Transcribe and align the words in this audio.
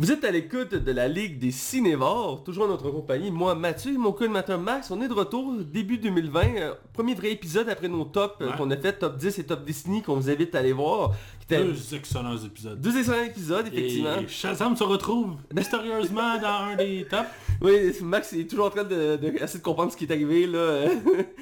Vous 0.00 0.12
êtes 0.12 0.22
à 0.24 0.30
l'écoute 0.30 0.74
de 0.76 0.92
la 0.92 1.08
Ligue 1.08 1.40
des 1.40 1.50
Cinévores, 1.50 2.44
toujours 2.44 2.66
en 2.66 2.68
notre 2.68 2.88
compagnie. 2.92 3.32
Moi, 3.32 3.56
Mathieu 3.56 3.92
et 3.92 3.98
mon 3.98 4.12
co-animateur 4.12 4.56
Max, 4.60 4.92
on 4.92 5.02
est 5.02 5.08
de 5.08 5.12
retour 5.12 5.52
début 5.60 5.98
2020. 5.98 6.40
euh, 6.56 6.74
premier 6.92 7.14
vrai 7.16 7.32
épisode 7.32 7.68
après 7.68 7.88
nos 7.88 8.04
tops 8.04 8.36
euh, 8.40 8.46
Ouais. 8.50 8.56
qu'on 8.56 8.70
a 8.70 8.76
fait, 8.76 8.92
top 8.92 9.16
10 9.16 9.40
et 9.40 9.44
top 9.44 9.64
Disney, 9.64 10.00
qu'on 10.00 10.14
vous 10.14 10.30
invite 10.30 10.54
à 10.54 10.60
aller 10.60 10.72
voir. 10.72 11.14
Deux 11.50 11.74
excellents 11.94 12.36
épisodes. 12.36 12.80
deux 12.80 12.96
excellents 12.96 13.24
épisodes, 13.24 13.66
effectivement. 13.66 14.20
Et 14.20 14.28
Shazam 14.28 14.76
se 14.76 14.84
retrouve 14.84 15.34
mystérieusement 15.54 16.38
dans 16.40 16.70
un 16.72 16.76
des 16.76 17.04
tops. 17.10 17.22
Oui, 17.60 17.72
Max 18.02 18.32
est 18.34 18.48
toujours 18.48 18.66
en 18.66 18.70
train 18.70 18.84
de, 18.84 19.16
de 19.16 19.26
essayer 19.42 19.58
de 19.58 19.64
comprendre 19.64 19.90
ce 19.90 19.96
qui 19.96 20.04
est 20.04 20.12
arrivé. 20.12 20.46
là. 20.46 20.84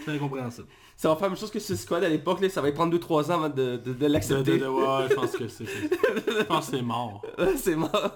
C'est 0.07 0.13
incompréhensible. 0.13 0.69
Ça 0.97 1.09
va 1.11 1.17
faire 1.17 1.25
la 1.25 1.29
même 1.31 1.39
chose 1.39 1.51
que 1.51 1.59
ce 1.59 1.77
squad 1.77 2.03
à 2.03 2.09
l'époque. 2.09 2.41
là. 2.41 2.49
Ça 2.49 2.61
va 2.63 2.73
prendre 2.73 2.97
2-3 2.97 3.31
ans 3.31 3.35
avant 3.45 3.49
de, 3.49 3.81
l'accepter. 4.07 4.53
ouais, 4.67 5.07
je 5.11 5.15
pense 5.15 5.33
que 5.33 5.47
c'est... 5.49 5.67
c'est- 5.67 5.91
Je 6.39 6.43
pense 6.45 6.71
que 6.71 6.77
c'est 6.77 6.83
mort. 6.83 7.23
C'est 7.57 7.77
mort. 7.77 8.13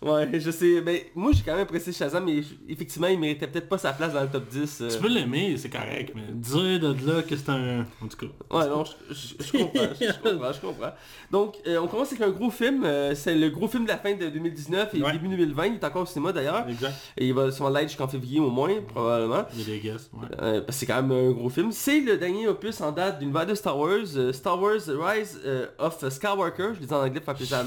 Ouais, 0.00 0.28
je 0.38 0.50
sais. 0.50 0.80
Mais 0.84 1.10
moi, 1.14 1.32
j'ai 1.32 1.42
quand 1.42 1.52
même 1.52 1.62
apprécié 1.62 1.92
Shazam, 1.92 2.24
mais 2.24 2.40
effectivement, 2.68 3.08
il 3.08 3.18
méritait 3.18 3.46
peut-être 3.48 3.68
pas 3.68 3.78
sa 3.78 3.92
place 3.92 4.12
dans 4.12 4.22
le 4.22 4.28
top 4.28 4.48
10. 4.48 4.78
euh. 4.82 4.88
Tu 4.90 4.98
peux 4.98 5.08
l'aimer, 5.08 5.56
c'est 5.56 5.70
correct, 5.70 6.12
mais 6.14 6.22
dire 6.32 6.78
de 6.80 7.06
là 7.10 7.22
que 7.22 7.36
c'est 7.36 7.48
un... 7.48 7.80
En 8.02 8.06
tout 8.06 8.16
cas. 8.16 8.56
Ouais, 8.56 8.68
non, 8.68 8.84
je, 8.84 8.92
je- 9.14 9.34
je 9.44 9.52
comprends, 9.58 9.80
je, 10.00 10.12
comprends, 10.30 10.52
je 10.52 10.60
comprends. 10.60 10.92
Donc, 11.32 11.56
euh, 11.66 11.78
on 11.80 11.88
commence 11.88 12.08
avec 12.12 12.22
un 12.22 12.30
gros 12.30 12.50
film. 12.50 12.84
euh, 12.84 13.14
c'est 13.14 13.34
le 13.34 13.48
gros 13.50 13.66
film 13.66 13.84
de 13.84 13.88
la 13.88 13.98
fin 13.98 14.14
de 14.14 14.28
2019 14.28 14.94
et 14.94 15.02
Ouais. 15.02 15.12
début 15.12 15.28
2020. 15.28 15.66
Il 15.66 15.74
est 15.74 15.84
encore 15.84 16.02
au 16.02 16.06
cinéma 16.06 16.32
d'ailleurs. 16.32 16.68
Exact. 16.68 16.94
Et 17.16 17.26
il 17.26 17.34
va 17.34 17.50
sûrement 17.50 17.70
l'être 17.70 17.88
jusqu'en 17.88 18.08
février 18.08 18.38
au 18.40 18.50
moins, 18.50 18.70
probablement. 18.88 19.46
Il 19.56 19.64
des 19.64 19.78
guests, 19.80 20.10
ouais. 20.14 20.28
Parce 20.38 20.64
que 20.66 20.72
c'est 20.72 20.86
quand 20.86 21.02
même 21.02 21.10
un 21.10 21.30
gros 21.32 21.48
film. 21.50 21.72
C'est 21.72 22.00
le 22.00 22.16
dernier 22.18 22.46
opus 22.48 22.80
en 22.80 22.92
date 22.92 23.18
d'une 23.18 23.32
vague 23.32 23.48
de 23.48 23.54
Star 23.54 23.76
Wars, 23.78 24.06
Star 24.32 24.60
Wars 24.62 24.78
Rise 24.86 25.40
of 25.78 26.08
Skywalker, 26.08 26.70
je 26.74 26.80
le 26.80 26.86
dis 26.86 26.92
en 26.94 26.98
anglais 27.04 27.20
pour 27.20 27.24
faire 27.24 27.34
plaisir 27.34 27.58
à 27.58 27.64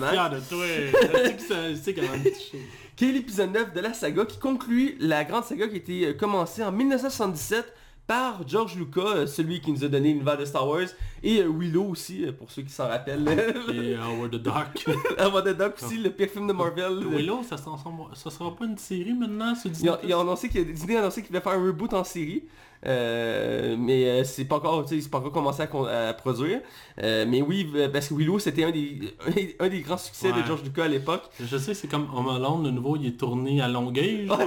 Qui 2.95 3.05
est 3.09 3.11
l'épisode 3.11 3.52
9 3.52 3.73
de 3.73 3.80
la 3.80 3.94
saga 3.94 4.25
qui 4.25 4.38
conclut 4.38 4.95
la 5.00 5.23
grande 5.23 5.44
saga 5.44 5.67
qui 5.67 5.75
a 5.75 5.77
été 5.77 6.05
euh, 6.08 6.14
commencée 6.14 6.63
en 6.63 6.72
1977 6.72 7.73
par 8.05 8.45
George 8.47 8.75
Lucas, 8.75 9.02
euh, 9.02 9.25
celui 9.28 9.61
qui 9.61 9.72
nous 9.72 9.86
a 9.86 9.88
donné 9.88 10.09
l'univers 10.09 10.38
de 10.38 10.44
Star 10.44 10.67
Wars, 10.67 10.88
et 11.23 11.39
euh, 11.39 11.47
Willow 11.47 11.86
aussi, 11.86 12.25
pour 12.38 12.52
ceux 12.52 12.61
qui 12.63 12.72
s'en 12.72 12.88
rappellent. 12.88 13.25
Et 13.73 13.95
Howard 13.95 14.31
the 14.31 14.36
Duck. 14.36 14.86
Avant 15.17 15.41
de 15.41 15.53
Doc 15.53 15.75
aussi, 15.81 15.97
le 15.97 16.09
pire 16.09 16.30
film 16.30 16.47
de 16.47 16.53
Marvel. 16.53 17.05
Willow, 17.08 17.41
ça, 17.44 17.55
ça 17.58 18.30
sera 18.30 18.56
pas 18.56 18.66
une 18.66 18.78
série 18.78 19.13
maintenant, 19.13 19.56
ce 19.56 19.69
ils 19.69 20.13
ont 20.13 20.19
annoncé 20.19 20.50
qu'il 20.50 20.66
Disney 20.66 20.97
a 20.97 21.00
annoncé 21.00 21.22
qu'il 21.22 21.30
voulait 21.30 21.41
faire 21.41 21.53
un 21.53 21.66
reboot 21.66 21.94
en 21.94 22.03
série. 22.03 22.44
Euh, 22.85 23.75
mais 23.77 24.05
euh, 24.05 24.23
c'est 24.23 24.45
pas 24.45 24.55
encore, 24.55 24.83
tu 24.85 24.95
sais, 24.95 25.01
c'est 25.01 25.09
pas 25.09 25.19
encore 25.19 25.31
commencé 25.31 25.61
à, 25.61 26.13
produire. 26.13 26.61
Euh, 27.01 27.25
mais 27.27 27.41
oui, 27.41 27.71
parce 27.91 28.07
que 28.07 28.13
Willow 28.15 28.39
c'était 28.39 28.63
un 28.63 28.71
des, 28.71 29.15
un 29.59 29.69
des 29.69 29.81
grands 29.81 29.97
succès 29.97 30.31
de. 30.31 30.41
George 30.45 30.63
Lucas 30.63 30.85
à 30.85 30.88
l'époque. 30.88 31.23
Je 31.39 31.57
sais, 31.57 31.73
c'est 31.73 31.88
comme 31.88 32.07
Home 32.13 32.29
Alone, 32.29 32.63
le 32.63 32.71
nouveau, 32.71 32.95
il 32.95 33.05
est 33.07 33.17
tourné 33.17 33.61
à 33.61 33.67
Longueuil. 33.67 34.27
En- 34.29 34.38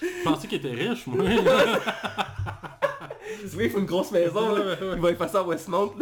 Je 0.00 0.24
pensais 0.24 0.48
qu'il 0.48 0.58
était 0.58 0.72
riche, 0.72 1.06
moi. 1.06 1.24
oui, 3.56 3.64
il 3.64 3.70
faut 3.70 3.78
une 3.78 3.86
grosse 3.86 4.10
maison. 4.10 4.54
là. 4.54 4.76
Il 4.94 5.00
va 5.00 5.10
y 5.12 5.16
ça 5.16 5.40
à 5.40 5.42
Westmount. 5.42 5.92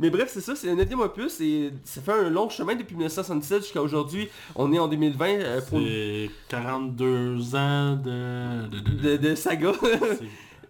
Mais 0.00 0.10
bref, 0.10 0.30
c'est 0.32 0.40
ça, 0.40 0.56
c'est 0.56 0.66
le 0.66 0.74
9 0.74 0.98
opus 1.00 1.40
et 1.40 1.70
ça 1.84 2.00
fait 2.00 2.12
un 2.12 2.28
long 2.30 2.48
chemin 2.48 2.74
depuis 2.74 2.94
1977 2.96 3.62
jusqu'à 3.62 3.82
aujourd'hui. 3.82 4.28
On 4.56 4.72
est 4.72 4.78
en 4.78 4.88
2020 4.88 5.26
euh, 5.28 5.60
pour 5.60 5.78
C'est 5.80 6.30
42 6.48 7.54
ans 7.54 7.96
de... 7.96 8.68
de, 8.68 8.78
de- 8.80 9.16
de, 9.16 9.28
de 9.28 9.34
saga. 9.34 9.72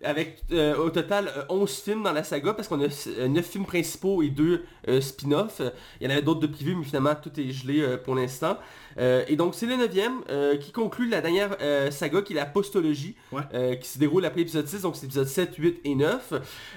Avec 0.03 0.43
euh, 0.51 0.79
au 0.79 0.89
total 0.89 1.29
euh, 1.37 1.43
11 1.51 1.71
films 1.85 2.03
dans 2.03 2.13
la 2.13 2.25
saga 2.25 2.55
parce 2.55 2.69
qu'on 2.69 2.81
a 2.83 2.89
9 3.29 3.45
films 3.47 3.67
principaux 3.67 4.23
et 4.23 4.31
2 4.31 4.65
spin-offs. 5.03 5.61
Euh, 5.61 5.69
Il 6.01 6.05
y 6.05 6.07
en 6.09 6.11
avait 6.13 6.23
d'autres 6.23 6.41
de 6.41 6.47
privés 6.47 6.75
mais 6.75 6.85
finalement 6.85 7.15
tout 7.23 7.39
est 7.39 7.51
gelé 7.53 7.83
euh, 7.83 7.99
pour 7.99 8.15
l'instant. 8.15 8.57
Euh, 8.99 9.25
et 9.29 9.37
donc 9.37 9.55
c'est 9.55 9.67
le 9.67 9.75
9ème 9.75 10.59
qui 10.59 10.73
conclut 10.73 11.09
la 11.09 11.21
dernière 11.21 11.57
euh, 11.61 11.91
saga 11.91 12.23
qui 12.23 12.33
est 12.33 12.37
la 12.37 12.47
postologie 12.47 13.15
Ouais. 13.33 13.43
euh, 13.55 13.75
qui 13.77 13.89
se 13.89 13.99
déroule 13.99 14.25
après 14.25 14.41
épisode 14.41 14.67
6 14.67 14.83
donc 14.83 14.97
c'est 14.97 15.07
épisode 15.07 15.27
7, 15.29 15.55
8 15.57 15.81
et 15.85 15.95
9. 15.95 16.33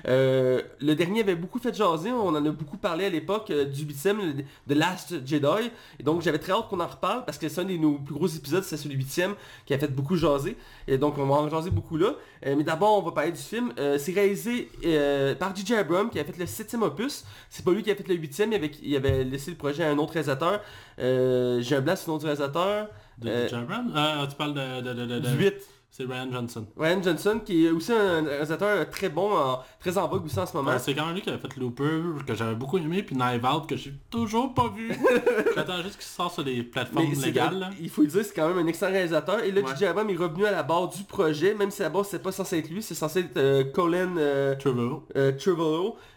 Euh, 0.07 0.61
le 0.79 0.95
dernier 0.95 1.21
avait 1.21 1.35
beaucoup 1.35 1.59
fait 1.59 1.73
jaser, 1.73 2.11
on 2.11 2.27
en 2.29 2.45
a 2.45 2.51
beaucoup 2.51 2.77
parlé 2.77 3.05
à 3.05 3.09
l'époque 3.09 3.49
euh, 3.49 3.65
du 3.65 3.85
8ème, 3.85 4.17
le- 4.17 4.43
The 4.73 4.77
Last 4.77 5.25
Jedi. 5.25 5.71
Et 5.99 6.03
donc 6.03 6.21
j'avais 6.21 6.39
très 6.39 6.51
hâte 6.53 6.67
qu'on 6.69 6.79
en 6.79 6.87
reparle 6.87 7.25
parce 7.25 7.37
que 7.37 7.49
c'est 7.49 7.61
un 7.61 7.65
des 7.65 7.77
nos 7.77 7.93
plus 7.99 8.13
gros 8.13 8.27
épisodes, 8.27 8.63
c'est 8.63 8.77
celui 8.77 8.95
du 8.97 9.05
8ème 9.05 9.33
qui 9.65 9.73
a 9.73 9.79
fait 9.79 9.87
beaucoup 9.91 10.15
jaser. 10.15 10.55
Et 10.87 10.97
donc 10.97 11.17
on 11.17 11.25
va 11.25 11.35
en 11.35 11.49
jaser 11.49 11.71
beaucoup 11.71 11.97
là. 11.97 12.13
Euh, 12.45 12.55
mais 12.57 12.63
d'abord 12.63 12.97
on 12.97 13.01
va 13.01 13.11
parler 13.11 13.31
du 13.31 13.39
film. 13.41 13.73
Euh, 13.79 13.97
c'est 13.97 14.11
réalisé 14.13 14.69
euh, 14.85 15.33
par 15.35 15.55
J.J. 15.55 15.75
Abrams 15.75 16.09
qui 16.09 16.19
a 16.19 16.23
fait 16.23 16.37
le 16.37 16.45
7ème 16.45 16.83
opus. 16.83 17.23
C'est 17.49 17.63
pas 17.65 17.71
lui 17.71 17.83
qui 17.83 17.91
a 17.91 17.95
fait 17.95 18.07
le 18.07 18.15
8ème, 18.15 18.49
il 18.51 18.55
avait, 18.55 18.71
il 18.83 18.95
avait 18.95 19.23
laissé 19.23 19.51
le 19.51 19.57
projet 19.57 19.83
à 19.83 19.89
un 19.89 19.97
autre 19.97 20.13
réalisateur. 20.13 20.61
Euh, 20.99 21.61
J'ai 21.61 21.75
un 21.75 21.81
blanc 21.81 21.95
réalisateur. 22.23 22.87
de 23.19 23.29
Euh, 23.29 23.47
Brown? 23.65 23.91
Ah, 23.95 24.25
tu 24.29 24.35
parles 24.35 24.53
de... 24.53 24.81
de, 24.81 24.93
de, 24.93 25.05
de- 25.05 25.19
de- 25.19 25.29
Du 25.29 25.37
8. 25.37 25.53
C'est 25.95 26.05
Ryan 26.05 26.27
Johnson. 26.31 26.65
Ryan 26.75 27.03
Johnson 27.03 27.39
qui 27.45 27.67
est 27.67 27.69
aussi 27.69 27.91
un 27.93 28.23
réalisateur 28.23 28.89
très 28.89 29.09
bon, 29.09 29.31
en- 29.37 29.59
très 29.79 29.95
en 29.99 30.07
vogue 30.07 30.25
aussi 30.25 30.39
en 30.39 30.45
ce 30.47 30.57
moment. 30.57 30.71
Ouais, 30.71 30.79
c'est 30.79 30.95
quand 30.95 31.05
même 31.05 31.13
lui 31.13 31.21
qui 31.21 31.29
avait 31.29 31.37
fait 31.37 31.55
Looper, 31.55 32.01
que 32.25 32.33
j'avais 32.33 32.55
beaucoup 32.55 32.79
aimé, 32.79 33.03
puis 33.03 33.15
Knife 33.15 33.43
Out, 33.43 33.67
que 33.69 33.75
j'ai 33.75 33.93
toujours 34.09 34.55
pas 34.55 34.69
vu. 34.75 34.91
J'attends 35.55 35.77
juste 35.83 35.97
qu'il 35.97 36.05
sorte 36.07 36.33
sur 36.33 36.43
des 36.43 36.63
plateformes 36.63 37.05
Mais 37.09 37.25
légales. 37.27 37.69
il 37.79 37.91
faut 37.91 38.01
le 38.01 38.07
dire, 38.07 38.25
c'est 38.25 38.33
quand 38.33 38.47
même 38.47 38.57
un 38.57 38.65
excellent 38.65 38.91
réalisateur. 38.91 39.43
Et 39.43 39.51
là, 39.51 39.61
Ouais. 39.61 39.85
Abrams 39.85 40.09
est 40.09 40.15
revenu 40.17 40.45
à 40.47 40.51
la 40.51 40.63
barre 40.63 40.87
du 40.89 41.03
projet, 41.03 41.53
même 41.53 41.69
si 41.69 41.83
à 41.83 41.85
la 41.85 41.89
base 41.91 42.07
c'est 42.09 42.23
pas 42.23 42.31
censé 42.31 42.57
être 42.57 42.69
lui, 42.71 42.81
c'est 42.81 42.95
censé 42.95 43.19
être 43.19 43.37
euh, 43.37 43.63
Colin 43.65 44.17
euh, 44.17 44.55
Trevorrow. 44.55 45.03
euh, 45.15 45.31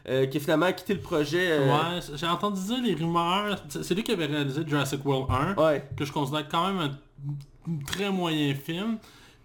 euh, 0.09 0.25
qui 0.27 0.39
a 0.39 0.41
finalement 0.41 0.73
quitté 0.73 0.95
le 0.95 1.01
projet. 1.01 1.59
Ouais, 1.59 2.01
j'ai 2.15 2.27
entendu 2.27 2.63
dire 2.63 2.79
les 2.83 2.95
rumeurs. 2.95 3.59
C'est 3.69 3.83
c'est 3.85 3.95
lui 3.95 4.03
qui 4.05 4.13
avait 4.13 4.25
réalisé 4.25 4.63
Jurassic 4.67 5.05
World 5.05 5.27
1, 5.59 5.63
ouais. 5.63 5.85
que 5.99 6.07
je 6.07 6.13
considère 6.13 6.49
quand 6.49 6.67
même 6.73 6.79
un 6.79 7.77
très 7.87 8.11
moyen 8.11 8.55
film. 8.55 8.97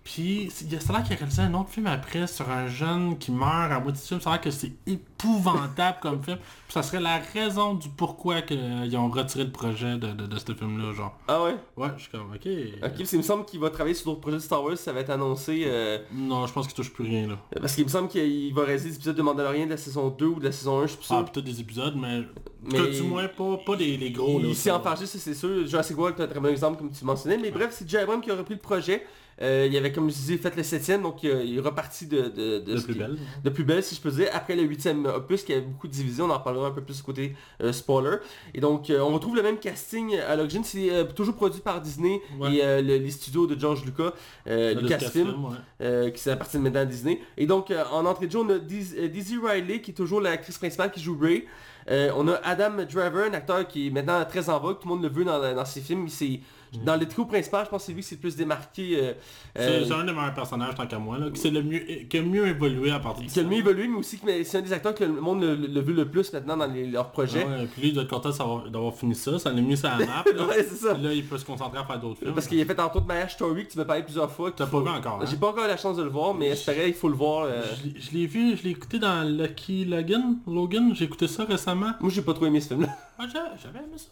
Puis, 0.03 0.49
c'est- 0.51 0.65
il 0.65 0.73
y 0.73 0.75
a 0.75 0.79
ça 0.79 0.93
a 0.93 0.97
l'air 0.97 1.03
qu'il 1.05 1.13
a 1.13 1.17
réalisé 1.17 1.41
un 1.43 1.53
autre 1.53 1.69
film 1.69 1.85
après 1.85 2.25
sur 2.25 2.49
un 2.49 2.67
jeune 2.67 3.17
qui 3.19 3.31
meurt 3.31 3.71
à 3.71 3.79
moitié 3.79 4.01
du 4.01 4.07
film. 4.07 4.19
Ça 4.21 4.29
a 4.31 4.33
l'air 4.33 4.41
que 4.41 4.49
c'est 4.49 4.71
épouvantable 4.87 5.97
comme 6.01 6.23
film. 6.23 6.37
Puis 6.37 6.73
ça 6.73 6.81
serait 6.83 6.99
la 6.99 7.19
raison 7.19 7.75
du 7.75 7.87
pourquoi 7.89 8.41
que, 8.41 8.53
euh, 8.55 8.97
ont 8.97 9.09
retiré 9.09 9.43
le 9.43 9.51
projet 9.51 9.97
de, 9.97 10.07
de, 10.11 10.25
de 10.25 10.39
ce 10.39 10.53
film-là, 10.53 10.93
genre. 10.93 11.17
Ah 11.27 11.43
ouais? 11.43 11.55
Ouais, 11.77 11.89
je 11.97 12.01
suis 12.03 12.11
comme, 12.11 12.31
ok. 12.33 12.47
Ok, 12.47 12.79
parce 12.97 13.09
qu'il 13.09 13.17
me 13.19 13.23
semble 13.23 13.45
qu'il 13.45 13.59
va 13.59 13.69
travailler 13.69 13.93
sur 13.95 14.05
d'autres 14.07 14.21
projets 14.21 14.37
de 14.37 14.41
Star 14.41 14.63
Wars, 14.63 14.77
ça 14.77 14.91
va 14.91 15.01
être 15.01 15.09
annoncé. 15.11 15.63
euh, 15.65 15.99
Non, 16.13 16.47
je 16.47 16.53
pense 16.53 16.65
qu'il 16.67 16.75
touche 16.75 16.91
plus 16.91 17.03
rien, 17.03 17.27
là. 17.27 17.37
parce 17.59 17.75
qu'il 17.75 17.83
me 17.83 17.89
semble 17.89 18.07
qu'il 18.07 18.53
va 18.53 18.63
réaliser 18.63 18.89
des 18.89 18.95
épisodes 18.95 19.15
de 19.15 19.21
Mandalorian 19.21 19.65
de 19.65 19.71
la 19.71 19.77
saison 19.77 20.09
2 20.09 20.25
ou 20.25 20.39
de 20.39 20.45
la 20.45 20.51
saison 20.51 20.79
1, 20.79 20.83
je 20.83 20.87
suis 20.87 20.97
plus 20.97 21.05
sûr. 21.05 21.15
Ah, 21.17 21.23
peut-être 21.23 21.45
des 21.45 21.59
épisodes, 21.59 21.95
mais... 21.95 22.21
Mais- 22.63 22.77
que 22.77 22.91
du 22.95 23.01
moins 23.03 23.27
pas, 23.27 23.57
pas 23.65 23.75
des, 23.75 23.97
les 23.97 24.11
gros, 24.11 24.39
là. 24.39 24.47
il 24.47 24.55
s'est 24.55 24.69
enfargé, 24.71 25.05
c'est 25.07 25.33
sûr. 25.33 25.65
Jurassic 25.67 25.97
World 25.97 26.19
est 26.19 26.23
un 26.23 26.27
très 26.27 26.39
bon 26.39 26.49
exemple 26.49 26.77
comme 26.77 26.91
tu 26.91 27.03
mentionnais. 27.05 27.37
Mais 27.37 27.49
bref, 27.51 27.69
c'est 27.71 27.89
J. 27.89 27.97
Abrams 27.97 28.21
qui 28.21 28.29
a 28.31 28.35
repris 28.35 28.53
le 28.53 28.59
projet. 28.59 29.03
Euh, 29.41 29.67
il 29.69 29.75
avait, 29.75 29.91
comme 29.91 30.09
je 30.09 30.15
disais, 30.15 30.37
fait 30.37 30.55
le 30.55 30.63
septième, 30.63 31.01
donc 31.01 31.23
il 31.23 31.57
est 31.57 31.59
reparti 31.59 32.05
de, 32.05 32.29
de, 32.29 32.59
De 32.59 32.79
plus 32.79 32.93
qui- 32.93 32.99
belle. 32.99 33.17
de 33.43 33.49
plus 33.49 33.63
belle 33.63 33.83
si 33.83 33.95
je 33.95 34.01
peux 34.01 34.11
dire. 34.11 34.27
Après 34.33 34.55
le 34.55 34.61
huitième 34.63 35.05
opus 35.07 35.43
qui 35.43 35.51
avait 35.53 35.61
beaucoup 35.63 35.87
de 35.87 35.93
divisions 35.93 36.25
on 36.25 36.29
en 36.29 36.37
reparlera 36.37 36.67
un 36.67 36.71
peu 36.71 36.81
plus 36.81 37.01
côté 37.01 37.35
euh, 37.61 37.73
spoiler. 37.73 38.17
Et 38.53 38.59
donc 38.61 38.89
euh, 38.89 38.99
on 38.99 39.13
retrouve 39.13 39.35
le 39.35 39.43
même 39.43 39.57
casting 39.57 40.15
à 40.19 40.35
l'origine. 40.35 40.63
C'est 40.63 40.91
euh, 40.91 41.03
toujours 41.05 41.35
produit 41.35 41.61
par 41.61 41.81
Disney 41.81 42.21
Ouais. 42.39 42.55
et 42.55 42.81
le- 42.81 42.97
les 42.97 43.09
studios 43.11 43.47
de 43.47 43.59
George 43.59 43.83
Lucas 43.83 44.13
Le 44.45 44.73
Lucasfilm 44.79 45.33
ouais. 45.79 46.11
qui 46.13 46.29
appartient 46.29 46.57
maintenant 46.59 46.81
à 46.81 46.85
Disney. 46.85 47.19
Et 47.37 47.45
donc 47.47 47.73
en 47.91 48.05
entrée 48.05 48.27
de 48.27 48.31
jeu 48.31 48.39
on 48.39 48.49
a 48.49 48.59
Diz- 48.59 48.95
Dizzy 49.09 49.37
Riley 49.43 49.81
qui 49.81 49.91
est 49.91 49.95
toujours 49.95 50.21
l'actrice 50.21 50.57
principale 50.57 50.91
qui 50.91 51.01
joue 51.01 51.17
Ray. 51.19 51.45
On 51.89 52.27
a 52.27 52.35
Adam 52.43 52.83
Driver 52.89 53.25
un 53.29 53.33
acteur 53.33 53.67
qui 53.67 53.87
est 53.87 53.89
maintenant 53.89 54.23
très 54.25 54.49
en 54.49 54.59
vogue. 54.59 54.79
Tout 54.79 54.87
le 54.87 54.93
monde 54.93 55.03
le 55.03 55.09
veut 55.09 55.23
dans, 55.25 55.39
dans 55.55 55.65
ses 55.65 55.81
films. 55.81 56.07
C'est 56.09 56.39
dans 56.85 56.95
le 56.95 57.05
trio 57.07 57.25
principal 57.25 57.65
je 57.65 57.69
pense 57.69 57.81
que 57.81 57.85
c'est 57.87 57.93
lui 57.93 58.01
qui 58.01 58.07
s'est 58.07 58.15
le 58.15 58.21
plus 58.21 58.35
démarqué 58.35 58.97
euh, 58.97 59.13
C'est 59.55 59.61
euh, 59.61 59.85
c'est 59.85 59.93
un 59.93 60.03
des 60.05 60.13
meilleurs 60.13 60.33
personnages 60.33 60.75
tant 60.75 60.87
qu'à 60.87 60.99
moi, 60.99 61.17
là. 61.17 61.29
qui 61.29 61.39
C'est 61.39 61.49
le 61.51 61.61
mieux, 61.63 61.79
qui 62.09 62.17
a 62.17 62.21
mieux 62.21 62.47
évolué 62.47 62.91
à 62.91 62.99
partir 62.99 63.25
de 63.25 63.31
qui 63.31 63.39
a 63.39 63.43
le 63.43 63.49
mieux 63.49 63.57
évolué 63.57 63.87
mais 63.87 63.97
aussi 63.97 64.17
que 64.19 64.43
c'est 64.43 64.57
un 64.57 64.61
des 64.61 64.71
acteurs 64.73 64.95
que 64.95 65.03
le 65.03 65.19
monde 65.19 65.41
le, 65.41 65.55
le 65.55 65.81
veut 65.81 65.93
le 65.93 66.09
plus 66.09 66.31
maintenant 66.33 66.55
dans 66.57 66.67
les- 66.67 66.87
leurs 66.87 67.11
projets 67.11 67.45
Ouais, 67.45 67.67
puis 67.71 67.81
lui, 67.81 67.87
il 67.89 67.93
doit 67.93 68.03
être 68.03 68.09
content 68.09 68.29
d'avoir 68.69 68.93
fini 68.95 69.15
ça. 69.15 69.37
Ça 69.39 69.51
l'a 69.51 69.61
mis 69.61 69.75
sur 69.75 69.89
la 69.89 69.97
map. 70.05 70.23
Là, 70.35 70.45
Ouais, 70.47 70.63
ça. 70.63 70.93
Là, 70.97 71.13
il 71.13 71.25
peut 71.25 71.37
se 71.37 71.45
concentrer 71.45 71.79
à 71.79 71.83
faire 71.83 71.99
d'autres 71.99 72.19
films. 72.19 72.33
Parce 72.33 72.47
qu'il 72.47 72.61
a 72.61 72.65
fait 72.65 72.75
tantôt 72.75 72.99
de 72.99 73.05
Marriage 73.05 73.33
Story 73.33 73.65
que 73.65 73.71
tu 73.71 73.77
m'as 73.77 73.85
parlé 73.85 74.03
plusieurs 74.03 74.29
fois. 74.31 74.51
T'as 74.51 74.65
pas 74.65 74.79
vu 74.79 74.87
encore, 74.89 75.19
hein? 75.21 75.25
J'ai 75.29 75.37
pas 75.37 75.49
encore 75.49 75.67
la 75.67 75.77
chance 75.77 75.97
de 75.97 76.03
le 76.03 76.09
voir, 76.09 76.33
mais 76.33 76.47
espérais, 76.47 76.87
il 76.89 76.93
faut 76.93 77.09
le 77.09 77.15
voir. 77.15 77.45
euh. 77.45 77.61
Je 77.81 77.87
l'ai- 77.89 77.99
Je 77.99 78.11
l'ai 78.11 78.27
vu, 78.27 78.55
je 78.57 78.63
l'ai 78.63 78.69
écouté 78.71 78.99
dans 78.99 79.23
Lucky 79.27 79.85
Logan. 79.85 80.37
Logan, 80.47 80.93
j'ai 80.95 81.05
écouté 81.05 81.27
ça 81.27 81.43
récemment. 81.45 81.91
Moi 81.99 82.09
j'ai 82.09 82.21
pas 82.21 82.33
trop 82.33 82.45
aimé 82.45 82.59
ce 82.61 82.69
film 82.69 82.81
là. 82.81 82.89
Ah, 83.21 83.27
j'a- 83.31 83.55
j'avais 83.61 83.79
aimé 83.79 83.97
ça. 83.97 84.07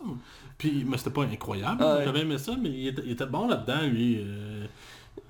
Puis, 0.58 0.86
mais 0.88 0.98
c'était 0.98 1.10
pas 1.10 1.24
incroyable. 1.24 1.78
Ah 1.84 1.98
ouais. 1.98 2.06
J'avais 2.06 2.20
aimé 2.22 2.38
ça, 2.38 2.54
mais 2.62 2.70
il 2.70 2.88
était, 2.90 3.02
il 3.06 3.12
était 3.14 3.26
bon 3.26 3.48
là-dedans, 3.48 3.82
lui. 3.92 4.20
euh. 4.20 4.66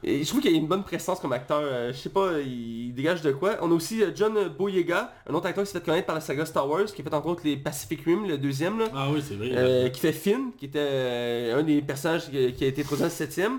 Et 0.03 0.23
je 0.23 0.27
trouve 0.29 0.41
qu'il 0.41 0.53
a 0.53 0.57
une 0.57 0.67
bonne 0.67 0.83
présence 0.83 1.19
comme 1.19 1.33
acteur. 1.33 1.61
euh, 1.63 1.91
je 1.91 1.97
sais 1.97 2.09
pas, 2.09 2.39
il 2.45 2.93
dégage 2.93 3.21
de 3.21 3.31
quoi. 3.31 3.57
On 3.61 3.71
a 3.71 3.73
aussi 3.73 4.03
euh, 4.03 4.11
John 4.15 4.33
Boyega, 4.57 5.13
un 5.29 5.33
autre 5.33 5.47
acteur 5.47 5.63
qui 5.63 5.71
s'est 5.71 5.79
fait 5.79 5.85
connaître 5.85 6.05
par 6.05 6.15
la 6.15 6.21
saga 6.21 6.45
Star 6.45 6.69
Wars, 6.69 6.85
qui 6.85 7.01
a 7.01 7.03
fait 7.03 7.13
entre 7.13 7.27
autres 7.27 7.41
les 7.43 7.57
Pacific 7.57 8.01
Rim, 8.05 8.27
le 8.27 8.37
deuxième 8.37 8.79
là. 8.79 8.85
Ah 8.93 9.07
oui, 9.11 9.21
c'est 9.25 9.35
vrai. 9.35 9.49
Euh, 9.53 9.89
qui 9.89 9.99
fait 9.99 10.11
Finn, 10.13 10.51
qui 10.57 10.65
était 10.65 11.51
un 11.55 11.63
des 11.63 11.81
personnages 11.81 12.29
qui, 12.29 12.53
qui 12.53 12.63
a 12.63 12.67
été 12.67 12.83
présent 12.83 13.05
le 13.05 13.09
septième. 13.09 13.57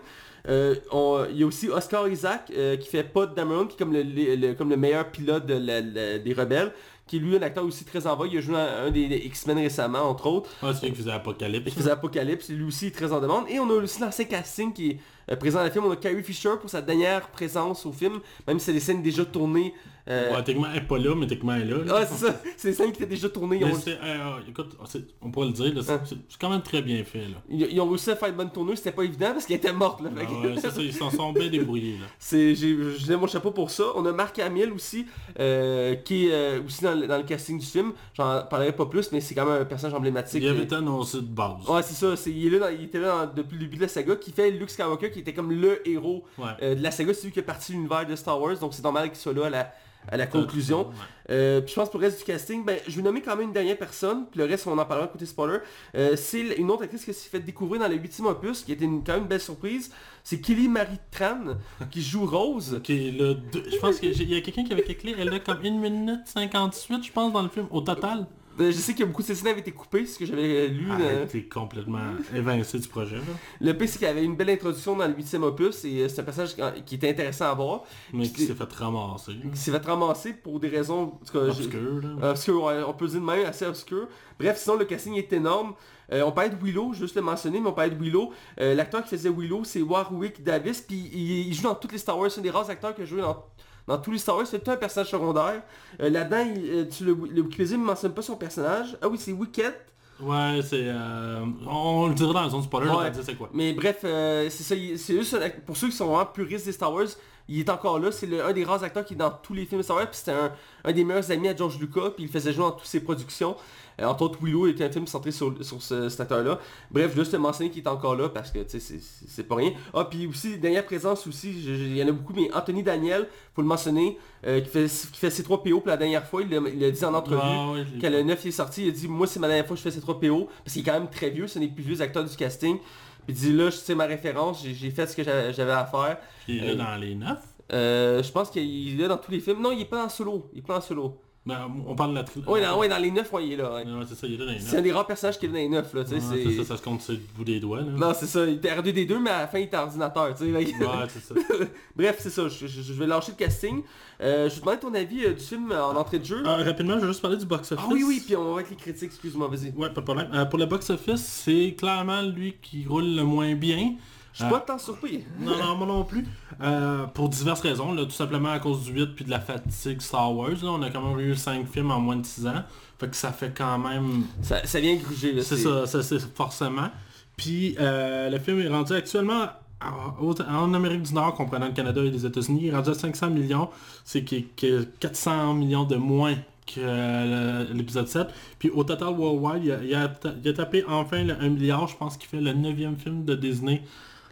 Euh, 0.49 0.75
on- 0.91 1.27
il 1.31 1.37
y 1.37 1.43
a 1.43 1.47
aussi 1.47 1.69
Oscar 1.69 2.09
Isaac 2.09 2.51
euh, 2.57 2.77
qui 2.79 2.89
fait 2.89 3.03
Pod 3.05 3.35
Dameron, 3.35 3.67
qui 3.67 3.75
est 3.75 3.79
comme 3.79 3.93
le, 3.93 4.03
le- 4.03 4.37
le- 4.37 4.55
comme 4.55 4.71
le 4.71 4.77
meilleur 4.79 5.11
pilote 5.11 5.45
de 5.45 5.53
la- 5.55 5.83
la- 5.83 6.19
des 6.19 6.33
rebelles, 6.33 6.73
qui 7.11 7.17
est 7.17 7.19
lui 7.19 7.37
un 7.37 7.43
acteur 7.43 7.65
aussi 7.65 7.85
très 7.85 8.07
en 8.07 8.15
vogue. 8.15 8.29
Il 8.31 8.39
a 8.39 8.41
joué 8.41 8.55
dans 8.55 8.87
un 8.87 8.91
des, 8.93 9.09
des 9.09 9.17
X-Men 9.17 9.59
récemment, 9.59 10.09
entre 10.09 10.27
autres. 10.27 10.49
Ouais, 10.63 10.71
c'est 10.73 10.87
lui 10.87 10.93
qui 10.93 10.99
faisait 10.99 11.11
Apocalypse. 11.11 11.65
Il 11.67 11.73
faisait 11.73 11.91
Apocalypse, 11.91 12.49
lui 12.51 12.63
aussi 12.63 12.87
est 12.87 12.91
très 12.93 13.13
en 13.13 13.21
demande. 13.21 13.47
Et 13.49 13.59
on 13.59 13.69
a 13.69 13.73
aussi 13.73 14.01
l'ancien 14.01 14.27
casting 14.27 14.73
qui 14.73 14.91
est 14.91 14.99
euh, 15.33 15.35
présent 15.35 15.59
dans 15.59 15.65
le 15.65 15.73
film. 15.73 15.85
On 15.87 15.91
a 15.91 15.97
Carrie 15.97 16.23
Fisher 16.23 16.53
pour 16.61 16.71
sa 16.71 16.81
dernière 16.81 17.27
présence 17.27 17.85
au 17.85 17.91
film, 17.91 18.21
même 18.47 18.61
si 18.61 18.67
c'est 18.67 18.73
des 18.73 18.79
scènes 18.79 19.03
déjà 19.03 19.25
tournées. 19.25 19.75
Euh, 20.11 20.35
Ouais, 20.37 20.43
techniquement, 20.45 20.69
elle 20.73 20.79
est 20.83 20.87
pas 20.87 20.99
là, 20.99 21.15
mais 21.15 21.27
techniquement, 21.27 21.55
elle 21.55 21.63
est 21.63 21.71
là. 21.73 21.85
là. 21.85 21.95
Ah, 22.03 22.07
c'est 22.07 22.27
ça, 22.27 22.41
c'est 22.57 22.69
des 22.69 22.75
scènes 22.75 22.93
qui 22.93 23.03
étaient 23.03 23.15
déjà 23.15 23.29
c'est- 23.77 23.99
euh, 24.03 24.39
écoute, 24.49 24.77
c'est- 24.87 25.05
on 25.23 25.31
pourrait 25.31 25.47
le 25.47 25.53
dire, 25.53 25.73
c'est 25.83 25.93
Hein? 25.93 26.01
c'est- 26.05 26.17
quand 26.41 26.51
même 26.51 26.63
très 26.63 26.83
bien 26.83 27.03
fait. 27.05 27.21
Là. 27.21 27.37
ils- 27.49 27.69
ils 27.73 27.81
ont 27.81 27.89
réussi 27.89 28.11
à 28.11 28.17
faire 28.17 28.29
une 28.29 28.35
bonne 28.35 28.51
tournée, 28.51 28.75
c'était 28.77 28.93
pas 28.93 29.03
évident 29.05 29.33
parce 29.33 29.47
qu'elle 29.47 29.57
était 29.59 29.73
morte. 29.73 30.03
Là, 30.03 30.11
Ah 30.17 30.21
ouais, 30.21 30.57
ça, 30.61 30.69
ils 30.79 30.93
s'en 30.93 31.11
sont 31.11 31.33
bien 31.33 31.49
débrouillés. 31.49 31.93
Là. 32.01 32.07
C'est, 32.19 32.55
j'ai, 32.55 32.77
mon 33.17 33.27
chapeau 33.27 33.51
pour 33.53 33.71
ça. 33.71 33.85
On 33.95 34.05
a 34.07 34.13
Marc 34.13 34.39
Hamill 34.39 34.73
aussi, 34.73 35.07
euh, 35.39 35.95
qui 35.97 36.27
est 36.29 36.33
euh, 36.33 36.61
aussi 36.67 36.83
dans 36.83 36.95
le, 36.95 37.07
dans 37.07 37.17
le 37.19 37.23
casting 37.25 37.59
du 37.59 37.67
film. 37.67 37.93
J'en 38.15 38.43
parlerai 38.49 38.73
pas 38.73 38.87
plus, 38.87 39.11
mais 39.13 39.21
c'est 39.21 39.35
quand 39.35 39.47
même 39.47 39.63
un 39.63 39.65
personnage 39.65 39.95
emblématique. 39.97 40.43
Il 40.43 40.49
avait 40.49 40.65
été 40.65 40.75
annoncé 40.75 41.19
de 41.19 41.23
base. 41.23 41.69
Ouais, 41.69 41.83
c'est 41.83 41.95
ça. 41.95 42.17
C'est, 42.17 42.31
il, 42.31 42.47
est 42.47 42.59
là 42.59 42.71
dans- 42.71 42.77
il 42.77 42.85
était 42.85 42.99
là 42.99 43.27
dans- 43.27 43.33
depuis 43.43 43.55
le 43.57 43.61
début 43.65 43.77
de 43.77 43.83
la 43.83 43.89
saga, 43.89 44.17
qui 44.17 44.33
fait 44.33 44.51
Luke 44.51 44.71
Skywalker, 44.71 45.11
qui 45.11 45.21
était 45.21 45.33
comme 45.35 45.53
le 45.53 45.87
héros 45.89 46.25
Ouais. 46.39 46.45
euh, 46.63 46.75
de 46.75 46.83
la 46.83 46.91
saga. 46.91 47.15
C'est 47.15 47.25
lui 47.27 47.33
qui 47.33 47.39
est 47.39 47.43
parti 47.43 47.73
de 47.73 47.77
l'univers 47.77 48.07
de 48.07 48.17
Star 48.17 48.41
Wars, 48.41 48.57
donc 48.59 48.75
c'est 48.75 48.83
normal 48.85 49.09
qu'il 49.09 49.19
soit 49.19 49.33
là 49.33 49.47
à 49.47 49.51
la, 49.51 49.73
à 50.09 50.17
la 50.17 50.27
conclusion. 50.27 50.89
Ouais. 50.89 50.95
Euh, 51.31 51.61
puis 51.61 51.71
je 51.71 51.75
pense 51.77 51.91
pour 51.91 52.01
le 52.01 52.07
reste 52.07 52.19
du 52.19 52.25
casting, 52.25 52.65
ben, 52.65 52.79
je 52.89 52.97
vais 52.97 53.03
nommer 53.03 53.21
quand 53.23 53.37
même 53.37 53.47
une 53.49 53.53
dernière 53.53 53.79
personne, 53.79 54.27
puis 54.31 54.41
le 54.41 54.47
reste 54.47 54.67
on 54.67 54.77
en 54.77 54.85
parlera 54.85 55.07
côté 55.09 55.27
spoiler. 55.27 55.59
Euh, 55.95 56.17
c'est 56.17 56.41
une 56.57 56.71
autre 56.71 56.83
actrice 56.83 57.05
qui 57.05 57.15
s'est 57.15 57.29
fait 57.29 57.41
découvrir 57.41 57.81
dans 57.81 57.89
le 57.89 57.95
8 57.97 58.21
opus, 58.27 58.63
qui 58.65 58.73
était 58.73 58.85
une, 58.85 59.05
quand 59.05 59.13
même 59.13 59.23
une 59.23 59.29
belle 59.29 59.41
surprise. 59.41 59.93
C'est 60.25 60.41
Kelly 60.41 60.69
Marie 60.69 60.99
Tran, 61.11 61.55
qui 61.91 62.03
joue 62.03 62.27
Rose. 62.27 62.81
Deux- 62.85 63.39
je 63.71 63.77
pense 63.79 64.01
qu'il 64.01 64.29
y 64.29 64.37
a 64.37 64.41
quelqu'un 64.41 64.65
qui 64.65 64.73
avait 64.73 64.83
calculé, 64.83 65.15
elle 65.19 65.33
a 65.33 65.39
comme 65.39 65.59
1 65.65 65.71
minute 65.79 66.21
58, 66.27 67.05
je 67.05 67.13
pense, 67.13 67.33
dans 67.33 67.43
le 67.43 67.49
film, 67.49 67.67
au 67.71 67.81
total. 67.81 68.27
Euh, 68.59 68.67
je 68.73 68.77
sais 68.77 68.95
que 68.95 69.05
beaucoup 69.05 69.23
de 69.23 69.27
ces 69.29 69.35
scènes 69.37 69.49
avaient 69.49 69.61
été 69.61 69.71
coupées, 69.71 70.05
ce 70.05 70.19
que 70.19 70.27
j'avais 70.27 70.67
lu. 70.69 70.89
Ah, 70.91 71.25
t'es 71.31 71.45
complètement 71.45 72.01
évincé 72.35 72.79
du 72.79 72.89
projet. 72.89 73.17
Là. 73.17 73.23
Le 73.61 73.73
pire, 73.77 73.89
c'est 73.89 73.99
qu'il 73.99 74.09
y 74.09 74.11
avait 74.11 74.25
une 74.25 74.37
belle 74.37 74.51
introduction 74.51 74.97
dans 74.97 75.07
le 75.07 75.15
8 75.15 75.35
opus, 75.37 75.85
et 75.85 76.03
euh, 76.03 76.09
c'est 76.09 76.21
un 76.21 76.25
personnage 76.25 76.57
qui- 76.85 76.97
était 76.97 77.11
intéressant 77.11 77.47
à 77.47 77.55
voir. 77.55 77.85
Mais 78.13 78.29
qui 78.29 78.45
s'est 78.47 78.55
fait 78.55 78.73
ramasser. 78.73 79.33
qui 79.53 79.59
s'est 79.59 79.71
fait 79.71 79.87
ramasser 79.87 80.33
pour 80.35 80.59
des 80.61 80.69
raisons... 80.69 81.03
en 81.03 81.21
tout 81.25 81.33
cas, 81.33 81.45
je- 81.53 81.63
Obscur, 81.65 82.01
là. 82.03 82.31
Obscur, 82.31 82.63
ouais, 82.65 82.83
on 82.87 82.93
peut 82.93 83.07
dire 83.07 83.21
de 83.21 83.25
même, 83.25 83.47
assez 83.47 83.65
obscur. 83.67 84.09
Bref, 84.39 84.59
sinon 84.59 84.77
le 84.77 84.85
casting 84.85 85.15
est 85.15 85.33
énorme. 85.33 85.75
Euh, 86.13 86.23
on 86.23 86.33
parlait 86.33 86.51
de 86.51 86.57
Willow, 86.63 86.93
juste 86.93 87.15
le 87.15 87.23
mentionner, 87.23 87.61
mais 87.61 87.69
on 87.69 87.73
parlait 87.73 87.91
de 87.95 88.03
Willow. 88.03 88.33
Euh, 88.61 88.75
L'acteur 88.75 89.03
qui 89.05 89.11
faisait 89.11 89.29
Willow, 89.31 89.63
c'est 89.65 89.81
Warwick 89.81 90.43
Davis, 90.43 90.81
puis 90.81 91.09
il, 91.13 91.49
il 91.49 91.55
joue 91.55 91.63
dans 91.63 91.75
toutes 91.77 91.93
les 91.93 91.99
Star 91.99 92.19
Wars. 92.19 92.31
C'est 92.31 92.41
un 92.41 92.43
des 92.43 92.51
rares 92.51 92.69
acteurs 92.69 92.95
qui 92.95 93.03
a 93.03 93.05
joué 93.05 93.21
dans, 93.21 93.45
dans 93.91 93.99
tous 93.99 94.11
les 94.13 94.19
Star 94.19 94.37
Wars. 94.37 94.47
C'est 94.47 94.63
tout 94.65 94.71
un 94.71 94.77
personnage 94.77 95.11
secondaire. 95.11 95.63
Euh, 96.01 96.09
Là-dedans, 96.11 96.45
euh, 96.57 96.85
le, 97.03 97.15
le 97.35 97.43
Wikipédia 97.43 97.77
ne 97.77 97.83
mentionne 97.85 98.13
pas 98.13 98.23
son 98.23 98.37
personnage. 98.37 98.97
Ah 99.03 99.09
oui, 99.09 99.19
c'est 99.19 99.33
Wicket. 99.33 99.75
Ouais, 100.21 100.61
c'est... 100.63 100.85
Euh, 100.85 101.45
on 101.67 102.09
le 102.09 102.15
dira 102.15 102.33
dans 102.35 102.43
la 102.43 102.49
zone 102.51 102.63
spoiler, 102.63 102.91
Ouais. 102.91 103.09
te 103.11 103.15
dire 103.15 103.25
c'est 103.25 103.35
quoi. 103.37 103.49
Mais 103.55 103.73
bref, 103.73 104.01
euh, 104.05 104.49
c'est 104.51 104.63
ça. 104.63 104.75
C'est 104.99 105.65
pour 105.65 105.77
ceux 105.77 105.89
qui 105.89 105.97
sont 105.97 106.07
vraiment 106.07 106.27
puristes 106.27 106.67
des 106.67 106.73
Star 106.73 106.93
Wars, 106.93 107.07
il 107.51 107.61
est 107.61 107.71
encore 107.71 107.99
là. 107.99 108.11
C'est 108.13 108.41
un 108.41 108.53
des 108.53 108.65
rares 108.65 108.83
acteurs 108.85 109.05
qui 109.05 109.15
est 109.15 109.17
dans 109.17 109.31
tous 109.31 109.55
les 109.55 109.67
films 109.67 109.83
Star 109.83 109.97
Wars. 109.97 110.07
Puis 110.11 110.19
c'était 110.19 110.33
un, 110.33 110.53
un 110.85 110.93
des 110.93 111.05
meilleurs 111.05 111.31
amis 111.31 111.49
à 111.49 111.57
George 111.57 111.79
Lucas. 111.79 112.11
Puis 112.15 112.25
il 112.25 112.29
faisait 112.31 112.53
jouer 112.53 112.65
dans 112.65 112.73
toutes 112.73 112.87
ses 112.87 113.01
productions. 113.01 113.57
Euh, 114.01 114.05
entre 114.07 114.23
autres, 114.23 114.39
Willow 114.43 114.67
était 114.69 114.85
un 114.85 114.91
film 114.91 115.07
centré 115.07 115.31
sur, 115.31 115.53
sur 115.63 115.83
ce- 115.83 116.09
cet 116.09 116.21
acteur-là. 116.21 116.59
Bref, 116.91 117.15
juste 117.15 117.33
te 117.33 117.37
mentionner 117.37 117.71
qu'il 117.71 117.83
est 117.83 117.89
encore 117.89 118.17
là 118.17 118.29
parce 118.31 118.51
que 118.51 118.61
tu 118.61 118.81
sais, 118.81 118.99
c'est- 119.27 119.43
pas 119.43 119.57
rien. 119.57 119.73
Ah, 119.93 120.05
puis 120.05 120.27
aussi, 120.27 120.57
dernière 120.59 120.87
présence 120.87 121.27
aussi, 121.27 121.51
il 121.51 121.97
y 121.97 122.03
en 122.03 122.09
a 122.09 122.13
beaucoup, 122.13 122.33
mais 122.35 122.49
Anthony 122.55 122.83
Daniel, 122.83 123.27
faut 123.55 123.61
le 123.63 123.69
mentionner, 123.69 124.17
euh, 124.47 124.61
qui, 124.61 124.69
fait, 124.71 124.87
qui 124.87 125.19
fait 125.19 125.29
C3PO 125.31 125.81
pour 125.81 125.89
la 125.89 125.97
dernière 125.99 126.25
fois. 126.27 126.41
Il 126.43 126.49
l'a 126.51 126.61
l'a 126.61 126.91
dit 126.91 127.05
en 127.05 127.13
entrevue. 127.15 127.41
Ah, 127.43 127.73
l'ai 127.77 128.01
Quand 128.01 128.11
le 128.11 128.23
9 128.23 128.47
est 128.47 128.51
sorti, 128.53 128.85
il 128.85 128.89
a 128.89 128.93
dit 128.93 129.09
moi 129.09 129.27
c'est 129.27 129.41
ma 129.41 129.49
dernière 129.49 129.67
fois 129.67 129.75
que 129.75 129.79
je 129.79 129.83
fais 129.83 129.91
ces 129.91 130.01
3 130.01 130.19
PO 130.21 130.49
parce 130.65 130.73
qu'il 130.73 130.83
est 130.83 130.85
quand 130.85 130.99
même 130.99 131.11
très 131.11 131.29
vieux, 131.31 131.47
c'est 131.47 131.59
un 131.59 131.63
des 131.63 131.69
plus 131.69 131.83
vieux 131.85 132.01
acteurs 132.01 132.25
du 132.25 132.35
casting. 132.37 132.79
Puis 133.27 133.35
il 133.35 133.35
dit 133.35 133.53
là, 133.53 133.71
c'est 133.71 133.95
ma 133.95 134.07
référence, 134.07 134.65
j'ai- 134.65 134.91
fait 134.91 135.07
ce 135.07 135.17
que 135.17 135.23
j'avais 135.23 135.53
j'avais 135.53 135.73
à 135.73 135.85
faire. 135.87 136.19
Il 136.49 136.59
est 136.65 136.67
là 136.67 136.73
Euh, 136.73 136.77
dans 136.93 136.97
les 137.01 137.15
neuf? 137.15 137.39
Euh, 137.73 138.23
je 138.23 138.33
pense 138.33 138.51
qu'il 138.51 138.99
est 138.99 139.03
là 139.03 139.09
dans 139.09 139.19
tous 139.19 139.31
les 139.31 139.41
films. 139.41 139.61
Non, 139.63 139.71
il 139.73 139.81
est 139.83 139.85
pas 139.85 140.05
en 140.05 140.09
solo. 140.09 140.51
Il 140.53 140.59
est 140.59 140.63
pas 140.67 140.79
en 140.79 140.81
solo. 140.81 141.21
Ben, 141.47 141.71
on 141.87 141.95
parle 141.95 142.11
de 142.11 142.17
la 142.17 142.25
trilogie. 142.25 142.51
Ouais, 142.53 142.61
dans, 142.61 142.79
ouais, 142.79 142.87
dans 142.87 142.99
les 142.99 143.11
9, 143.11 143.33
ouais, 143.33 143.47
il 143.47 143.53
est 143.55 143.57
là. 143.57 143.73
ouais. 143.77 143.85
C'est 144.07 144.15
ça, 144.15 144.27
il 144.27 144.35
est 144.35 144.37
là 144.37 144.45
dans 144.45 144.53
les 144.53 144.61
C'est 144.61 144.77
un 144.77 144.83
des 144.83 144.93
rares 144.93 145.07
personnages 145.07 145.39
qui 145.39 145.47
est 145.47 145.49
là 145.49 145.55
dans 145.55 145.59
les 145.61 145.69
9 145.71 145.95
là, 145.95 146.05
tu 146.05 146.11
sais. 146.11 146.15
Ouais, 146.17 146.21
c'est- 146.45 146.57
ça, 146.59 146.65
ça 146.65 146.77
se 146.77 146.83
compte 146.83 147.01
sur 147.01 147.15
le 147.15 147.21
bout 147.35 147.45
des 147.45 147.59
doigts. 147.59 147.79
Là. 147.81 147.93
Non, 147.97 148.13
c'est 148.15 148.27
ça, 148.27 148.45
il 148.45 148.57
était 148.57 148.69
R2D2, 148.71 149.19
mais 149.19 149.31
à 149.31 149.39
la 149.41 149.47
fin 149.49 149.59
il 149.59 149.63
était 149.65 149.77
ordinateur, 149.79 150.35
tu 150.35 150.45
sais. 150.45 150.51
like- 150.53 150.79
Ouais, 150.79 150.87
c'est 151.09 151.23
ça. 151.23 151.35
Bref, 151.97 152.17
c'est 152.21 152.29
ça, 152.29 152.47
je, 152.49 152.93
vais 152.93 153.07
lâcher 153.07 153.33
le 153.33 153.39
casting. 153.39 153.83
Euh, 154.21 154.51
je 154.51 154.55
vais 154.57 154.61
te 154.61 154.61
demander 154.61 154.79
ton 154.81 154.95
avis 154.95 155.25
euh, 155.25 155.33
du 155.33 155.41
film 155.43 155.73
en 155.73 155.97
entrée 155.97 156.19
de 156.19 156.27
jeu. 156.27 156.43
Ah, 156.45 156.57
rapidement, 156.57 156.97
je 156.97 157.01
vais 157.01 157.07
juste 157.07 157.23
parler 157.23 157.39
du 157.39 157.47
box-office. 157.47 157.87
Ah 157.89 157.91
oui, 157.91 158.05
oui, 158.07 158.23
puis 158.25 158.37
on 158.37 158.45
va 158.45 158.53
avec 158.61 158.69
les 158.69 158.77
critiques, 158.77 159.05
excuse-moi, 159.05 159.49
vas-y. 159.49 159.71
Ouais, 159.71 159.89
pas 159.89 160.03
de 160.03 160.05
problème. 160.05 160.29
Euh, 160.35 160.45
pour 160.45 160.59
le 160.59 160.67
box-office, 160.67 161.23
c'est 161.23 161.75
clairement 161.79 162.21
lui 162.21 162.57
qui 162.61 162.85
roule 162.85 163.07
le 163.17 163.25
moins 163.25 163.55
bien. 163.55 163.95
Je 164.41 164.45
suis 164.45 164.53
pas 164.53 164.61
tant 164.61 164.79
surpris. 164.79 165.25
Non, 165.41 165.57
non, 165.59 165.77
moi 165.77 165.87
non 165.87 166.05
plus. 166.05 166.27
Euh, 166.63 167.07
pour 167.07 167.29
diverses 167.29 167.61
raisons, 167.61 167.93
là, 167.93 168.05
tout 168.05 168.11
simplement 168.11 168.51
à 168.51 168.59
cause 168.59 168.85
du 168.85 168.93
8 168.93 169.07
puis 169.15 169.25
de 169.25 169.31
la 169.31 169.41
fatigue 169.41 170.01
Star 170.01 170.35
Wars. 170.35 170.51
Là, 170.51 170.71
on 170.71 170.83
a 170.83 170.91
quand 170.91 171.03
même 171.03 171.19
eu 171.21 171.35
5 171.35 171.67
films 171.67 171.91
en 171.91 172.01
moins 172.01 172.17
de 172.17 172.27
6 172.27 172.47
ans. 172.47 172.63
Fait 172.99 173.09
que 173.09 173.17
ça 173.17 173.33
fait 173.33 173.53
quand 173.57 173.79
même... 173.79 174.25
Ça, 174.43 174.65
ça 174.67 174.79
vient 174.81 174.95
gruger. 174.97 175.41
C'est 175.43 175.57
ça, 175.57 175.87
ça, 175.87 176.03
c'est 176.03 176.19
forcément. 176.35 176.91
Puis 177.37 177.75
euh, 177.81 178.29
le 178.29 178.39
film 178.39 178.61
est 178.61 178.69
rendu 178.69 178.93
actuellement 178.93 179.47
en- 179.81 180.75
Amérique 180.75 181.03
du 181.05 181.15
Nord, 181.15 181.35
comprenant 181.35 181.67
le 181.69 181.73
Canada 181.73 182.03
et 182.03 182.11
les 182.11 182.27
États-Unis, 182.27 182.61
il 182.65 182.69
est 182.69 182.75
rendu 182.77 182.91
à 182.91 182.95
500 182.95 183.31
millions. 183.31 183.71
C'est 184.05 184.23
qu'il 184.25 184.45
y 184.63 184.77
a 184.77 184.81
400 185.01 185.55
millions 185.55 185.85
de 185.85 185.97
moins 185.97 186.35
que 186.67 186.75
euh, 186.79 187.65
l'épisode 187.73 188.07
7. 188.07 188.29
Puis 188.59 188.69
au 188.71 188.85
total 188.85 189.09
worldwide, 189.19 189.65
il 189.65 189.73
a, 189.73 189.83
il 189.83 189.95
a 189.95 190.09
ta- 190.09 190.35
il 190.45 190.49
a 190.51 190.53
tapé 190.53 190.85
enfin 190.87 191.25
le 191.25 191.35
1 191.41 191.49
milliard. 191.49 191.87
Je 191.89 191.97
pense 191.97 192.19
qu'il 192.19 192.29
fait 192.29 192.41
le 192.43 192.53
9e 192.53 192.97
film 192.99 193.25
de 193.25 193.35
Disney 193.35 193.83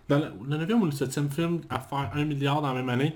dans 0.09 0.19
le 0.19 0.57
neuvième 0.57 0.83
ou 0.83 0.87
le 0.87 0.93
septième 0.93 1.31
film 1.31 1.61
à 1.69 1.81
faire 1.81 2.11
un 2.15 2.25
milliard 2.25 2.63
dans 2.63 2.73
la 2.73 2.83
même 2.83 2.89
année. 2.89 3.15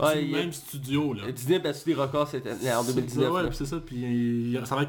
C'est 0.00 0.22
le 0.22 0.28
même 0.28 0.52
studio 0.52 1.12
là. 1.12 1.32
Disney 1.32 1.58
battu 1.58 1.80
des 1.86 1.94
records 1.94 2.28
cette 2.28 2.46
année, 2.46 2.72
en 2.72 2.84
2019. 2.84 3.32
Ouais, 3.32 3.42
c'est 3.52 3.66
ça. 3.66 3.78
Puis 3.84 4.56
ça 4.64 4.76
va. 4.76 4.84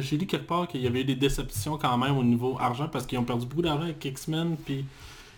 J'ai 0.00 0.16
lu 0.16 0.26
quelque 0.26 0.46
part 0.46 0.68
qu'il 0.68 0.80
y 0.80 0.86
avait 0.86 1.00
eu 1.00 1.04
des 1.04 1.16
déceptions 1.16 1.76
quand 1.76 1.98
même 1.98 2.16
au 2.16 2.22
niveau 2.22 2.56
argent 2.60 2.88
parce 2.88 3.04
qu'ils 3.04 3.18
ont 3.18 3.24
perdu 3.24 3.46
beaucoup 3.46 3.62
d'argent 3.62 3.82
avec 3.82 4.04
X-Men. 4.04 4.56
Puis 4.64 4.84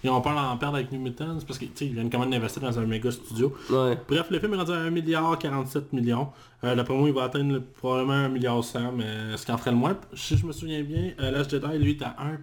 ils 0.04 0.10
ont 0.10 0.20
peur 0.20 0.34
d'en 0.34 0.56
perdre 0.56 0.76
avec 0.76 0.92
New 0.92 1.00
Mutants 1.00 1.38
parce 1.46 1.58
qu'ils 1.58 1.92
viennent 1.92 2.10
quand 2.10 2.18
même 2.18 2.30
d'investir 2.30 2.60
dans 2.60 2.78
un 2.78 2.84
méga 2.84 3.10
studio. 3.10 3.54
Bref, 3.70 4.26
le 4.30 4.38
film 4.38 4.54
est 4.54 4.56
rendu 4.58 4.72
à 4.72 4.76
1 4.76 4.90
milliard 4.90 5.38
47 5.38 5.92
millions. 5.92 6.28
Euh, 6.64 6.74
il 6.76 7.12
va 7.12 7.24
atteindre 7.24 7.60
probablement 7.76 8.12
1 8.12 8.28
milliard 8.28 8.62
100, 8.62 8.92
mais 8.92 9.36
ce 9.36 9.46
qui 9.46 9.52
en 9.52 9.58
ferait 9.58 9.70
le 9.70 9.76
moins. 9.76 9.96
Si 10.14 10.36
je 10.36 10.44
me 10.44 10.52
souviens 10.52 10.82
bien, 10.82 11.12
euh, 11.20 11.30
l'âge 11.30 11.48
lui, 11.78 11.92
est 11.92 12.02
à 12.02 12.16
1. 12.18 12.38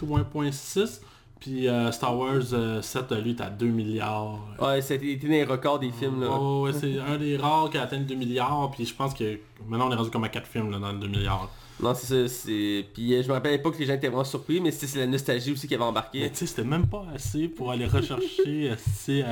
3.6. 0.00 1.00
Puis 1.38 1.68
euh, 1.68 1.92
Star 1.92 2.16
Wars 2.16 2.42
7, 2.82 3.12
lui, 3.22 3.30
est 3.30 3.40
à 3.40 3.50
2 3.50 3.66
milliards. 3.66 4.40
Ouais, 4.60 4.80
c'était 4.80 5.18
un 5.26 5.28
des 5.28 5.44
records 5.44 5.78
des 5.78 5.90
films. 5.90 6.22
Là. 6.22 6.28
Oh, 6.30 6.62
ouais, 6.64 6.72
c'est 6.72 6.98
un 7.06 7.18
des 7.18 7.36
rares 7.36 7.70
qui 7.70 7.78
a 7.78 7.82
atteint 7.82 8.00
2 8.00 8.14
milliards. 8.14 8.70
Puis 8.74 8.86
je 8.86 8.94
pense 8.94 9.12
que 9.14 9.38
maintenant, 9.66 9.88
on 9.88 9.92
est 9.92 9.96
rendu 9.96 10.10
comme 10.10 10.24
à 10.24 10.28
4 10.28 10.46
films 10.46 10.70
là, 10.70 10.78
dans 10.78 10.92
le 10.92 10.98
2 10.98 11.08
milliards. 11.08 11.50
Non, 11.78 11.94
c'est 11.94 12.26
ça. 12.28 12.44
Puis 12.94 13.14
euh, 13.14 13.22
je 13.22 13.28
me 13.28 13.34
rappelle 13.34 13.60
pas 13.60 13.70
que 13.70 13.78
les 13.78 13.84
gens 13.84 13.94
étaient 13.94 14.08
vraiment 14.08 14.24
surpris, 14.24 14.60
mais 14.60 14.70
c'est 14.70 14.98
la 14.98 15.06
nostalgie 15.06 15.52
aussi 15.52 15.68
qui 15.68 15.74
avait 15.74 15.84
embarqué. 15.84 16.20
Mais 16.20 16.30
tu 16.30 16.36
sais, 16.36 16.46
c'était 16.46 16.64
même 16.64 16.86
pas 16.86 17.04
assez 17.14 17.48
pour 17.48 17.70
aller 17.70 17.86
rechercher 17.86 18.70
euh, 18.70 18.74
assez... 18.96 19.24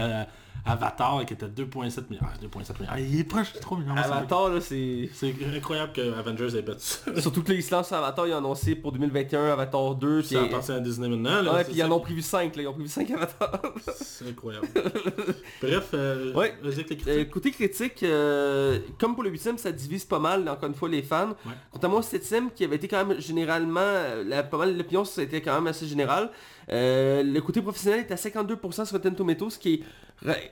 Avatar 0.67 1.25
qui 1.27 1.35
était 1.35 1.47
2.7 1.47 2.09
milliards. 2.09 2.31
Ah, 2.35 2.39
2.7 2.43 2.81
milliards. 2.81 2.99
Il 2.99 3.21
est 3.21 3.25
proche 3.25 3.53
de 3.53 3.59
3 3.59 3.79
milliards. 3.79 3.99
Avatar, 3.99 4.49
là, 4.49 4.61
c'est... 4.61 5.11
C'est 5.13 5.35
incroyable 5.55 5.93
que 5.93 6.15
Avengers 6.19 6.57
ait 6.57 6.63
battu 6.63 6.81
ça. 6.81 7.01
Surtout 7.21 7.43
que 7.43 7.53
lancent 7.53 7.89
sur 7.89 7.97
Avatar, 7.97 8.27
ils 8.27 8.33
ont 8.35 8.39
annoncé 8.39 8.75
pour 8.75 8.93
2021 8.93 9.53
Avatar 9.53 9.95
2, 9.95 10.21
puis... 10.21 10.29
Ça 10.35 10.43
appartient 10.43 10.73
à 10.73 10.81
Disney 10.81 11.09
maintenant. 11.09 11.43
Là, 11.43 11.55
Ouais, 11.55 11.65
puis 11.65 11.75
ils 11.77 11.83
en 11.85 11.91
ont 11.93 12.01
prévu 12.01 12.23
5, 12.23 12.57
là, 12.57 12.63
ils 12.63 12.69
ont 12.69 12.73
prévu 12.73 12.89
5 12.89 13.11
Avatars. 13.11 13.61
C'est 13.95 14.29
incroyable. 14.29 14.69
Bref, 15.63 15.89
euh, 15.95 16.33
Ouais. 16.35 16.55
vas-y 16.63 16.75
avec 16.75 16.91
les 16.91 16.97
critiques. 16.97 17.09
Euh, 17.09 17.25
côté 17.27 17.51
critique, 17.51 18.03
euh, 18.03 18.79
comme 18.99 19.15
pour 19.15 19.23
le 19.25 19.31
8ème, 19.31 19.59
ça 19.59 19.71
divise 19.73 20.05
pas 20.05 20.19
mal, 20.19 20.49
encore 20.49 20.69
une 20.69 20.75
fois, 20.75 20.89
les 20.89 21.03
fans. 21.03 21.31
Ouais. 21.45 21.53
Contrairement 21.71 21.99
au 21.99 22.03
7ème, 22.03 22.51
qui 22.55 22.65
avait 22.65 22.77
été 22.77 22.89
quand 22.89 23.05
même 23.05 23.21
généralement, 23.21 23.81
euh, 23.81 24.25
la, 24.27 24.43
pas 24.43 24.59
mal 24.59 24.77
l'opinion, 24.77 25.05
ça 25.05 25.21
a 25.21 25.25
été 25.25 25.43
quand 25.43 25.55
même 25.55 25.67
assez 25.67 25.87
général. 25.87 26.31
Euh, 26.71 27.23
le 27.23 27.41
côté 27.41 27.61
professionnel 27.61 28.01
est 28.01 28.13
à 28.13 28.17
52% 28.17 28.85
sur 28.87 28.93
Rotten 28.97 29.15
Tomatoes, 29.15 29.51
ce 29.51 29.59
qui 29.59 29.75
est 29.75 29.81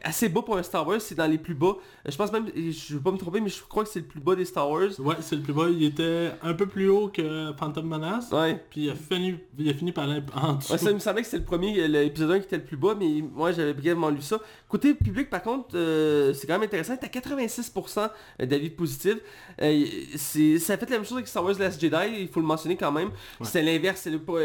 assez 0.04 0.28
bas 0.28 0.42
pour 0.42 0.56
un 0.58 0.62
Star 0.62 0.86
Wars, 0.86 1.00
c'est 1.00 1.14
dans 1.14 1.26
les 1.26 1.38
plus 1.38 1.54
bas. 1.54 1.76
Euh, 2.06 2.10
Je 2.10 2.16
pense 2.16 2.30
même, 2.30 2.46
je 2.54 2.94
veux 2.94 3.00
pas 3.00 3.10
me 3.10 3.16
tromper, 3.16 3.40
mais 3.40 3.48
je 3.48 3.62
crois 3.62 3.84
que 3.84 3.88
c'est 3.90 4.00
le 4.00 4.06
plus 4.06 4.20
bas 4.20 4.34
des 4.34 4.44
Star 4.44 4.68
Wars. 4.68 4.90
Ouais, 4.98 5.14
c'est 5.20 5.36
le 5.36 5.42
plus 5.42 5.52
bas. 5.54 5.68
Il 5.70 5.82
était 5.84 6.30
un 6.42 6.52
peu 6.54 6.66
plus 6.66 6.88
haut 6.90 7.08
que 7.08 7.52
Phantom 7.58 7.86
Menace. 7.86 8.30
Ouais. 8.32 8.62
Puis 8.70 8.82
il 8.84 8.90
a 8.90 8.94
fini, 8.94 9.36
il 9.58 9.70
a 9.70 9.74
fini 9.74 9.92
par 9.92 10.04
aller 10.10 10.22
en 10.34 10.54
dessous. 10.54 10.72
Ouais, 10.72 10.78
ça 10.78 10.92
me 10.92 10.98
semblait 10.98 11.22
que 11.22 11.26
c'était 11.28 11.38
le 11.38 11.44
premier, 11.44 11.88
l'épisode 11.88 12.30
1 12.32 12.38
qui 12.40 12.44
était 12.46 12.56
le 12.58 12.64
plus 12.64 12.76
bas, 12.76 12.94
mais 12.98 13.22
moi 13.34 13.52
j'avais 13.52 13.72
brièvement 13.72 14.10
lu 14.10 14.20
ça. 14.20 14.38
Côté 14.68 14.92
public 14.94 15.30
par 15.30 15.42
contre, 15.42 15.70
euh, 15.74 16.34
c'est 16.34 16.46
quand 16.46 16.54
même 16.54 16.62
intéressant, 16.64 16.96
t'as 16.96 17.08
86% 17.08 18.10
d'avis 18.40 18.70
positifs. 18.70 19.18
Euh, 19.60 19.84
ça 20.16 20.74
a 20.74 20.76
fait 20.76 20.90
la 20.90 20.96
même 20.96 21.04
chose 21.04 21.14
avec 21.18 21.28
Star 21.28 21.44
Wars 21.44 21.58
Last 21.58 21.80
Jedi, 21.80 22.20
il 22.20 22.28
faut 22.28 22.40
le 22.40 22.46
mentionner 22.46 22.76
quand 22.76 22.92
même. 22.92 23.08
Ouais. 23.08 23.46
C'était 23.46 23.62
l'inverse, 23.62 24.06
le 24.06 24.18
pro- 24.18 24.38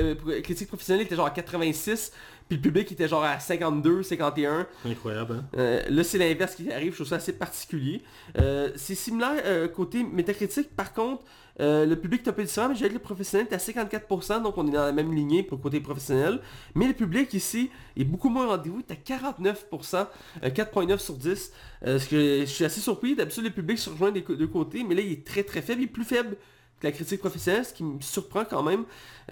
critique 0.44 0.68
professionnelle 0.68 1.06
était 1.06 1.16
genre 1.16 1.26
à 1.28 1.32
86, 1.32 2.12
Puis 2.48 2.58
le 2.58 2.62
public 2.62 2.92
était 2.92 3.08
genre 3.08 3.24
à 3.24 3.40
52, 3.40 4.04
51. 4.04 4.68
Incroyable, 4.86 5.34
hein? 5.34 5.46
Euh, 5.58 5.82
là, 5.90 6.04
c'est 6.04 6.18
l'inverse 6.18 6.56
qui 6.56 6.72
arrive, 6.72 6.92
je 6.92 6.96
trouve 6.98 7.08
ça 7.08 7.16
assez 7.16 7.34
particulier. 7.34 8.02
Euh, 8.38 8.70
c'est 8.76 8.96
similaire 8.96 9.42
euh, 9.46 9.68
côté 9.68 10.04
métacritique, 10.04 10.76
par 10.76 10.94
contre, 10.94 11.24
le 11.60 11.96
public 11.96 12.22
est 12.26 12.30
un 12.30 12.34
peu 12.34 12.44
différent, 12.44 12.70
mais 12.70 12.76
j'ai 12.76 12.88
le 12.90 13.00
professionnel 13.00 13.48
est 13.50 13.54
à 13.54 13.58
54%, 13.58 14.44
donc 14.44 14.58
on 14.58 14.68
est 14.68 14.72
dans 14.72 14.86
la 14.86 14.92
même 14.92 15.14
lignée 15.14 15.44
pour 15.44 15.58
le 15.58 15.64
côté 15.64 15.80
professionnel. 15.80 16.40
Mais 16.76 16.88
le 16.88 16.94
public 16.94 17.34
ici 17.34 17.70
est 17.96 18.04
beaucoup 18.04 18.30
moins 18.30 18.48
rendez-vous, 18.48 18.82
il 18.88 18.94
est 18.94 19.14
à 19.14 19.18
49%, 19.18 20.08
euh, 20.44 20.50
4.9 20.50 20.98
sur 21.00 21.16
10. 21.16 21.52
Euh, 21.86 22.00
ce 22.00 22.08
que 22.08 22.40
je 22.42 22.46
suis 22.46 22.66
assez 22.66 22.82
surpris, 22.82 23.16
d'habitude 23.16 23.44
le 23.44 23.50
public 23.50 23.78
se 23.78 23.90
rejoint 23.90 24.12
des 24.12 24.22
deux 24.22 24.48
côtés, 24.48 24.84
mais 24.84 24.96
là 24.96 25.02
il 25.02 25.12
est 25.12 25.26
très 25.26 25.44
très 25.44 25.62
faible, 25.62 25.82
il 25.82 25.86
est 25.86 25.88
plus 25.88 26.04
faible 26.04 26.38
la 26.84 26.92
critique 26.92 27.20
professionnelle, 27.20 27.66
ce 27.66 27.74
qui 27.74 27.84
me 27.84 28.00
surprend 28.02 28.46
quand 28.46 28.62
même, 28.64 28.84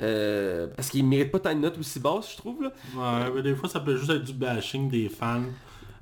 euh, 0.02 0.68
parce 0.75 0.90
qu'il 0.90 1.04
ne 1.04 1.10
mérite 1.10 1.32
pas 1.32 1.40
tant 1.40 1.54
de 1.54 1.60
notes 1.60 1.78
aussi 1.78 2.00
basses, 2.00 2.32
je 2.32 2.38
trouve. 2.38 2.64
Là. 2.64 2.72
Ouais, 2.96 3.32
mais 3.36 3.42
des 3.44 3.56
fois, 3.56 3.70
ça 3.70 3.80
peut 3.80 3.96
juste 3.98 4.10
être 4.10 4.24
du 4.24 4.34
bashing 4.34 4.90
des 4.90 5.10
fans. 5.10 5.42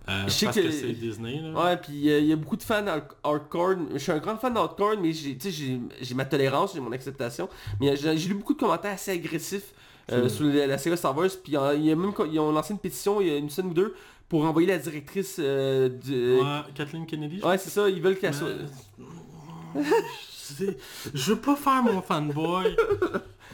euh, 0.10 0.24
Je 0.26 0.30
sais 0.32 0.46
parce 0.48 0.58
que- 0.58 0.62
que, 0.64 0.72
c'est 0.72 0.92
Disney, 0.94 1.40
là. 1.42 1.52
Ouais, 1.64 1.78
puis 1.78 2.10
euh, 2.10 2.20
il 2.20 2.26
y 2.28 2.34
a 2.34 2.36
beaucoup 2.36 2.56
de 2.58 2.64
fans 2.64 2.86
hard- 2.88 3.16
hardcore. 3.24 3.76
Je 3.94 3.98
suis 4.00 4.12
un 4.12 4.18
grand 4.20 4.38
fan 4.38 4.56
hardcore, 4.58 4.96
mais 5.02 5.12
j'ai 5.14 6.14
ma 6.16 6.26
tolérance, 6.26 6.74
j'ai 6.74 6.80
mon 6.82 6.92
acceptation. 6.92 7.48
Mais 7.80 7.96
j'ai 7.96 8.14
lu 8.16 8.34
beaucoup 8.36 8.54
de 8.54 8.60
commentaires 8.60 8.94
assez 8.94 9.12
agressifs 9.12 9.74
euh, 10.12 10.26
Hmm. 10.26 10.30
sur 10.30 10.46
la, 10.46 10.68
la 10.68 10.78
série 10.78 10.98
Star 10.98 11.16
Wars. 11.18 11.30
Puis 11.44 11.54
il 11.54 11.86
y 11.86 11.92
a 11.92 11.96
même 11.96 12.12
ils 12.32 12.40
ont 12.40 12.52
lancé 12.52 12.74
une 12.74 12.80
pétition 12.80 13.22
il 13.22 13.28
y 13.28 13.32
a 13.32 13.38
une 13.38 13.50
semaine 13.50 13.72
ou 13.72 13.74
deux 13.74 13.96
pour 14.28 14.44
envoyer 14.46 14.68
la 14.68 14.78
directrice. 14.78 15.38
Ouais, 15.38 15.92
Kathleen 16.76 17.06
Kennedy. 17.06 17.42
Ouais, 17.42 17.58
c'est 17.58 17.70
ça, 17.70 17.90
ils 17.90 18.02
veulent 18.02 18.18
qu'elle 18.18 18.34
soit... 18.34 18.50
Je 21.14 21.34
veux 21.34 21.40
pas 21.40 21.56
faire 21.56 21.84
mon 21.84 22.02
fanboy, 22.02 22.76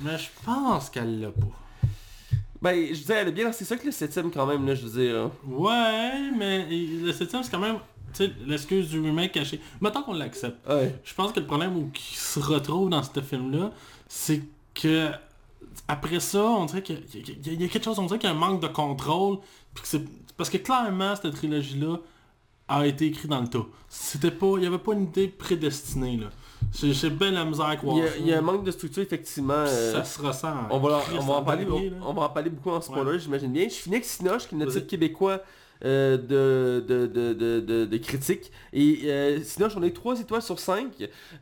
mais 0.02 0.18
je 0.18 0.28
pense 0.46 0.90
qu'elle 0.90 1.20
l'a 1.22 1.32
pas. 1.32 1.48
Ben, 2.62 2.88
je 2.90 2.94
disais, 2.94 3.14
elle 3.14 3.30
est 3.30 3.32
bien 3.32 3.46
lancé 3.46 3.64
ça 3.64 3.78
que 3.78 3.86
le 3.86 3.92
7ème 3.92 4.32
quand 4.32 4.46
même, 4.46 4.66
là, 4.68 4.76
je 4.76 4.86
veux 4.86 5.02
dire. 5.02 5.18
hein. 5.18 5.32
Ouais, 5.48 6.32
mais 6.38 6.68
le 6.70 7.12
septième, 7.14 7.42
c'est 7.44 7.52
quand 7.52 7.60
même 7.60 7.78
tu 8.14 8.26
sais, 8.26 8.32
l'excuse 8.46 8.90
du 8.90 9.00
remake 9.00 9.32
caché. 9.34 9.62
Mettons 9.80 10.02
qu'on 10.02 10.14
l'accepte. 10.14 10.68
Ouais. 10.68 10.96
Je 11.04 11.14
pense 11.14 11.32
que 11.32 11.40
le 11.40 11.46
problème 11.46 11.78
où 11.78 11.90
qui 11.94 12.16
se 12.18 12.40
retrouve 12.40 12.90
dans 12.90 13.04
ce 13.04 13.22
film-là, 13.22 13.72
c'est 14.08 14.42
que 14.74 15.10
après 15.88 16.20
ça, 16.20 16.44
on 16.44 16.66
dirait 16.66 16.82
qu'il 16.82 16.96
y, 17.14 17.18
y 17.18 17.22
a- 17.22 17.54
il 17.54 17.62
y 17.62 17.66
a 17.66 17.68
quelque 17.70 17.84
chose, 17.86 18.00
on 18.00 18.06
dirait 18.08 18.18
qu'il 18.20 18.28
y 18.30 18.34
a 18.34 18.36
un 18.36 18.40
manque 18.40 18.62
de 18.62 18.68
contrôle. 18.68 19.38
que 19.76 19.98
parce 20.36 20.50
que 20.50 20.58
clairement, 20.58 21.16
cette 21.16 21.34
trilogie-là 21.36 21.98
a 22.68 22.86
été 22.88 23.06
écrite 23.08 23.28
dans 23.30 23.42
le 23.42 23.48
tas. 23.48 23.66
C'était 23.88 24.32
pas. 24.32 24.54
Il 24.56 24.62
n'y 24.62 24.66
avait 24.68 24.78
pas 24.80 24.94
une 24.94 25.04
idée 25.04 25.28
prédestinée 25.28 26.18
là. 26.18 26.28
J'ai 26.74 27.10
bien 27.10 27.32
la 27.32 27.46
misère 27.46 27.66
à 27.66 27.76
croire. 27.76 27.98
Il 27.98 28.04
y, 28.04 28.08
a, 28.08 28.10
ça. 28.10 28.18
il 28.20 28.28
y 28.28 28.34
a 28.34 28.38
un 28.38 28.42
manque 28.42 28.64
de 28.64 28.72
structure, 28.72 29.02
effectivement. 29.04 29.54
euh, 29.54 29.94
Ça 29.94 30.04
se 30.04 30.22
ressent. 30.22 30.50
en 30.70 30.76
On 30.76 30.80
va, 30.80 31.02
on, 31.18 31.20
va 31.24 31.34
en 31.36 31.44
parler, 31.44 31.66
on, 31.70 32.10
on 32.10 32.14
va 32.14 32.24
en 32.24 32.30
parler 32.30 32.50
beaucoup 32.50 32.70
en 32.72 32.82
spoiler, 32.82 33.20
j'imagine 33.20 33.52
bien. 33.52 33.68
Je 33.68 33.74
finis 33.76 33.96
avec 33.96 34.06
Sinoche, 34.06 34.48
qui 34.48 34.56
est 34.56 34.58
notre 34.58 34.74
titre 34.74 34.88
québécois 34.88 35.42
euh, 35.86 36.18
de, 36.18 36.84
de, 36.86 37.08
de, 37.08 37.34
de, 37.62 37.86
de-. 37.86 38.00
Et 38.74 39.00
euh, 39.06 39.42
Sinoche, 39.44 39.74
on 39.78 39.84
est 39.84 39.92
3 39.96 40.20
étoiles 40.20 40.42
sur 40.42 40.60
5, 40.60 40.88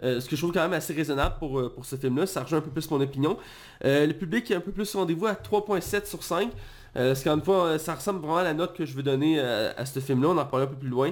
euh, 0.03 0.19
ce 0.21 0.29
que 0.29 0.35
je 0.35 0.41
trouve 0.41 0.53
quand 0.53 0.61
même 0.61 0.73
assez 0.73 0.93
raisonnable 0.93 1.35
pour, 1.39 1.59
euh, 1.59 1.69
pour 1.73 1.85
ce 1.85 1.95
film-là. 1.95 2.25
Ça 2.27 2.43
rejoint 2.43 2.59
un 2.59 2.61
peu 2.61 2.69
plus 2.69 2.89
mon 2.91 3.01
opinion. 3.01 3.37
Euh, 3.83 4.05
le 4.05 4.13
public 4.13 4.49
est 4.51 4.55
un 4.55 4.59
peu 4.61 4.71
plus 4.71 4.93
au 4.95 4.99
rendez-vous 4.99 5.25
à 5.25 5.33
3.7 5.33 6.05
sur 6.07 6.23
5. 6.23 6.49
Euh, 6.97 7.09
parce 7.09 7.23
qu'encore 7.23 7.37
une 7.37 7.43
fois, 7.43 7.79
ça 7.79 7.93
ressemble 7.95 8.19
vraiment 8.19 8.37
à 8.37 8.43
la 8.43 8.53
note 8.53 8.75
que 8.75 8.85
je 8.85 8.93
veux 8.95 9.03
donner 9.03 9.35
euh, 9.39 9.71
à 9.77 9.85
ce 9.85 9.99
film-là. 9.99 10.29
On 10.29 10.37
en 10.37 10.45
parlera 10.45 10.69
un 10.69 10.73
peu 10.73 10.79
plus 10.79 10.89
loin. 10.89 11.11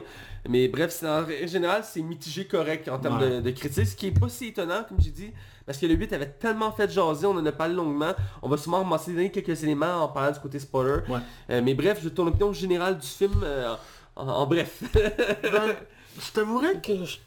Mais 0.49 0.67
bref, 0.67 1.03
en 1.03 1.25
général, 1.47 1.83
c'est 1.83 2.01
mitigé 2.01 2.45
correct 2.45 2.87
en 2.89 2.97
termes 2.99 3.21
Ouais. 3.21 3.29
de, 3.37 3.41
de 3.41 3.49
critique, 3.51 3.85
ce 3.87 3.95
qui 3.95 4.07
est 4.07 4.19
pas 4.19 4.29
si 4.29 4.47
étonnant, 4.47 4.83
comme 4.87 4.99
j'ai 4.99 5.11
dit, 5.11 5.31
parce 5.65 5.77
que 5.77 5.85
le 5.87 5.93
8 5.95 6.13
avait 6.13 6.29
tellement 6.29 6.71
fait 6.71 6.89
jaser, 6.91 7.25
on 7.25 7.31
en 7.37 7.45
a 7.45 7.51
parlé 7.51 7.73
longuement. 7.73 8.13
On 8.41 8.49
va 8.49 8.57
sûrement 8.57 8.83
mentionner 8.83 9.31
quelques 9.31 9.63
éléments 9.63 10.03
en 10.03 10.07
parlant 10.07 10.31
du 10.31 10.39
côté 10.39 10.59
spoiler. 10.59 10.99
Ouais. 11.09 11.19
Euh, 11.49 11.61
mais 11.63 11.73
bref, 11.73 11.99
je 12.03 12.09
ton 12.09 12.27
opinion 12.27 12.51
générale 12.53 12.97
du 12.97 13.07
film 13.07 13.41
euh, 13.43 13.73
en, 14.15 14.27
en 14.27 14.45
bref. 14.47 14.81
Ben, 14.93 15.75
je 16.19 16.31
t'avouerais 16.31 16.79
que 16.81 17.03
je... 17.05 17.17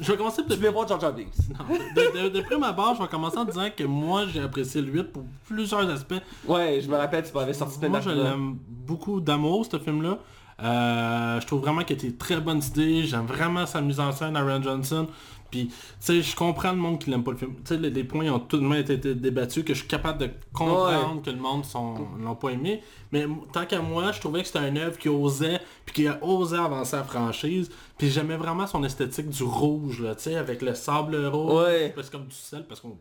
je 0.00 0.10
vais 0.12 0.18
commencer 0.18 0.42
peut-être 0.42 0.72
voir 0.72 0.86
Jar 0.88 1.00
Jar 1.00 1.12
Binks. 1.12 1.34
Non, 1.50 1.74
de, 1.74 2.24
de, 2.24 2.28
de 2.28 2.40
prime 2.42 2.62
abord, 2.62 2.94
je 2.96 3.02
vais 3.02 3.08
commencer 3.08 3.38
en 3.38 3.44
disant 3.44 3.68
que 3.76 3.84
moi 3.84 4.24
j'ai 4.32 4.40
apprécié 4.40 4.80
le 4.82 4.92
8 4.92 5.02
pour 5.12 5.24
plusieurs 5.46 5.88
aspects. 5.90 6.14
Ouais, 6.46 6.80
je 6.80 6.88
me 6.88 6.96
rappelle, 6.96 7.24
tu 7.24 7.32
m'avais 7.36 7.54
sorti 7.54 7.78
plein 7.78 7.88
Moi 7.88 8.00
je 8.00 8.10
l'aime 8.10 8.56
beaucoup 8.68 9.20
d'amour 9.20 9.66
ce 9.70 9.78
film-là. 9.78 10.18
Euh, 10.62 11.40
je 11.40 11.46
trouve 11.46 11.60
vraiment 11.60 11.82
qu'il 11.82 11.96
a 11.96 11.98
été 11.98 12.14
très 12.14 12.40
bonne 12.40 12.62
idée. 12.62 13.04
J'aime 13.04 13.26
vraiment 13.26 13.66
sa 13.66 13.80
mise 13.80 13.98
en 13.98 14.12
scène, 14.12 14.36
Aaron 14.36 14.62
Johnson. 14.62 15.06
Puis, 15.52 15.68
tu 15.68 15.74
sais, 16.00 16.20
je 16.22 16.34
comprends 16.34 16.72
le 16.72 16.78
monde 16.78 16.98
qui 16.98 17.10
l'aime 17.10 17.22
pas 17.22 17.30
le 17.30 17.36
film. 17.36 17.52
Tu 17.56 17.60
sais, 17.66 17.76
les, 17.76 17.90
les 17.90 18.02
points 18.04 18.28
ont 18.32 18.40
tout 18.40 18.56
de 18.56 18.62
même 18.66 18.80
été, 18.80 18.96
débattus, 19.14 19.62
que 19.64 19.74
je 19.74 19.78
suis 19.80 19.86
capable 19.88 20.18
de 20.18 20.30
comprendre 20.52 21.22
que 21.22 21.30
le 21.30 21.36
monde 21.36 21.64
sont- 21.64 22.08
l'ont 22.18 22.34
pas 22.34 22.48
aimé. 22.50 22.82
Mais 23.12 23.26
tant 23.52 23.66
qu'à 23.66 23.80
moi, 23.80 24.10
je 24.12 24.18
trouvais 24.20 24.40
que 24.40 24.46
c'était 24.46 24.58
un 24.60 24.74
œuvre 24.76 24.98
qui 24.98 25.08
osait, 25.10 25.60
puis 25.86 25.94
qui 25.94 26.06
a 26.08 26.18
osé 26.24 26.56
avancer 26.56 26.96
la 26.96 27.04
franchise. 27.04 27.70
Puis 27.98 28.10
j'aimais 28.10 28.36
vraiment 28.36 28.66
son 28.66 28.82
esthétique 28.82 29.28
du 29.28 29.42
rouge, 29.44 30.00
là, 30.00 30.14
tu 30.14 30.24
sais, 30.24 30.34
avec 30.36 30.62
le 30.62 30.74
sable 30.74 31.24
rouge. 31.26 31.62
Ouais. 31.66 31.94
C'est 32.02 32.10
comme 32.10 32.26
du 32.26 32.34
sel, 32.34 32.64
parce 32.66 32.80
qu'on... 32.80 32.96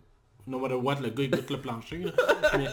No 0.47 0.57
matter 0.57 0.73
what, 0.73 0.95
le 0.95 1.09
gars 1.09 1.23
il 1.23 1.29
goûte 1.29 1.51
le 1.51 1.61
plancher. 1.61 2.03
Mais, 2.57 2.65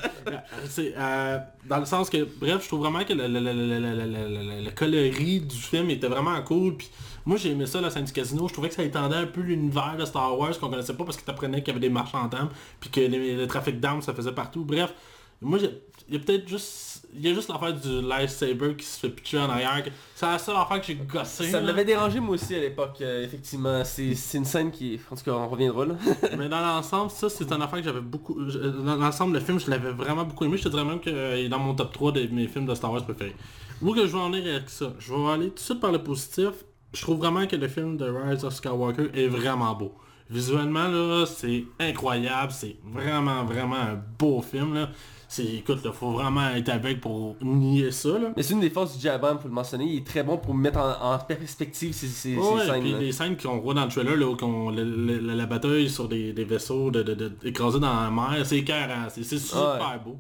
euh, 0.96 1.38
dans 1.68 1.78
le 1.78 1.84
sens 1.84 2.08
que, 2.08 2.26
bref, 2.40 2.62
je 2.62 2.66
trouve 2.68 2.80
vraiment 2.80 3.04
que 3.04 3.12
le, 3.12 3.26
le, 3.28 3.40
le, 3.40 3.52
le, 3.52 3.78
le, 3.78 3.78
le, 3.78 4.06
le- 4.06 4.42
le- 4.58 4.64
le 4.64 4.70
coloris 4.70 5.40
du 5.42 5.54
film 5.56 5.90
était 5.90 6.08
vraiment 6.08 6.40
cool. 6.42 6.76
Puis 6.78 6.88
moi 7.26 7.36
j'ai 7.36 7.50
aimé 7.50 7.66
ça, 7.66 7.80
la 7.80 7.90
scène 7.90 8.04
du 8.04 8.12
casino. 8.12 8.46
Je 8.48 8.52
trouvais 8.52 8.68
que 8.68 8.74
ça 8.74 8.82
étendait 8.82 9.16
un 9.16 9.26
peu 9.26 9.40
l'univers 9.40 9.96
de 9.98 10.04
Star 10.04 10.38
Wars 10.38 10.58
qu'on 10.58 10.70
connaissait 10.70 10.94
pas 10.94 11.04
parce 11.04 11.16
que 11.16 11.24
t'apprenais 11.24 11.58
qu'il 11.62 11.68
y 11.68 11.70
avait 11.76 11.80
des 11.86 11.92
marchands 11.92 12.26
d'armes, 12.26 12.50
puis 12.80 12.90
que 12.90 13.00
le 13.00 13.46
trafic 13.46 13.80
d'armes 13.80 14.02
ça 14.02 14.14
faisait 14.14 14.32
partout. 14.32 14.64
Bref, 14.64 14.92
moi 15.40 15.58
j'ai- 15.58 15.82
il 16.08 16.14
y 16.14 16.16
a 16.16 16.20
peut-être 16.20 16.48
juste... 16.48 16.94
Il 17.14 17.26
y 17.26 17.30
a 17.30 17.34
juste 17.34 17.48
l'affaire 17.50 17.72
du 17.74 18.02
lightsaber 18.02 18.74
qui 18.76 18.84
se 18.84 18.98
fait 19.00 19.08
pitcher 19.08 19.38
en 19.38 19.48
arrière. 19.48 19.82
C'est 20.14 20.26
la 20.26 20.38
seule 20.38 20.56
affaire 20.56 20.78
que 20.80 20.86
j'ai 20.86 20.94
gossé. 20.94 21.50
Ça 21.50 21.60
m'avait 21.60 21.84
dérangé 21.84 22.20
moi 22.20 22.34
aussi 22.34 22.54
à 22.54 22.60
l'époque, 22.60 22.96
euh, 23.00 23.24
effectivement. 23.24 23.82
C'est 23.84 24.14
une 24.34 24.44
scène 24.44 24.70
qui... 24.70 24.98
En 25.10 25.16
tout 25.16 25.24
cas, 25.24 25.32
on 25.32 25.48
reviendra 25.48 25.86
là. 25.86 25.94
Mais 26.38 26.48
dans 26.50 26.60
l'ensemble, 26.60 27.10
ça 27.10 27.28
c'est 27.30 27.50
une 27.50 27.62
affaire 27.62 27.78
que 27.78 27.84
j'avais 27.84 28.00
beaucoup... 28.02 28.36
je- 28.48 28.58
Dans 28.58 28.96
l'ensemble, 28.96 29.34
le 29.34 29.40
film, 29.40 29.58
je 29.58 29.70
l'avais 29.70 29.90
vraiment 29.90 30.24
beaucoup 30.24 30.44
aimé. 30.44 30.56
Je 30.58 30.64
te 30.64 30.68
dirais 30.68 30.84
même 30.84 31.00
qu'il 31.00 31.14
est 31.16 31.48
dans 31.48 31.58
mon 31.58 31.74
top 31.74 31.92
3 31.92 32.12
de 32.12 32.26
mes 32.26 32.46
films 32.46 32.66
de 32.66 32.74
Star 32.74 32.92
Wars 32.92 33.04
préférés. 33.04 33.34
Où 33.82 33.92
que 33.94 34.06
je 34.06 34.12
vais 34.12 34.18
en 34.18 34.32
aller 34.32 34.50
avec 34.50 34.68
ça 34.70 34.92
Je 34.98 35.12
vais 35.14 35.30
aller 35.30 35.48
tout 35.48 35.54
de 35.54 35.60
suite 35.60 35.80
par 35.80 35.92
le 35.92 36.02
positif. 36.02 36.50
Je 36.92 37.02
trouve 37.02 37.18
vraiment 37.18 37.46
que 37.46 37.56
le 37.56 37.68
film 37.68 37.96
de 37.96 38.06
Rise 38.08 38.44
of 38.44 38.54
Skywalker 38.54 39.10
est 39.14 39.28
vraiment 39.28 39.74
beau. 39.74 39.92
Visuellement, 40.30 40.88
là, 40.88 41.24
c'est 41.26 41.64
incroyable. 41.80 42.52
C'est 42.52 42.76
vraiment, 42.84 43.44
vraiment 43.44 43.76
un 43.76 43.98
beau 44.18 44.42
film, 44.42 44.74
là. 44.74 44.90
C'est, 45.30 45.44
écoute, 45.44 45.80
il 45.84 45.92
faut 45.92 46.12
vraiment 46.12 46.48
être 46.50 46.70
avec 46.70 47.02
pour 47.02 47.36
nier 47.42 47.90
ça, 47.90 48.18
là. 48.18 48.32
Mais 48.34 48.42
c'est 48.42 48.54
une 48.54 48.60
des 48.60 48.70
forces 48.70 48.96
du 48.96 49.02
Jabam, 49.02 49.38
faut 49.38 49.48
le 49.48 49.52
mentionner. 49.54 49.84
Il 49.84 49.98
est 49.98 50.06
très 50.06 50.22
bon 50.22 50.38
pour 50.38 50.54
mettre 50.54 50.78
en, 50.78 51.14
en 51.14 51.18
perspective 51.18 51.92
ces, 51.92 52.06
ces, 52.06 52.34
ces 52.34 52.36
Ouais, 52.36 52.64
scènes. 52.64 52.80
puis 52.80 52.94
les 52.94 53.12
scènes 53.12 53.36
qu'on 53.36 53.58
voit 53.58 53.74
dans 53.74 53.84
le 53.84 53.90
trailer, 53.90 54.16
là, 54.16 54.26
où 54.26 54.36
qu'on- 54.36 54.70
le- 54.70 54.84
le- 54.84 55.18
la, 55.34 55.44
bataille 55.46 55.90
sur 55.90 56.08
des, 56.08 56.32
des 56.32 56.44
vaisseaux 56.44 56.90
de, 56.90 57.02
de, 57.02 57.12
de- 57.14 57.32
écrasés 57.44 57.78
dans 57.80 58.00
la 58.00 58.10
mer, 58.10 58.40
c'est 58.46 58.56
écœurant, 58.58 59.08
c'est 59.10 59.22
c'est 59.22 59.38
super 59.38 60.00
beau. 60.02 60.16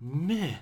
Mais, 0.00 0.58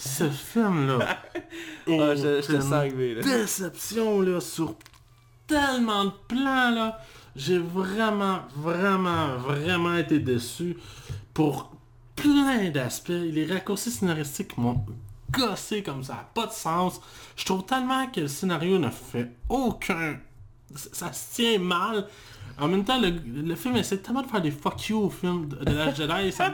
ce 0.00 0.30
film-là, 0.30 1.18
Ah, 1.88 2.14
je, 2.14 2.40
je 2.40 2.46
te 2.46 2.52
une 2.52 2.62
sens 2.62 2.72
arriver 2.72 3.14
là. 3.16 3.22
déception, 3.22 4.20
là, 4.22 4.40
sur 4.40 4.74
tellement 5.46 6.06
de 6.06 6.12
plans, 6.28 6.70
là. 6.70 7.00
J'ai 7.36 7.58
vraiment, 7.58 8.40
vraiment, 8.56 9.36
vraiment 9.36 9.96
été 9.96 10.18
déçu 10.18 10.76
pour 11.34 11.72
plein 12.16 12.70
d'aspects. 12.70 13.08
Les 13.10 13.46
raccourcis 13.46 13.90
scénaristiques 13.90 14.56
m'ont 14.58 14.84
gossé 15.30 15.82
comme 15.82 16.02
ça, 16.02 16.28
pas 16.34 16.46
de 16.46 16.52
sens. 16.52 17.00
Je 17.36 17.44
trouve 17.44 17.64
tellement 17.64 18.06
que 18.08 18.20
le 18.20 18.28
scénario 18.28 18.78
ne 18.78 18.90
fait 18.90 19.30
aucun... 19.48 20.18
Ça 20.74 21.12
se 21.12 21.34
tient 21.34 21.58
mal. 21.58 22.06
En 22.60 22.68
même 22.68 22.84
temps, 22.84 23.00
le, 23.00 23.10
le 23.10 23.54
film 23.54 23.76
essaie 23.76 23.98
tellement 23.98 24.22
de 24.22 24.26
faire 24.26 24.42
des 24.42 24.50
fuck 24.50 24.88
you 24.88 24.98
au 24.98 25.10
film 25.10 25.48
de, 25.48 25.56
de 25.64 25.72
la 25.72 25.94
Jedi. 25.94 26.30
Ça, 26.32 26.52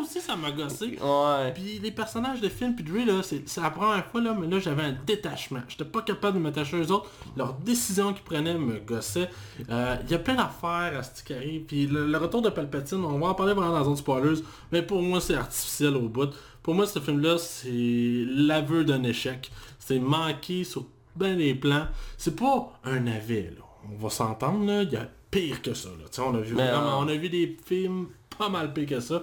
aussi, 0.00 0.20
ça 0.20 0.36
m'a 0.36 0.50
gossé. 0.52 0.98
Ouais. 1.00 1.52
Puis 1.52 1.80
les 1.82 1.90
personnages 1.90 2.40
de 2.40 2.48
film, 2.48 2.74
puis 2.74 2.84
Dre, 2.84 3.04
là, 3.06 3.22
c'est 3.22 3.60
la 3.60 3.70
première 3.70 4.06
fois, 4.06 4.20
là, 4.20 4.36
mais 4.38 4.46
là, 4.46 4.58
j'avais 4.60 4.84
un 4.84 4.96
détachement. 5.06 5.60
J'étais 5.68 5.84
pas 5.84 6.02
capable 6.02 6.38
de 6.38 6.42
m'attacher 6.42 6.78
aux 6.80 6.90
autres. 6.92 7.10
Leurs 7.36 7.54
décisions 7.54 8.12
qu'ils 8.12 8.22
prenaient 8.22 8.56
me 8.58 8.78
gossaient. 8.78 9.30
Euh, 9.70 9.96
Il 10.04 10.10
y 10.10 10.14
a 10.14 10.18
plein 10.18 10.34
d'affaires 10.36 10.98
à 10.98 11.02
ce 11.02 11.22
qui 11.22 11.34
arrive. 11.34 11.62
Puis 11.62 11.86
le, 11.86 12.06
le 12.06 12.18
retour 12.18 12.42
de 12.42 12.50
Palpatine, 12.50 13.04
on 13.04 13.18
va 13.18 13.28
en 13.28 13.34
parler 13.34 13.54
vraiment 13.54 13.72
dans 13.72 13.78
la 13.78 13.84
zone 13.84 13.96
spoilers, 13.96 14.40
mais 14.70 14.82
pour 14.82 15.02
moi, 15.02 15.20
c'est 15.20 15.34
artificiel 15.34 15.96
au 15.96 16.08
bout. 16.08 16.30
Pour 16.62 16.74
moi, 16.74 16.86
ce 16.86 16.98
film-là, 16.98 17.38
c'est 17.38 18.24
l'aveu 18.28 18.84
d'un 18.84 19.02
échec. 19.02 19.50
C'est 19.78 19.98
manqué 19.98 20.64
sur 20.64 20.84
ben 21.16 21.36
des 21.36 21.54
plans. 21.54 21.86
C'est 22.16 22.36
pas 22.36 22.78
un 22.84 23.00
navet, 23.00 23.52
là. 23.56 23.64
On 23.90 23.96
va 24.02 24.10
s'entendre, 24.10 24.66
là. 24.66 24.82
Il 24.82 24.92
y 24.92 24.96
a 24.96 25.08
pire 25.30 25.60
que 25.62 25.74
ça, 25.74 25.88
là. 25.90 26.24
On 26.24 26.34
a 26.34 26.40
vu 26.40 26.54
Mais, 26.54 26.68
vraiment- 26.70 27.00
euh, 27.00 27.04
on 27.04 27.08
a 27.08 27.14
vu 27.14 27.28
des 27.28 27.56
films 27.66 28.08
pas 28.38 28.48
mal 28.48 28.72
pire 28.72 28.86
que 28.88 29.00
ça. 29.00 29.22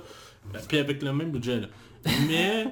Puis 0.68 0.78
avec 0.78 1.02
le 1.02 1.12
même 1.14 1.32
budget, 1.32 1.62
là. 1.62 1.68
Mais 2.28 2.68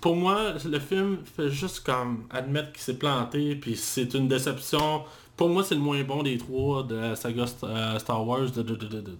pour 0.00 0.16
moi, 0.16 0.54
le 0.64 0.78
film 0.78 1.18
fait 1.24 1.50
juste 1.50 1.80
comme 1.80 2.24
admettre 2.30 2.72
qu'il 2.72 2.80
s'est 2.82 2.96
planté, 2.98 3.54
puis 3.56 3.76
c'est 3.76 4.14
une 4.14 4.26
déception. 4.28 5.04
Pour 5.36 5.48
moi, 5.50 5.62
c'est 5.64 5.74
le 5.74 5.80
moins 5.80 6.02
bon 6.02 6.22
des 6.22 6.38
trois 6.38 6.82
de 6.82 6.94
la 6.94 7.16
saga 7.16 7.44
euh, 7.64 7.98
Star 7.98 8.26
Wars 8.26 8.50
de, 8.50 8.62
de, 8.62 8.74
de, 8.74 8.86
de, 8.86 9.16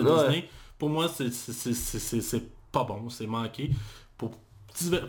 Ouais. 0.00 0.16
Disney. 0.28 0.48
Pour 0.78 0.90
moi, 0.90 1.08
c'est- 1.08 2.42
pas 2.72 2.84
bon, 2.84 3.08
c'est 3.08 3.26
manqué. 3.26 3.70
Pour 4.18 4.32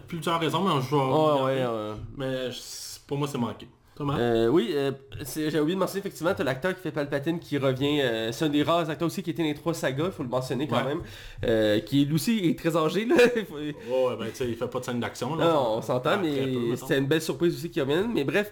plusieurs 0.08 0.40
raisons, 0.40 0.64
mais 0.64 0.82
je 0.82 0.90
vais... 0.90 0.96
Ouais, 0.96 1.02
regarder. 1.56 1.62
ouais, 1.62 1.90
ouais. 1.92 1.96
Mais 2.16 2.50
pour 3.06 3.18
moi, 3.18 3.28
c'est 3.28 3.38
manqué. 3.38 3.68
Thomas? 3.98 4.18
Euh, 4.20 4.48
oui, 4.48 4.70
euh, 4.74 4.92
j'ai 5.36 5.60
oublié 5.60 5.76
de 5.76 5.80
mentionner 5.80 6.00
effectivement, 6.00 6.34
t'as 6.36 6.44
l'acteur 6.44 6.74
qui 6.76 6.82
fait 6.82 6.92
Palpatine 6.92 7.40
qui 7.40 7.58
revient, 7.58 8.02
euh, 8.02 8.32
c'est 8.32 8.46
un 8.46 8.50
des 8.50 8.64
rares 8.64 8.90
acteurs 8.90 9.08
aussi 9.08 9.24
qui 9.24 9.32
était 9.32 9.42
dans 9.42 9.48
les 9.50 9.56
trois 9.56 9.74
sagas, 9.74 10.06
il 10.06 10.12
faut 10.12 10.24
le 10.24 10.30
mentionner 10.30 10.68
quand 10.68 10.78
Ouais. 10.78 10.84
même, 10.86 11.02
euh, 11.46 11.80
qui 11.80 12.06
lui 12.06 12.16
aussi 12.16 12.40
est 12.46 12.58
très 12.58 12.76
âgé 12.78 13.06
là. 13.06 13.16
Ouais, 13.58 14.16
ben 14.20 14.28
tu 14.30 14.36
sais, 14.36 14.48
il 14.48 14.56
fait 14.56 14.68
pas 14.68 14.80
de 14.80 14.86
scène 14.86 15.00
d'action. 15.00 15.36
Non, 15.36 15.78
on 15.78 15.82
s'entend, 15.82 16.18
mais 16.22 16.76
c'était 16.76 16.98
une 17.00 17.08
belle 17.08 17.22
surprise 17.22 17.56
aussi 17.56 17.70
qu'il 17.70 17.82
revienne. 17.82 18.12
Mais 18.14 18.24
bref, 18.24 18.52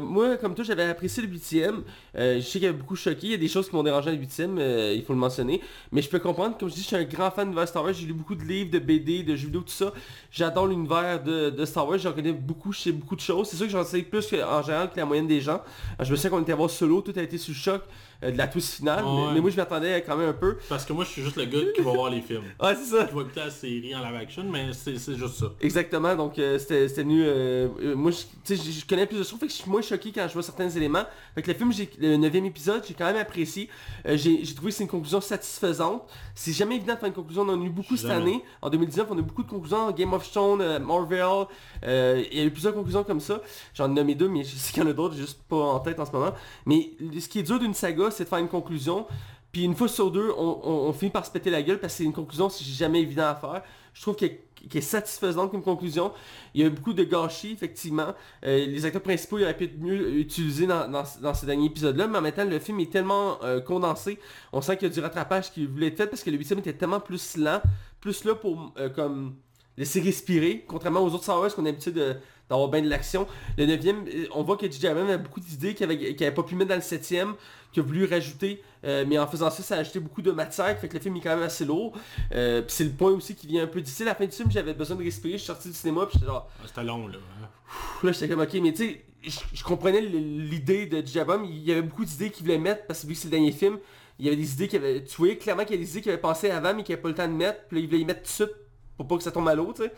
moi, 0.00 0.36
comme 0.36 0.54
toi, 0.54 0.64
j'avais 0.64 0.84
apprécié 0.84 1.22
le 1.22 1.28
huitième. 1.28 1.82
Euh, 2.16 2.36
je 2.36 2.40
sais 2.40 2.52
qu'il 2.52 2.62
y 2.62 2.66
avait 2.66 2.76
beaucoup 2.78 2.96
choqué. 2.96 3.18
Il 3.26 3.30
y 3.32 3.34
a 3.34 3.38
des 3.38 3.48
choses 3.48 3.68
qui 3.68 3.76
m'ont 3.76 3.82
dérangé 3.82 4.08
à 4.08 4.12
le 4.12 4.18
huitième, 4.18 4.58
euh, 4.58 4.92
il 4.94 5.02
faut 5.04 5.12
le 5.12 5.18
mentionner. 5.18 5.60
Mais 5.92 6.02
je 6.02 6.08
peux 6.08 6.18
comprendre, 6.18 6.56
comme 6.58 6.68
je 6.68 6.74
dis, 6.74 6.80
je 6.82 6.86
suis 6.86 6.96
un 6.96 7.04
grand 7.04 7.30
fan 7.30 7.52
de 7.54 7.66
Star 7.66 7.84
Wars. 7.84 7.92
J'ai 7.92 8.06
lu 8.06 8.12
beaucoup 8.14 8.34
de 8.34 8.42
livres, 8.44 8.70
de 8.70 8.78
BD, 8.78 9.22
de 9.22 9.36
jeux 9.36 9.46
vidéo, 9.46 9.60
tout 9.60 9.68
ça. 9.68 9.92
J'adore 10.30 10.66
l'univers 10.66 11.22
de, 11.22 11.50
de 11.50 11.64
Star 11.64 11.88
Wars. 11.88 11.98
J'en 11.98 12.12
connais 12.12 12.32
beaucoup, 12.32 12.72
je 12.72 12.80
sais 12.80 12.92
beaucoup 12.92 13.16
de 13.16 13.20
choses. 13.20 13.48
C'est 13.48 13.56
sûr 13.56 13.66
que 13.66 13.72
j'en 13.72 13.84
sais 13.84 14.02
plus 14.02 14.26
que- 14.26 14.42
en 14.42 14.62
que 14.92 14.96
la 14.96 15.04
moyenne 15.04 15.26
des 15.26 15.40
gens. 15.40 15.62
Euh, 16.00 16.04
Je 16.04 16.10
me 16.10 16.16
souviens 16.16 16.30
qu'on 16.30 16.42
était 16.42 16.52
voir 16.52 16.70
Solo, 16.70 17.00
tout 17.00 17.12
a 17.16 17.22
été 17.22 17.38
sous 17.38 17.54
choc 17.54 17.82
de 18.22 18.36
la 18.36 18.46
twist 18.46 18.74
finale. 18.74 19.04
Ouais. 19.04 19.26
mais, 19.28 19.34
mais 19.34 19.40
moi, 19.40 19.50
je 19.50 19.56
m'attendais 19.56 20.02
quand 20.02 20.16
même 20.16 20.30
un 20.30 20.34
peu. 20.34 20.58
Parce 20.68 20.84
que 20.84 20.92
moi, 20.92 21.04
je 21.04 21.10
suis 21.10 21.22
juste 21.22 21.36
le 21.36 21.44
gars 21.44 21.58
qui 21.74 21.80
va 21.82 21.92
voir 21.92 22.10
les 22.10 22.20
films. 22.20 22.42
Ah, 22.58 22.74
c'est 22.74 22.96
ça. 22.96 23.04
Qui 23.04 23.14
va 23.14 23.22
écouter 23.22 23.40
la 23.40 23.50
série 23.50 23.94
en 23.94 24.00
live 24.00 24.16
action, 24.16 24.44
mais 24.44 24.72
c'est 24.72 24.94
juste 24.94 25.34
ça. 25.34 25.46
Exactement, 25.60 26.14
donc 26.14 26.38
euh, 26.38 26.58
c'était 26.58 26.86
venu... 26.86 27.22
euh, 27.24 27.68
euh, 27.82 27.94
moi, 27.94 28.10
je, 28.10 28.18
tu 28.44 28.56
sais, 28.56 28.72
je, 28.72 28.86
connais 28.86 29.06
plus 29.06 29.18
de 29.18 29.22
choses, 29.22 29.38
fait 29.38 29.46
que 29.46 29.52
je 29.52 29.58
suis 29.58 29.70
moins 29.70 29.82
choqué 29.82 30.12
quand 30.12 30.26
je 30.28 30.32
vois 30.34 30.42
certains 30.42 30.68
éléments. 30.68 31.04
Fait 31.34 31.42
que 31.42 31.50
le 31.50 31.56
film, 31.56 31.72
le 31.98 32.16
neuvième 32.16 32.44
épisode, 32.44 32.82
j'ai 32.86 32.94
quand 32.94 33.06
même 33.06 33.16
apprécié. 33.16 33.68
Euh, 34.06 34.16
j'ai 34.16 34.42
trouvé 34.54 34.70
que 34.70 34.76
c'est 34.76 34.84
une 34.84 34.90
conclusion 34.90 35.20
satisfaisante. 35.20 36.02
C'est 36.34 36.52
jamais 36.52 36.76
évident 36.76 36.94
de 36.94 36.98
faire 36.98 37.08
une 37.08 37.14
conclusion, 37.14 37.42
on 37.42 37.48
en 37.50 37.60
a 37.60 37.64
eu 37.64 37.70
beaucoup 37.70 37.96
cette 37.96 38.10
année. 38.10 38.42
En 38.62 38.70
2019, 38.70 39.06
on 39.10 39.16
a 39.16 39.20
eu 39.20 39.22
beaucoup 39.22 39.42
de 39.42 39.48
conclusions, 39.48 39.90
Game 39.92 40.12
of 40.12 40.30
Thrones, 40.30 40.60
euh, 40.60 40.78
Marvel, 40.78 41.46
euh, 41.84 42.24
il 42.30 42.38
y 42.38 42.40
a 42.40 42.44
eu 42.44 42.50
plusieurs 42.50 42.74
conclusions 42.74 43.04
comme 43.04 43.20
ça. 43.20 43.40
J'en 43.74 43.90
ai 43.90 43.94
nommé 43.94 44.14
deux, 44.14 44.28
mais 44.28 44.44
je 44.44 44.56
sais 44.56 44.72
qu'il 44.72 44.82
y 44.82 44.86
en 44.86 44.88
a 44.88 44.92
d'autres, 44.92 45.14
j'ai 45.14 45.22
juste 45.22 45.42
pas 45.48 45.56
en 45.56 45.80
tête 45.80 45.98
en 46.00 46.06
ce 46.06 46.12
moment. 46.12 46.32
Mais 46.66 46.90
ce 47.18 47.28
qui 47.28 47.40
est 47.40 47.42
dur 47.42 47.58
d'une 47.58 47.74
saga, 47.74 48.09
c'est 48.10 48.24
de 48.24 48.28
faire 48.28 48.38
une 48.38 48.48
conclusion. 48.48 49.06
Puis 49.52 49.64
une 49.64 49.74
fois 49.74 49.88
sur 49.88 50.10
deux, 50.10 50.30
on, 50.36 50.92
finit 50.92 51.10
par 51.10 51.26
se 51.26 51.30
péter 51.30 51.50
la 51.50 51.62
gueule 51.62 51.80
parce 51.80 51.94
que 51.94 51.98
c'est 51.98 52.04
une 52.04 52.12
conclusion, 52.12 52.48
c'est 52.48 52.64
jamais 52.64 53.00
évident 53.00 53.26
à 53.26 53.34
faire. 53.34 53.62
Je 53.92 54.02
trouve 54.02 54.14
qu'elle 54.14 54.38
est 54.72 54.80
satisfaisante 54.80 55.50
comme 55.50 55.62
conclusion. 55.62 56.12
Il 56.54 56.60
y 56.60 56.64
a 56.64 56.68
eu 56.68 56.70
beaucoup 56.70 56.92
de 56.92 57.02
gâchis, 57.02 57.50
effectivement. 57.50 58.14
Euh, 58.44 58.66
les 58.66 58.84
acteurs 58.84 59.02
principaux 59.02 59.38
ils 59.38 59.42
auraient 59.42 59.56
pu 59.56 59.64
être 59.64 59.80
mieux 59.80 60.18
utilisés 60.18 60.68
dans, 60.68 60.88
dans, 60.88 61.02
dans 61.20 61.34
ces 61.34 61.46
derniers 61.46 61.66
épisodes-là, 61.66 62.06
mais 62.06 62.18
en 62.18 62.22
même 62.22 62.32
temps, 62.32 62.44
le 62.44 62.60
film 62.60 62.78
est 62.78 62.92
tellement 62.92 63.42
euh, 63.42 63.60
condensé. 63.60 64.20
On 64.52 64.60
sent 64.60 64.76
qu'il 64.76 64.86
y 64.86 64.90
a 64.90 64.94
du 64.94 65.00
rattrapage 65.00 65.50
qui 65.50 65.66
voulait 65.66 65.88
être 65.88 65.96
fait 65.96 66.06
parce 66.06 66.22
que 66.22 66.30
le 66.30 66.38
8 66.38 66.52
était 66.52 66.72
tellement 66.74 67.00
plus 67.00 67.36
lent, 67.36 67.60
plus 68.00 68.22
là 68.24 68.36
pour 68.36 68.72
euh, 68.78 68.88
comme 68.88 69.34
laisser 69.76 70.00
respirer, 70.00 70.64
contrairement 70.68 71.00
aux 71.00 71.12
autres 71.12 71.24
Star 71.24 71.40
Wars 71.40 71.52
qu'on 71.52 71.62
a 71.62 71.66
l'habitude 71.66 71.94
de- 71.94 72.14
d'avoir 72.48 72.68
bien 72.68 72.82
de 72.82 72.88
l'action. 72.88 73.26
Le 73.56 73.64
9 73.64 74.28
on 74.34 74.42
voit 74.42 74.56
que 74.56 74.70
J.J. 74.70 74.88
Abrams 74.88 75.08
a 75.08 75.16
beaucoup 75.18 75.40
d'idées 75.40 75.74
qu'il 75.74 75.84
avait, 75.84 76.14
qu'il 76.14 76.26
avait 76.26 76.34
pas 76.34 76.42
pu 76.42 76.56
mettre 76.56 76.70
dans 76.70 76.74
le 76.74 76.80
7ème, 76.82 77.34
qu'il 77.72 77.82
a 77.82 77.86
voulu 77.86 78.04
rajouter, 78.04 78.62
euh, 78.84 79.04
mais 79.06 79.18
en 79.18 79.26
faisant 79.26 79.50
ça, 79.50 79.62
ça 79.62 79.76
a 79.76 79.78
ajouté 79.78 80.00
beaucoup 80.00 80.22
de 80.22 80.30
matière, 80.32 80.78
fait 80.78 80.88
que 80.88 80.94
le 80.94 81.00
film 81.00 81.16
est 81.16 81.20
quand 81.20 81.34
même 81.36 81.44
assez 81.44 81.64
lourd. 81.64 81.92
Euh, 82.32 82.62
puis 82.62 82.70
c'est 82.74 82.84
le 82.84 82.90
point 82.90 83.10
aussi 83.12 83.34
qui 83.34 83.46
vient 83.46 83.62
un 83.64 83.66
peu 83.68 83.80
difficile. 83.80 84.06
À 84.08 84.10
la 84.10 84.14
fin 84.16 84.26
du 84.26 84.32
film, 84.32 84.50
j'avais 84.50 84.74
besoin 84.74 84.96
de 84.96 85.04
respirer, 85.04 85.34
je 85.34 85.38
suis 85.38 85.46
sorti 85.46 85.68
du 85.68 85.74
cinéma, 85.74 86.06
puis 86.06 86.14
j'étais 86.14 86.26
genre, 86.26 86.48
Ah, 86.58 86.64
C'était 86.66 86.84
long, 86.84 87.06
là. 87.06 87.18
hein. 87.42 87.48
Là, 88.02 88.12
j'étais 88.12 88.28
comme, 88.28 88.40
ok, 88.40 88.54
mais 88.62 88.72
tu 88.72 88.88
sais, 88.88 89.04
je, 89.22 89.38
je 89.52 89.62
comprenais 89.64 90.00
l'idée 90.00 90.86
de 90.86 90.98
J.J. 90.98 91.20
Abrams. 91.20 91.44
Il 91.44 91.58
y 91.62 91.70
avait 91.72 91.82
beaucoup 91.82 92.04
d'idées 92.04 92.30
qu'il 92.30 92.44
voulait 92.44 92.58
mettre 92.58 92.86
parce 92.86 93.02
que 93.02 93.06
vu 93.06 93.12
que 93.14 93.18
c'est 93.20 93.26
le 93.28 93.32
dernier 93.32 93.52
film, 93.52 93.78
il 94.18 94.24
y 94.24 94.28
avait 94.28 94.36
des 94.36 94.52
idées 94.52 94.66
qu'il 94.68 94.78
avait. 94.78 95.04
Tu 95.04 95.16
voyais 95.16 95.36
clairement 95.38 95.62
qu'il 95.64 95.72
y 95.72 95.78
avait 95.78 95.84
des 95.84 95.90
idées 95.92 96.00
qu'il 96.02 96.10
avait 96.12 96.20
pensé 96.20 96.50
avant 96.50 96.74
mais 96.74 96.82
qu'il 96.82 96.92
avait 96.94 97.02
pas 97.02 97.08
le 97.10 97.14
temps 97.14 97.28
de 97.28 97.32
mettre. 97.34 97.60
Puis 97.68 97.76
là, 97.76 97.82
il 97.82 97.86
voulait 97.86 98.00
y 98.00 98.04
mettre 98.04 98.20
tout 98.22 98.26
de 98.26 98.30
suite 98.48 98.56
pour 98.96 99.06
pas 99.06 99.16
que 99.18 99.22
ça 99.22 99.30
tombe 99.30 99.46
à 99.48 99.54
l'eau, 99.54 99.72
tu 99.76 99.82
sais. 99.82 99.92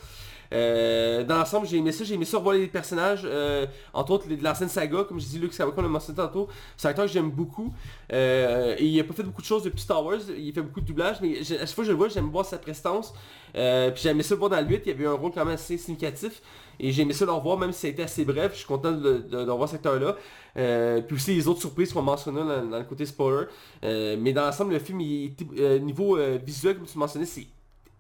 Euh, 0.53 1.25
dans 1.25 1.39
l'ensemble, 1.39 1.67
j'ai 1.67 1.79
aimé 1.79 1.93
ça, 1.93 2.05
j'ai 2.05 2.15
aimé 2.15 2.25
ça 2.25 2.37
revoir 2.37 2.55
les 2.55 2.67
personnages, 2.67 3.23
euh, 3.25 3.67
entre 3.93 4.13
autres 4.13 4.29
les 4.29 4.37
de 4.37 4.45
l'ancienne 4.45 4.69
saga, 4.69 5.05
comme 5.05 5.19
je 5.19 5.27
dis, 5.27 5.39
Luke 5.39 5.53
Skywalker, 5.53 5.79
on 5.79 5.83
l'a 5.83 5.89
mentionné 5.89 6.17
tantôt, 6.17 6.49
c'est 6.77 6.89
un 6.89 6.91
acteur 6.91 7.07
que 7.07 7.11
j'aime 7.13 7.31
beaucoup, 7.31 7.73
euh, 8.13 8.77
et 8.79 8.85
il 8.85 9.01
a 9.01 9.05
pas 9.05 9.15
fait 9.15 9.23
beaucoup 9.23 9.41
de 9.41 9.47
choses 9.47 9.63
depuis 9.63 9.81
Star 9.81 10.05
Wars, 10.05 10.19
il 10.37 10.53
fait 10.53 10.63
beaucoup 10.63 10.81
de 10.81 10.87
doublage, 10.87 11.17
mais 11.23 11.41
à 11.41 11.45
chaque 11.45 11.69
fois 11.69 11.85
que 11.85 11.85
je 11.85 11.93
le 11.93 11.97
vois, 11.97 12.09
j'aime 12.09 12.31
voir 12.31 12.45
sa 12.45 12.59
prestance, 12.59 13.15
euh, 13.57 13.91
puis 13.91 14.03
j'ai 14.03 14.11
aimé 14.11 14.23
ça 14.23 14.35
le 14.35 14.39
voir 14.39 14.51
dans 14.51 14.61
le 14.61 14.67
8, 14.67 14.83
il 14.85 14.89
y 14.89 14.93
avait 14.93 15.07
un 15.07 15.13
rôle 15.13 15.33
quand 15.33 15.45
même 15.45 15.55
assez 15.55 15.79
significatif, 15.79 16.43
et 16.79 16.93
j'ai 16.93 17.03
aimé 17.03 17.13
ça 17.13 17.25
le 17.25 17.33
revoir, 17.33 17.59
même 17.59 17.73
si 17.73 17.81
ça 17.81 17.87
a 17.87 17.91
été 17.91 18.03
assez 18.03 18.25
bref, 18.25 18.53
je 18.53 18.59
suis 18.59 18.67
content 18.67 18.93
de, 18.93 19.19
de, 19.19 19.45
de 19.45 19.51
revoir 19.51 19.69
cet 19.69 19.77
acteur-là, 19.77 20.17
euh, 20.59 21.01
puis 21.01 21.17
aussi 21.17 21.35
les 21.35 21.49
autres 21.49 21.61
surprises 21.61 21.93
qu'on 21.93 22.03
mentionnait 22.03 22.41
dans, 22.41 22.65
dans 22.67 22.79
le 22.79 22.85
côté 22.85 23.07
spoiler, 23.07 23.47
Euh, 23.85 24.17
mais 24.19 24.33
dans 24.33 24.45
l'ensemble, 24.45 24.73
le 24.73 24.79
film, 24.79 25.01
il, 25.01 25.35
euh, 25.59 25.79
niveau 25.79 26.17
euh, 26.17 26.39
visuel, 26.45 26.77
comme 26.77 26.87
tu 26.87 26.99
mentionnais, 26.99 27.27
c'est 27.27 27.47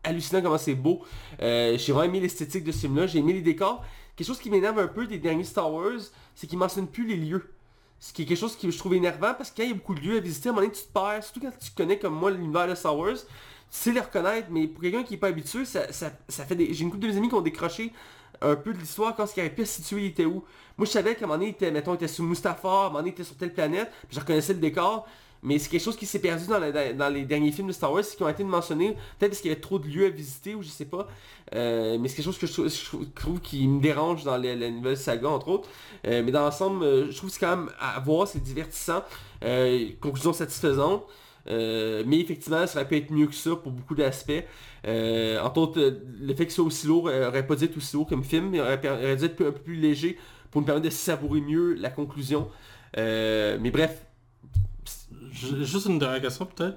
hallucinant 0.05 0.43
comment 0.43 0.59
c'est 0.59 0.75
beau. 0.75 1.03
Euh, 1.41 1.77
j'ai 1.79 1.93
vraiment 1.93 2.12
aimé 2.12 2.21
l'esthétique 2.21 2.65
de 2.65 2.73
ce 2.73 2.81
film-là, 2.81 3.07
j'ai 3.07 3.19
aimé 3.19 3.33
les 3.33 3.43
décors. 3.43 3.85
Quelque 4.17 4.27
chose 4.27 4.38
qui 4.38 4.51
m'énerve 4.51 4.79
un 4.79 4.88
peu 4.88 5.07
des 5.07 5.19
derniers 5.19 5.45
Star 5.45 5.73
Wars, 5.73 6.01
c'est 6.35 6.47
qu'ils 6.47 6.59
mentionnent 6.59 6.88
plus 6.88 7.07
les 7.07 7.17
lieux. 7.17 7.51
Ce 7.99 8.12
qui 8.12 8.23
est 8.23 8.25
quelque 8.27 8.38
chose 8.38 8.57
que 8.57 8.71
je 8.71 8.77
trouve 8.77 8.95
énervant 8.95 9.33
parce 9.35 9.51
que 9.51 9.59
quand 9.59 9.62
il 9.62 9.69
y 9.69 9.73
a 9.73 9.75
beaucoup 9.75 9.95
de 9.95 10.01
lieux 10.01 10.17
à 10.17 10.21
visiter, 10.21 10.49
à 10.49 10.53
un 10.53 10.55
moment 10.55 10.67
donné 10.67 10.77
tu 10.77 10.85
te 10.85 10.93
perds, 10.93 11.23
surtout 11.23 11.41
quand 11.41 11.53
tu 11.59 11.71
connais 11.71 11.99
comme 11.99 12.15
moi 12.15 12.31
l'univers 12.31 12.67
de 12.67 12.75
Star 12.75 12.99
Wars, 12.99 13.15
tu 13.15 13.23
sais 13.71 13.93
les 13.93 14.01
reconnaître, 14.01 14.49
mais 14.51 14.67
pour 14.67 14.83
quelqu'un 14.83 15.03
qui 15.03 15.15
est 15.15 15.19
pas 15.19 15.29
habitué, 15.29 15.65
ça, 15.65 15.87
fait 16.29 16.55
des... 16.57 16.75
J'ai 16.75 16.83
une 16.83 16.91
couple 16.91 17.05
de 17.05 17.09
mes 17.09 17.17
amis 17.17 17.29
qui 17.29 17.35
ont 17.35 17.41
décroché 17.41 17.93
un 18.41 18.57
peu 18.57 18.73
de 18.73 18.79
l'histoire 18.79 19.15
quand 19.15 19.27
ce 19.27 19.35
qui 19.35 19.41
avait 19.41 19.51
pu 19.51 19.65
se 19.65 19.81
situer 19.81 20.03
il 20.03 20.07
était 20.07 20.25
où. 20.25 20.45
Moi 20.77 20.87
je 20.87 20.91
savais 20.91 21.15
qu'à 21.15 21.25
un 21.25 21.29
moment 21.29 21.38
donné, 21.38 21.51
était, 21.51 21.71
mettons, 21.71 21.93
il 21.93 21.97
était 21.97 22.09
sous 22.09 22.25
Mustafar, 22.25 22.73
à 22.73 22.81
un 22.81 22.88
moment 22.88 22.99
donné, 22.99 23.11
il 23.11 23.12
était 23.12 23.25
sur 23.25 23.37
telle 23.37 23.55
planète, 23.55 23.91
puis 24.09 24.17
je 24.17 24.21
reconnaissais 24.21 24.53
le 24.53 24.59
décor, 24.59 25.07
mais 25.43 25.59
c'est 25.59 25.69
quelque 25.69 25.83
chose 25.83 25.97
qui 25.97 26.07
s'est 26.07 26.21
perdu 26.21 26.45
dans, 26.47 27.09
les 27.09 27.25
derniers 27.25 27.51
films 27.51 27.67
de 27.67 27.73
Star 27.73 27.93
Wars, 27.93 28.05
qui 28.05 28.23
ont 28.23 28.29
été 28.29 28.45
mentionnés, 28.45 28.93
peut-être 29.19 29.31
parce 29.31 29.41
qu'il 29.41 29.51
y 29.51 29.53
avait 29.53 29.61
trop 29.61 29.79
de 29.81 29.89
lieux 29.89 30.07
à 30.07 30.11
visiter 30.11 30.55
ou 30.55 30.63
je 30.63 30.69
sais 30.69 30.85
pas, 30.85 31.09
Euh, 31.55 31.99
mais 31.99 32.09
c'est 32.09 32.17
quelque 32.17 32.25
chose 32.25 32.39
que 32.39 32.47
je 32.47 33.05
trouve, 33.15 33.41
qui 33.41 33.69
me 33.69 33.81
dérange 33.81 34.25
dans 34.25 34.39
la 34.39 34.71
nouvelle 34.71 34.97
saga 34.97 35.29
entre 35.29 35.49
autres. 35.49 35.69
Euh, 36.07 36.23
mais 36.25 36.33
dans 36.33 36.41
l'ensemble, 36.41 36.83
euh, 36.83 37.11
je 37.11 37.17
trouve 37.17 37.29
que 37.29 37.35
c'est 37.35 37.41
quand 37.41 37.57
même 37.57 37.71
à 37.79 38.01
voir, 38.01 38.27
c'est 38.27 38.43
divertissant, 38.43 39.03
conclusion 40.01 40.33
satisfaisante. 40.33 41.05
Mais 41.47 42.21
effectivement, 42.21 42.67
ça 42.67 42.79
aurait 42.79 42.89
pu 42.89 42.97
être 42.97 43.11
mieux 43.11 43.27
que 43.27 43.35
ça 43.35 43.55
pour 43.57 43.73
beaucoup 43.73 43.95
d'aspects. 43.95 44.45
Euh, 44.87 45.41
entre 45.43 45.61
autres, 45.61 45.99
le 46.21 46.35
fait 46.35 46.47
que 46.47 46.53
ce 46.53 46.57
soit 46.57 46.65
aussi 46.65 46.87
lourd 46.87 47.05
aurait 47.05 47.47
pas 47.47 47.57
dû 47.57 47.65
être 47.65 47.77
aussi 47.77 47.97
lourd 47.97 48.07
comme 48.07 48.25
film, 48.25 48.51
mais 48.51 48.61
aurait, 48.61 48.81
aurait 48.89 49.17
dû 49.17 49.25
être 49.25 49.41
un 49.43 49.51
peu 49.51 49.53
plus 49.53 49.77
léger 49.77 50.19
pour 50.51 50.63
me 50.63 50.67
permettre 50.67 50.87
de 50.87 50.91
savourer 50.91 51.41
mieux 51.41 51.75
la 51.75 51.91
conclusion. 51.91 52.49
Mais 52.97 53.71
bref, 53.71 54.07
Juste 55.33 55.87
une 55.87 55.99
dernière 55.99 56.21
question, 56.21 56.47
peut-être. 56.47 56.77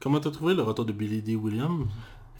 Comment 0.00 0.20
t'as 0.20 0.30
trouvé 0.30 0.54
le 0.54 0.62
retour 0.62 0.84
de 0.84 0.92
Billy 0.92 1.20
D. 1.22 1.34
Williams? 1.36 1.86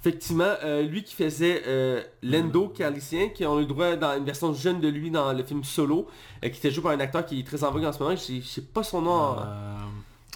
Effectivement, 0.00 0.54
euh, 0.62 0.82
lui 0.82 1.02
qui 1.02 1.14
faisait 1.16 1.62
euh, 1.66 2.00
Lando 2.22 2.68
Calricien, 2.68 3.30
qui 3.30 3.44
ont 3.44 3.56
eu 3.58 3.62
le 3.62 3.66
droit 3.66 3.96
dans 3.96 4.16
une 4.16 4.24
version 4.24 4.54
jeune 4.54 4.80
de 4.80 4.86
lui 4.86 5.10
dans 5.10 5.32
le 5.32 5.42
film 5.42 5.64
Solo, 5.64 6.06
euh, 6.44 6.48
qui 6.50 6.58
était 6.58 6.70
joué 6.70 6.84
par 6.84 6.92
un 6.92 7.00
acteur 7.00 7.26
qui 7.26 7.40
est 7.40 7.42
très 7.46 7.64
en 7.64 7.72
vogue 7.72 7.84
en 7.84 7.92
ce 7.92 8.00
moment, 8.00 8.14
je 8.14 8.20
sais- 8.20 8.40
je 8.40 8.46
sais 8.46 8.62
pas 8.62 8.84
son 8.84 9.02
nom. 9.02 9.10
en- 9.10 9.36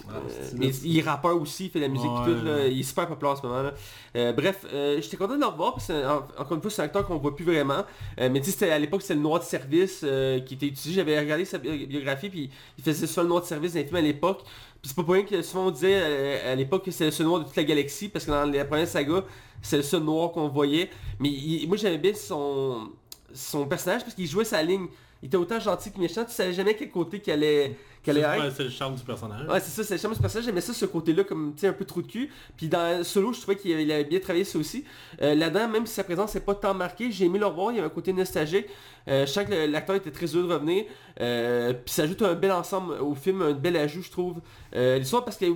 Euh, 0.09 0.19
mais 0.57 0.67
il 0.83 0.97
est 0.97 1.01
rappeur 1.01 1.39
aussi, 1.39 1.65
il 1.65 1.69
fait 1.69 1.79
de 1.79 1.85
la 1.85 1.89
musique 1.89 2.07
et 2.07 2.09
Ouais. 2.31 2.39
tout, 2.39 2.45
là. 2.45 2.67
il 2.67 2.79
est 2.79 2.83
super 2.83 3.07
populaire 3.07 3.33
en 3.33 3.35
ce 3.35 3.43
moment. 3.45 3.61
Là. 3.61 3.73
Euh, 4.15 4.33
bref, 4.33 4.65
euh, 4.73 4.99
j'étais 4.99 5.17
content 5.17 5.35
de 5.35 5.39
le 5.39 5.45
revoir 5.45 5.75
parce 5.75 5.87
que, 5.87 5.93
en- 6.05 6.25
encore 6.41 6.55
une 6.55 6.61
fois, 6.61 6.71
c'est 6.71 6.81
un 6.81 6.85
acteur 6.85 7.05
qu'on 7.05 7.17
voit 7.17 7.35
plus 7.35 7.45
vraiment. 7.45 7.85
Euh, 8.19 8.29
mais 8.31 8.39
tu 8.39 8.47
sais, 8.47 8.51
c'était- 8.51 8.71
à 8.71 8.79
l'époque, 8.79 9.01
c'était 9.03 9.13
le 9.13 9.21
noir 9.21 9.39
de 9.39 9.45
service 9.45 9.99
qui 10.45 10.53
était 10.55 10.65
utilisé. 10.65 10.93
J'avais 10.95 11.17
regardé 11.19 11.45
sa 11.45 11.57
bi- 11.59 11.85
biographie, 11.85 12.29
puis 12.29 12.49
il 12.77 12.83
faisait 12.83 13.07
ça 13.07 13.21
le 13.21 13.29
noir 13.29 13.41
de 13.41 13.45
service 13.47 13.73
dans 13.73 13.79
les 13.79 13.85
films 13.85 13.97
à 13.97 14.01
l'époque. 14.01 14.41
Puis 14.43 14.89
c'est 14.89 14.95
pas 14.95 15.03
pour 15.03 15.13
rien 15.13 15.23
que 15.23 15.41
souvent 15.41 15.67
on 15.67 15.71
disait 15.71 16.41
à 16.41 16.55
l'époque 16.55 16.83
que 16.83 16.91
c'était 16.91 17.05
le 17.05 17.11
seul 17.11 17.27
noir 17.27 17.39
de 17.39 17.45
toute 17.45 17.55
la 17.55 17.63
galaxie, 17.63 18.09
parce 18.09 18.25
que 18.25 18.31
dans 18.31 18.45
la 18.51 18.65
première 18.65 18.87
saga, 18.87 19.23
c'est 19.61 19.77
le 19.77 19.83
seul 19.83 20.01
noir 20.03 20.31
qu'on 20.31 20.49
voyait. 20.49 20.89
Mais 21.19 21.29
il- 21.29 21.67
moi 21.67 21.77
j'aimais 21.77 21.99
bien 21.99 22.13
son, 22.13 22.89
son 23.33 23.65
personnage 23.67 24.01
parce 24.01 24.15
qu'il 24.15 24.27
jouait 24.27 24.43
sa 24.43 24.61
ligne. 24.61 24.87
Il 25.23 25.27
était 25.27 25.37
autant 25.37 25.57
gentil 25.57 25.89
que 25.89 25.99
méchant, 26.01 26.25
tu 26.25 26.33
savais 26.33 26.51
jamais 26.51 26.75
quel 26.75 26.91
côté 26.91 27.21
qu'elle 27.21 27.45
allait, 27.45 27.77
être. 28.05 28.51
c'est 28.57 28.65
le 28.65 28.69
charme 28.69 28.95
du 28.95 29.03
personnage. 29.03 29.47
Ouais, 29.47 29.61
c'est 29.61 29.69
ça, 29.69 29.81
c'est 29.81 29.93
le 29.93 30.01
charme 30.01 30.13
du 30.13 30.19
personnage. 30.19 30.43
J'aimais 30.43 30.59
ça, 30.59 30.73
ce 30.73 30.85
côté-là, 30.85 31.23
comme, 31.23 31.53
tu 31.55 31.61
sais, 31.61 31.67
un 31.67 31.73
peu 31.73 31.85
trou 31.85 32.01
de 32.01 32.07
cul. 32.07 32.29
Puis 32.57 32.67
dans 32.67 33.01
Solo, 33.05 33.31
je 33.31 33.39
trouvais 33.39 33.55
qu'il 33.55 33.71
avait, 33.71 34.03
bien 34.03 34.19
travaillé 34.19 34.43
ça 34.43 34.59
aussi. 34.59 34.83
Euh, 35.21 35.33
Là-dedans, 35.33 35.69
même 35.69 35.85
si 35.85 35.93
sa 35.93 36.03
présence 36.03 36.35
n'est 36.35 36.41
pas 36.41 36.55
tant 36.55 36.73
marquée, 36.73 37.09
j'ai 37.09 37.23
aimé 37.23 37.39
le 37.39 37.45
revoir. 37.45 37.71
Il 37.71 37.75
y 37.75 37.77
avait 37.77 37.87
un 37.87 37.89
côté 37.89 38.11
nostalgique. 38.11 38.65
Euh, 39.07 39.25
je 39.25 39.31
sens 39.31 39.45
que 39.45 39.71
l'acteur 39.71 39.95
était 39.95 40.11
très 40.11 40.25
heureux 40.25 40.45
de 40.45 40.53
revenir. 40.53 40.83
Euh, 41.21 41.71
puis 41.71 41.93
ça 41.93 42.03
ajoute 42.03 42.21
un 42.21 42.33
bel 42.33 42.51
ensemble 42.51 42.95
au 42.95 43.15
film, 43.15 43.43
un 43.43 43.53
bel 43.53 43.77
ajout, 43.77 44.01
je 44.01 44.11
trouve. 44.11 44.41
L'histoire, 44.73 45.23
parce 45.23 45.37
qu'il 45.37 45.55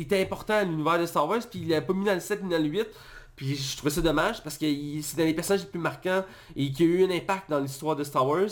était 0.00 0.22
important 0.22 0.54
à 0.54 0.62
l'univers 0.62 1.00
de 1.00 1.06
Star 1.06 1.28
Wars, 1.28 1.40
puis 1.50 1.58
il 1.62 1.70
l'avait 1.70 1.84
pas 1.84 1.92
mis 1.92 2.04
dans 2.04 2.14
le 2.14 2.20
7 2.20 2.44
ni 2.44 2.50
dans 2.50 2.62
le 2.62 2.68
8. 2.68 2.86
Puis 3.38 3.54
je 3.54 3.76
trouvais 3.76 3.92
ça 3.92 4.00
dommage 4.00 4.42
parce 4.42 4.58
que 4.58 4.66
c'est 5.00 5.16
dans 5.16 5.24
les 5.24 5.32
personnages 5.32 5.60
les 5.60 5.70
plus 5.70 5.78
marquants 5.78 6.24
et 6.56 6.72
qui 6.72 6.82
a 6.82 6.86
eu 6.86 7.04
un 7.04 7.10
impact 7.10 7.48
dans 7.48 7.60
l'histoire 7.60 7.94
de 7.94 8.02
Star 8.02 8.26
Wars. 8.26 8.48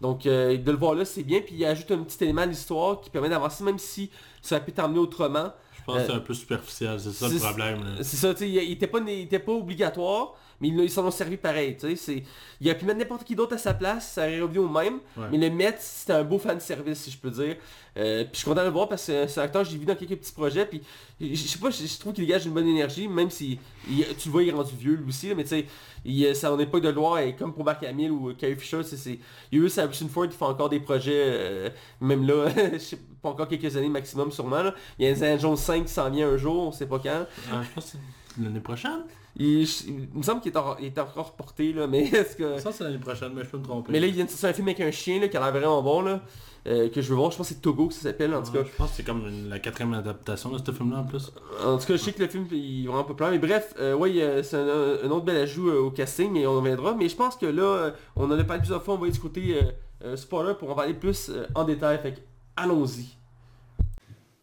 Donc 0.00 0.24
euh, 0.26 0.56
de 0.56 0.70
le 0.70 0.76
voir 0.78 0.94
là, 0.94 1.04
c'est 1.04 1.22
bien. 1.22 1.40
Puis 1.40 1.54
il 1.56 1.64
ajoute 1.64 1.90
un 1.90 1.98
petit 1.98 2.22
élément 2.24 2.42
à 2.42 2.46
l'histoire 2.46 3.00
qui 3.00 3.10
permet 3.10 3.28
d'avancer, 3.28 3.62
même 3.64 3.78
si 3.78 4.10
ça 4.40 4.56
a 4.56 4.60
pu 4.60 4.72
t'emmener 4.72 4.98
autrement. 4.98 5.52
Je 5.76 5.84
pense 5.84 5.96
que 5.96 6.06
c'est 6.06 6.12
Euh, 6.12 6.16
un 6.16 6.20
peu 6.20 6.34
superficiel, 6.34 7.00
c'est 7.00 7.10
ça 7.12 7.28
le 7.28 7.38
problème. 7.38 7.96
C'est 8.02 8.16
ça, 8.16 8.32
tu 8.34 8.40
sais, 8.40 8.48
il 8.48 8.54
il 8.56 8.72
était 8.72 8.86
pas, 8.86 8.98
il 9.00 9.08
était 9.22 9.38
pas 9.38 9.52
obligatoire, 9.52 10.34
mais 10.60 10.68
ils 10.68 10.90
s'en 10.90 11.06
ont 11.06 11.10
servi 11.10 11.36
pareil, 11.36 11.76
tu 11.76 11.88
sais. 11.88 11.96
c'est- 11.96 12.22
Il 12.60 12.68
aurait 12.68 12.76
pu 12.78 12.84
mettre 12.84 12.98
n'importe 12.98 13.24
qui 13.24 13.34
d'autre 13.34 13.54
à 13.54 13.58
sa 13.58 13.72
place, 13.72 14.12
ça 14.12 14.22
aurait 14.22 14.40
revenu 14.40 14.58
au 14.58 14.68
même. 14.68 14.98
Ouais. 15.16 15.24
Mais 15.32 15.38
le 15.38 15.50
Met, 15.54 15.76
c'était 15.78 16.12
un 16.12 16.24
beau 16.24 16.38
fan 16.38 16.60
service, 16.60 16.98
si 17.00 17.10
je 17.10 17.16
peux 17.18 17.30
dire. 17.30 17.56
Euh, 17.96 18.22
puis 18.24 18.30
je 18.34 18.38
suis 18.38 18.44
content 18.44 18.60
de 18.60 18.66
le 18.66 18.72
voir 18.72 18.88
parce 18.88 19.06
que 19.06 19.26
c'est 19.26 19.40
un 19.40 19.44
acteur, 19.44 19.64
je 19.64 19.72
l'ai 19.72 19.78
vu 19.78 19.84
dans 19.86 19.96
quelques 19.96 20.16
petits 20.16 20.32
projets, 20.32 20.64
puis 20.66 20.80
je 21.20 21.34
sais 21.34 21.58
pas, 21.58 21.70
je, 21.70 21.98
trouve 21.98 22.12
qu'il 22.12 22.24
dégage 22.24 22.46
une 22.46 22.52
bonne 22.52 22.68
énergie, 22.68 23.08
même 23.08 23.30
si 23.30 23.58
il- 23.90 24.04
tu 24.16 24.28
le 24.28 24.32
vois, 24.32 24.42
il 24.44 24.50
est 24.50 24.52
rendu 24.52 24.72
vieux 24.78 24.94
lui 24.94 25.08
aussi, 25.08 25.28
là, 25.28 25.34
mais 25.34 25.42
tu 25.42 25.48
sais, 25.50 25.66
il, 26.04 26.24
euh, 26.24 26.34
ça 26.34 26.52
en 26.52 26.58
époque 26.60 26.82
de 26.82 26.92
gloire, 26.92 27.18
et 27.18 27.34
comme 27.34 27.52
pour 27.52 27.64
Mark 27.64 27.82
Hamill 27.82 28.12
ou 28.12 28.32
Carrie 28.34 28.54
Fisher, 28.56 28.82
c'est, 28.84 28.96
c'est, 28.96 29.18
il 29.50 29.58
y 29.58 29.62
a 29.62 29.66
eu 29.66 29.70
Harrison 29.78 30.08
Ford 30.08 30.28
qui 30.28 30.36
fait 30.36 30.44
encore 30.44 30.68
des 30.68 30.78
projets, 30.80 31.12
euh, 31.26 31.70
même 32.00 32.24
là, 32.26 32.46
je 32.74 32.78
sais 32.78 32.98
pas 33.22 33.30
encore 33.30 33.48
quelques 33.48 33.74
années 33.76 33.88
maximum 33.88 34.30
sûrement. 34.30 34.62
Là. 34.62 34.74
Il 34.98 35.04
y 35.06 35.08
a 35.08 35.10
Indiana 35.12 35.36
Jones 35.38 35.56
5 35.56 35.84
qui 35.86 35.92
s'en 35.92 36.08
vient 36.10 36.28
un 36.28 36.36
jour, 36.36 36.68
on 36.68 36.72
sait 36.72 36.86
pas 36.86 36.98
quand. 37.00 37.26
Je 37.64 37.68
pense 37.74 37.84
que 37.86 37.90
c'est 37.92 37.98
l'année 38.40 38.60
prochaine. 38.60 39.02
Il, 39.36 39.64
je- 39.66 39.84
il 39.88 40.08
me 40.18 40.22
semble 40.22 40.40
qu'il 40.40 40.52
est, 40.52 40.56
en- 40.56 40.76
il 40.78 40.86
est 40.86 40.98
encore 40.98 41.28
reporté, 41.28 41.72
là, 41.72 41.86
mais 41.86 42.02
est-ce 42.12 42.36
que... 42.36 42.58
Ça 42.58 42.72
c'est 42.72 42.84
l'année 42.84 42.98
prochaine, 42.98 43.32
mais 43.34 43.44
je 43.44 43.48
peux 43.48 43.58
me 43.58 43.64
tromper. 43.64 43.92
Mais 43.92 44.00
là, 44.00 44.06
il 44.06 44.12
vient 44.14 44.24
de 44.24 44.30
sortir 44.30 44.48
un 44.50 44.52
film 44.52 44.68
avec 44.68 44.80
un 44.80 44.90
chien 44.90 45.20
là, 45.20 45.28
qui 45.28 45.36
a 45.36 45.40
l'air 45.40 45.52
vraiment 45.52 45.82
bon, 45.82 46.02
là, 46.02 46.20
euh, 46.66 46.88
que 46.90 47.00
je 47.00 47.08
veux 47.08 47.14
voir. 47.16 47.30
Je 47.30 47.36
pense 47.38 47.48
que 47.48 47.54
c'est 47.54 47.60
Togo 47.60 47.86
que 47.88 47.94
ça 47.94 48.02
s'appelle, 48.02 48.34
en 48.34 48.42
tout 48.42 48.52
cas. 48.52 48.64
Je 48.64 48.76
pense 48.76 48.90
que 48.90 48.96
c'est 48.96 49.02
comme 49.04 49.48
la 49.48 49.58
quatrième 49.60 49.94
adaptation 49.94 50.50
de 50.50 50.58
ce 50.58 50.72
film-là 50.72 50.98
en 50.98 51.04
plus. 51.04 51.32
En 51.64 51.78
tout 51.78 51.86
cas, 51.86 51.92
je 51.94 51.96
sais 51.98 52.12
que 52.12 52.22
le 52.22 52.28
film 52.28 52.46
il 52.50 52.84
est 52.84 52.88
vraiment 52.88 53.04
populaire. 53.04 53.30
Mais 53.32 53.38
bref, 53.38 53.72
euh, 53.78 53.94
ouais, 53.94 54.20
euh, 54.20 54.42
c'est 54.42 54.56
un, 54.56 55.06
un 55.06 55.10
autre 55.10 55.24
bel 55.24 55.36
ajout 55.36 55.68
euh, 55.70 55.78
au 55.80 55.90
casting 55.90 56.36
et 56.36 56.46
on 56.46 56.52
en 56.52 56.56
reviendra. 56.60 56.94
Mais 56.94 57.08
je 57.08 57.16
pense 57.16 57.36
que 57.36 57.46
là, 57.46 57.62
euh, 57.62 57.90
on 58.16 58.24
en 58.30 58.38
a 58.38 58.44
parlé 58.44 58.60
plusieurs 58.60 58.82
fois, 58.82 58.94
on 58.94 58.98
va 58.98 59.04
aller 59.04 59.12
du 59.12 59.20
côté 59.20 59.54
euh, 59.56 59.62
euh, 60.04 60.16
spoiler 60.16 60.54
pour 60.54 60.70
en 60.70 60.74
parler 60.74 60.94
plus 60.94 61.30
euh, 61.30 61.46
en 61.54 61.64
détail. 61.64 61.98
Fait 62.02 62.12
que, 62.14 62.20
allons-y. 62.56 63.16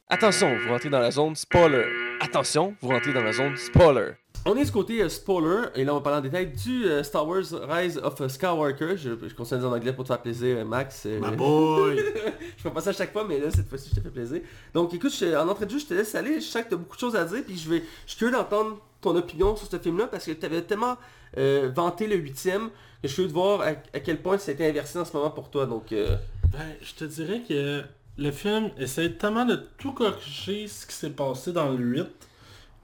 Attention, 0.09 0.57
vous 0.57 0.69
rentrez 0.71 0.89
dans 0.89 0.99
la 0.99 1.11
zone 1.11 1.35
spoiler. 1.35 1.83
Attention, 2.19 2.75
vous 2.81 2.89
rentrez 2.89 3.13
dans 3.13 3.21
la 3.23 3.31
zone 3.33 3.55
spoiler. 3.57 4.11
On 4.45 4.55
est 4.55 4.63
du 4.65 4.71
côté 4.71 5.01
euh, 5.01 5.09
spoiler, 5.09 5.67
et 5.75 5.83
là 5.83 5.93
on 5.93 5.97
va 5.97 6.01
parler 6.01 6.19
en 6.19 6.21
détail 6.21 6.47
du 6.47 6.85
euh, 6.85 7.03
Star 7.03 7.27
Wars 7.27 7.43
Rise 7.69 7.97
of 8.01 8.25
Skywalker. 8.27 8.95
Je, 8.97 9.09
je 9.27 9.33
continue 9.35 9.57
à 9.57 9.61
dire 9.61 9.69
en 9.69 9.75
anglais 9.75 9.93
pour 9.93 10.03
te 10.03 10.07
faire 10.09 10.21
plaisir, 10.21 10.57
euh, 10.57 10.65
Max. 10.65 11.03
euh, 11.05 11.19
Ma 11.19 11.31
boy! 11.31 11.97
je 12.57 12.63
fais 12.63 12.69
pas 12.71 12.81
ça 12.81 12.91
à 12.91 12.93
chaque 12.93 13.11
fois, 13.11 13.25
mais 13.27 13.39
là, 13.39 13.51
cette 13.51 13.67
fois-ci, 13.67 13.89
je 13.91 13.95
te 13.95 14.01
fais 14.01 14.09
plaisir. 14.09 14.41
Donc, 14.73 14.93
écoute, 14.93 15.13
je- 15.13 15.35
en 15.35 15.47
entrée 15.47 15.65
de 15.65 15.71
jeu, 15.71 15.79
je 15.79 15.85
te 15.85 15.93
laisse 15.93 16.15
aller. 16.15 16.35
Je 16.35 16.45
sens 16.45 16.63
que 16.63 16.69
tu 16.69 16.73
as 16.75 16.77
beaucoup 16.77 16.95
de 16.95 16.99
choses 17.01 17.15
à 17.15 17.25
dire, 17.25 17.43
puis 17.45 17.57
je 17.57 17.69
vais, 17.69 17.83
je 18.05 18.11
suis 18.11 18.17
curieux 18.17 18.33
d'entendre 18.33 18.77
ton 19.01 19.15
opinion 19.15 19.55
sur 19.55 19.67
ce 19.69 19.77
film-là, 19.77 20.07
parce 20.07 20.25
que 20.25 20.31
tu 20.31 20.45
avais 20.45 20.61
tellement 20.61 20.97
euh, 21.37 21.69
vanté 21.75 22.07
le 22.07 22.15
huitième, 22.15 22.69
que 22.69 22.73
je 23.03 23.07
suis 23.09 23.15
curieux 23.15 23.29
de 23.29 23.33
voir 23.33 23.61
à, 23.61 23.65
à 23.93 23.99
quel 23.99 24.21
point 24.21 24.37
ça 24.37 24.51
a 24.51 24.53
été 24.53 24.65
inversé 24.67 24.97
en 24.97 25.05
ce 25.05 25.15
moment 25.15 25.29
pour 25.31 25.49
toi. 25.49 25.65
Donc, 25.65 25.91
euh, 25.91 26.15
Ben, 26.53 26.59
je 26.81 26.93
te 26.93 27.03
dirais 27.03 27.41
que 27.47 27.81
le 28.17 28.31
film 28.31 28.71
essaie 28.77 29.11
tellement 29.13 29.45
de 29.45 29.55
tout 29.77 29.91
corriger 29.91 30.67
ce 30.67 30.85
qui 30.87 30.93
s'est 30.93 31.09
passé 31.11 31.51
dans 31.53 31.69
le 31.69 31.77
8 31.77 32.05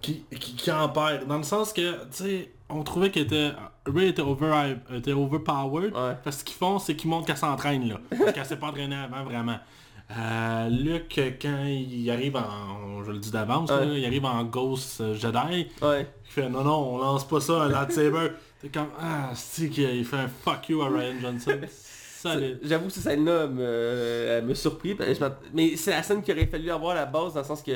qui, 0.01 0.23
qui, 0.39 0.55
qui 0.55 0.71
en 0.71 0.89
perd. 0.89 1.27
Dans 1.27 1.37
le 1.37 1.43
sens 1.43 1.73
que, 1.73 1.91
tu 2.05 2.07
sais, 2.11 2.51
on 2.69 2.83
trouvait 2.83 3.09
qu'il 3.11 3.23
était... 3.23 3.51
Ray 3.85 4.07
était, 4.09 4.21
over, 4.21 4.75
était 4.93 5.11
overpowered. 5.13 5.93
Ouais. 5.93 6.17
Parce 6.23 6.37
que 6.37 6.39
ce 6.41 6.45
qu'ils 6.45 6.55
font, 6.57 6.79
c'est 6.79 6.95
qu'ils 6.95 7.09
montrent 7.09 7.25
qu'elle 7.27 7.37
s'entraîne, 7.37 7.87
là. 7.89 7.99
Parce 8.17 8.31
qu'elle 8.33 8.45
s'est 8.45 8.57
pas 8.57 8.67
entraînée 8.67 8.95
avant, 8.95 9.23
vraiment. 9.23 9.57
Euh, 10.17 10.69
Luke, 10.69 11.19
quand 11.41 11.65
il 11.65 12.09
arrive 12.11 12.35
en... 12.37 13.03
Je 13.03 13.11
le 13.11 13.17
dis 13.19 13.31
d'avance, 13.31 13.69
Ouais. 13.71 13.99
il 13.99 14.05
arrive 14.05 14.25
en 14.25 14.43
Ghost 14.43 15.01
euh, 15.01 15.13
Jedi, 15.15 15.67
ouais. 15.81 16.07
il 16.25 16.31
fait 16.31 16.49
non 16.49 16.63
non 16.63 16.93
on 16.93 16.97
lance 16.99 17.27
pas 17.27 17.41
ça 17.41 17.63
un 17.63 17.69
lightsaber. 17.69 18.29
T'es 18.61 18.69
comme 18.69 18.87
ah 18.99 19.31
c'est 19.33 19.69
qu'il 19.69 20.05
fait 20.05 20.17
un 20.17 20.27
fuck 20.29 20.69
you 20.69 20.81
à 20.81 20.87
Ryan 20.87 21.15
Johnson. 21.21 21.59
Ça, 22.23 22.39
J'avoue 22.63 22.85
que 22.87 22.91
cette 22.93 23.03
scène-là 23.03 23.47
me, 23.47 24.41
me 24.47 24.53
m'att- 25.19 25.41
Mais 25.53 25.75
c'est 25.75 25.91
la 25.91 26.03
scène 26.03 26.21
qu'il 26.23 26.33
aurait 26.35 26.47
fallu 26.47 26.69
avoir 26.71 26.91
à 26.91 26.95
la 26.95 27.05
base, 27.05 27.33
dans 27.33 27.41
le 27.41 27.45
sens 27.45 27.61
que 27.61 27.71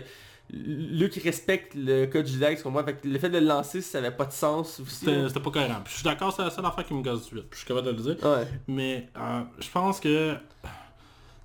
Luke 0.49 1.19
respecte 1.23 1.73
le 1.75 2.05
code 2.05 2.25
ce 2.57 2.63
qu'on 2.63 2.71
voit. 2.71 2.83
Fait 2.85 2.93
que 2.95 3.07
le 3.07 3.19
fait 3.19 3.29
de 3.29 3.37
le 3.37 3.45
lancer, 3.45 3.81
ça 3.81 3.97
avait 3.97 4.11
pas 4.11 4.25
de 4.25 4.31
sens 4.31 4.79
aussi. 4.79 5.05
C'était 5.27 5.39
pas 5.41 5.51
cohérent. 5.51 5.81
Puis 5.83 5.91
je 5.91 5.95
suis 5.99 6.03
d'accord, 6.05 6.33
c'est 6.33 6.41
la 6.43 6.49
seule 6.49 6.65
affaire 6.65 6.85
qui 6.85 6.93
me 6.93 7.01
gosse 7.03 7.27
du 7.29 7.35
8. 7.35 7.41
Puis 7.41 7.49
je 7.51 7.57
suis 7.57 7.67
capable 7.67 7.87
de 7.87 7.91
le 7.91 8.15
dire. 8.15 8.25
Ouais. 8.25 8.47
Mais 8.67 9.09
euh, 9.17 9.41
je 9.59 9.67
pense 9.69 9.99
que... 9.99 10.33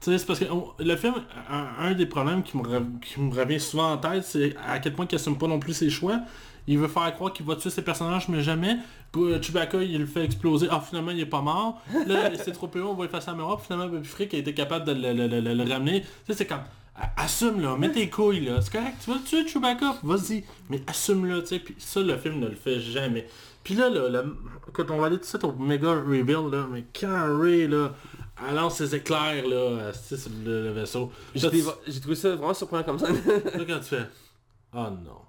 Tu 0.00 0.10
sais, 0.10 0.18
c'est 0.18 0.26
parce 0.26 0.38
que 0.40 0.44
on- 0.50 0.68
le 0.78 0.96
film, 0.96 1.14
un, 1.50 1.66
un 1.78 1.92
des 1.94 2.06
problèmes 2.06 2.42
qui 2.42 2.56
me, 2.56 2.62
re- 2.62 3.00
qui 3.00 3.20
me 3.20 3.32
revient 3.34 3.60
souvent 3.60 3.92
en 3.92 3.98
tête, 3.98 4.24
c'est 4.24 4.54
à 4.68 4.78
quel 4.80 4.94
point 4.94 5.06
il 5.10 5.14
assume 5.14 5.38
pas 5.38 5.46
non 5.48 5.58
plus 5.60 5.74
ses 5.74 5.90
choix. 5.90 6.20
Il 6.66 6.78
veut 6.78 6.88
faire 6.88 7.12
croire 7.14 7.32
qu'il 7.32 7.44
va 7.46 7.56
tuer 7.56 7.70
ses 7.70 7.82
personnages, 7.82 8.28
mais 8.28 8.42
jamais. 8.42 8.76
Euh, 9.16 9.40
Chewbacca, 9.42 9.82
il 9.82 9.98
le 9.98 10.06
fait 10.06 10.24
exploser. 10.24 10.68
Ah, 10.70 10.80
finalement, 10.80 11.10
il 11.10 11.20
est 11.20 11.26
pas 11.26 11.40
mort. 11.42 11.80
Là, 12.06 12.30
c'est 12.42 12.52
trop 12.52 12.68
peu 12.68 12.82
on 12.82 12.94
va 12.94 13.04
effacer 13.06 13.28
la 13.30 13.36
mémoire. 13.36 13.60
Finalement, 13.60 13.88
Baby 13.88 14.06
Frick 14.06 14.32
a 14.34 14.38
été 14.38 14.54
capable 14.54 14.86
de 14.86 14.92
le, 14.92 15.12
le- 15.12 15.26
le- 15.26 15.40
le- 15.40 15.54
le 15.64 15.72
ramener. 15.72 16.00
Tu 16.02 16.06
sais, 16.28 16.34
c'est 16.34 16.46
comme... 16.46 16.62
Assume 17.16 17.60
là, 17.62 17.74
mets 17.78 17.90
tes 17.90 18.10
couilles 18.10 18.44
là, 18.44 18.60
c'est 18.60 18.70
correct, 18.70 18.96
tu 19.02 19.08
vas 19.10 19.16
le 19.16 19.22
tuer 19.22 19.48
Chewbacca, 19.48 19.96
vas-y, 20.02 20.44
mais 20.68 20.82
assume-le, 20.86 21.40
tu 21.40 21.46
sais, 21.48 21.58
puis 21.58 21.74
ça 21.78 22.00
le 22.00 22.18
film 22.18 22.38
ne 22.38 22.46
le 22.48 22.54
fait 22.54 22.80
jamais. 22.80 23.26
Puis 23.64 23.74
là, 23.74 23.88
là, 23.88 24.08
le- 24.10 24.36
quand 24.74 24.90
on 24.90 24.98
va 24.98 25.06
aller 25.06 25.16
tout 25.16 25.22
de 25.22 25.26
suite 25.26 25.42
au 25.42 25.52
méga 25.54 25.88
reveal 25.94 26.50
là, 26.52 26.66
mais 26.70 26.84
quand 27.00 27.40
Ray 27.40 27.66
là, 27.66 27.94
elle 28.46 28.56
lance 28.56 28.76
ses 28.76 28.94
éclairs 28.94 29.48
là, 29.48 29.90
sur 29.94 30.18
le, 30.44 30.64
le 30.64 30.70
vaisseau. 30.72 31.10
J'ai 31.34 31.48
trouvé 32.00 32.14
ça 32.14 32.36
vraiment 32.36 32.52
surprenant 32.52 32.84
comme 32.84 32.98
ça. 32.98 33.08
Là, 33.08 33.64
quand 33.66 33.78
tu 33.78 33.84
fais 33.86 34.06
Oh 34.74 34.86
non. 34.90 35.21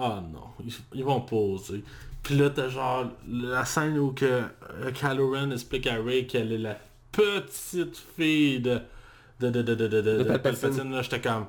Oh 0.00 0.20
non. 0.32 0.48
Ils, 0.64 0.72
ils 0.94 1.04
vont 1.04 1.20
poser. 1.20 1.84
Puis 2.22 2.36
là, 2.36 2.50
t'as 2.50 2.68
genre 2.68 3.06
la 3.28 3.64
scène 3.64 3.98
où 3.98 4.12
que 4.12 4.24
euh, 4.24 4.90
Kylo 4.92 5.32
Ren 5.32 5.50
explique 5.50 5.86
à 5.86 5.94
Ray 6.02 6.26
qu'elle 6.26 6.52
est 6.52 6.58
la 6.58 6.76
petite 7.12 7.96
fille 8.16 8.60
de 8.60 8.80
de 9.40 9.50
de 9.50 9.62
de 9.62 9.74
de 9.74 9.88
de, 9.88 10.00
de, 10.00 10.22
Palpatine. 10.24 10.60
Palpatine. 10.60 10.92
Là, 10.92 11.02
j'étais 11.02 11.20
comme 11.20 11.46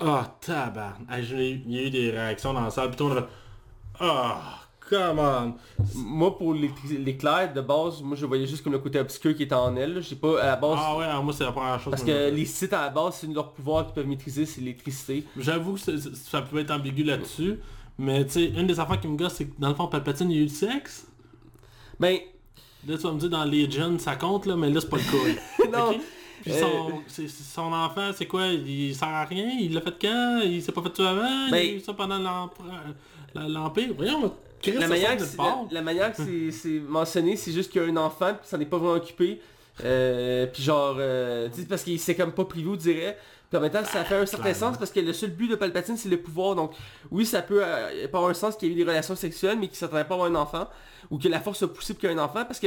Oh 0.00 0.20
tabarn. 0.40 1.04
Il 1.18 1.70
y 1.72 1.78
a 1.78 1.82
eu 1.82 1.90
des 1.90 2.10
réactions 2.10 2.52
dans 2.52 2.62
la 2.62 2.70
salle. 2.70 2.88
Puis 2.88 2.96
tout 2.96 3.08
le 3.08 3.14
monde 3.14 3.18
a 3.18 3.22
fait 3.22 4.04
Oh 4.04 4.67
come 4.88 5.18
on. 5.18 5.54
moi, 5.94 6.36
pour 6.36 6.54
l'éclair 6.54 6.98
l'éclair, 7.00 7.52
de 7.52 7.60
base, 7.60 8.02
moi 8.02 8.16
je 8.16 8.26
voyais 8.26 8.46
juste 8.46 8.62
comme 8.62 8.72
le 8.72 8.78
côté 8.78 8.98
obscur 8.98 9.34
qui 9.36 9.42
était 9.44 9.54
en 9.54 9.74
elle. 9.76 10.02
J'ai 10.02 10.16
pas 10.16 10.40
à 10.42 10.46
la 10.46 10.56
base... 10.56 10.78
Ah 10.80 10.96
ouais, 10.96 11.04
alors 11.04 11.24
moi 11.24 11.32
c'est 11.36 11.44
la 11.44 11.52
première 11.52 11.80
chose. 11.80 11.90
Parce 11.90 12.02
que 12.02 12.30
que 12.30 12.34
les 12.34 12.44
sites 12.44 12.72
à 12.72 12.82
la 12.82 12.88
base, 12.90 13.16
c'est 13.20 13.26
leurs 13.26 13.52
pouvoirs 13.52 13.84
qu'ils 13.84 13.94
peuvent 13.94 14.06
maîtriser, 14.06 14.46
c'est 14.46 14.60
l'électricité. 14.60 15.24
J'avoue 15.36 15.74
que 15.74 15.80
ça 16.14 16.42
peut 16.42 16.58
être 16.58 16.70
ambigu 16.70 17.02
là-dessus. 17.04 17.58
Mais 17.98 18.24
tu 18.26 18.32
sais, 18.32 18.44
une 18.46 18.66
des 18.66 18.78
affaires 18.78 19.00
qui 19.00 19.08
me 19.08 19.16
gosse, 19.16 19.34
c'est 19.34 19.46
que 19.46 19.54
dans 19.60 19.68
le 19.70 19.74
fond, 19.74 19.88
Palpatine, 19.88 20.30
il 20.30 20.36
y 20.36 20.40
a 20.40 20.42
eu 20.42 20.46
du 20.46 20.54
sexe. 20.54 21.06
Ben, 21.98 22.18
Là, 22.86 22.96
tu 22.96 23.02
vas 23.02 23.12
me 23.12 23.18
dire 23.18 23.28
dans 23.28 23.44
Legion, 23.44 23.98
ça 23.98 24.14
compte, 24.14 24.46
là, 24.46 24.54
mais 24.54 24.70
là, 24.70 24.80
c'est 24.80 24.88
pas 24.88 24.98
le 24.98 25.02
cas. 25.02 25.68
non? 25.78 25.98
Puis 26.42 26.52
Euh, 26.52 26.60
son, 26.60 27.00
c'est- 27.08 27.26
son 27.28 27.72
enfant, 27.72 28.10
c'est 28.14 28.26
quoi? 28.26 28.46
Il 28.46 28.94
sert 28.94 29.08
à 29.08 29.24
rien? 29.24 29.50
Il 29.60 29.74
l'a 29.74 29.80
fait 29.80 29.96
quand? 30.00 30.40
Il 30.44 30.62
s'est 30.62 30.70
pas 30.70 30.82
fait 30.82 30.90
tout 30.90 31.02
avant? 31.02 31.50
Ben- 31.50 31.56
Il 31.56 31.70
a 31.70 31.74
eu 31.74 31.80
ça 31.80 31.92
pendant 31.92 32.20
l'Empire? 33.34 33.88
Voyons, 33.96 34.32
Chris, 34.62 34.72
la 34.72 34.88
manière, 34.88 35.16
que 35.16 35.22
la, 35.22 35.66
la 35.70 35.82
manière 35.82 36.12
que 36.12 36.22
c'est- 36.50 36.80
mentionné, 36.80 37.36
c'est 37.36 37.52
juste 37.52 37.70
qu'il 37.70 37.82
y 37.82 37.84
a 37.84 37.88
un 37.88 37.96
enfant, 37.96 38.34
puis 38.34 38.48
ça 38.48 38.58
n'est 38.58 38.66
pas 38.66 38.78
vraiment 38.78 38.94
occupé. 38.94 39.40
Euh, 39.84 40.46
puis 40.46 40.62
genre, 40.62 40.96
euh, 40.98 41.48
parce 41.68 41.82
qu'il 41.84 42.00
s'est 42.00 42.16
comme 42.16 42.32
pas 42.32 42.44
privé, 42.44 42.68
on 42.68 42.76
dirait. 42.76 43.16
Puis 43.48 43.56
en 43.56 43.60
même 43.62 43.70
temps, 43.70 43.84
ça 43.84 44.04
fait 44.04 44.16
un 44.16 44.26
certain 44.26 44.52
sens 44.52 44.76
parce 44.76 44.90
que 44.90 45.00
le 45.00 45.12
seul 45.12 45.30
but 45.30 45.48
de 45.48 45.54
Palpatine, 45.54 45.96
c'est 45.96 46.08
le 46.10 46.20
pouvoir. 46.20 46.54
Donc, 46.54 46.72
oui, 47.10 47.24
ça 47.24 47.40
peut 47.40 47.60
euh, 47.64 48.06
pas 48.08 48.18
avoir 48.18 48.30
un 48.30 48.34
sens 48.34 48.56
qu'il 48.56 48.68
y 48.68 48.70
ait 48.70 48.74
eu 48.74 48.76
des 48.78 48.84
relations 48.84 49.16
sexuelles, 49.16 49.56
mais 49.58 49.68
qu'il 49.68 49.76
s'attendait 49.76 50.04
pas 50.04 50.14
à 50.14 50.18
avoir 50.18 50.30
un 50.30 50.34
enfant. 50.34 50.68
Ou 51.10 51.18
que 51.18 51.28
la 51.28 51.40
force 51.40 51.62
a 51.62 51.68
poussé 51.68 51.94
pour 51.94 52.00
qu'il 52.00 52.10
y 52.10 52.12
ait 52.12 52.16
un 52.16 52.22
enfant. 52.22 52.44
Parce 52.44 52.60
que 52.60 52.66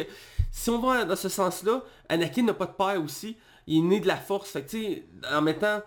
si 0.51 0.69
on 0.71 0.79
va 0.79 1.05
dans 1.05 1.15
ce 1.15 1.29
sens-là, 1.29 1.83
Anakin 2.09 2.43
n'a 2.43 2.53
pas 2.55 2.65
de 2.65 2.71
père 2.71 2.99
aussi. 3.03 3.37
Il 3.67 3.77
est 3.79 3.81
né 3.87 3.99
de 3.99 4.07
la 4.07 4.15
force. 4.17 4.49
Fait 4.49 4.63
que 4.63 4.69
tu 4.69 4.83
sais, 4.83 5.03
en 5.31 5.41
mettant... 5.41 5.81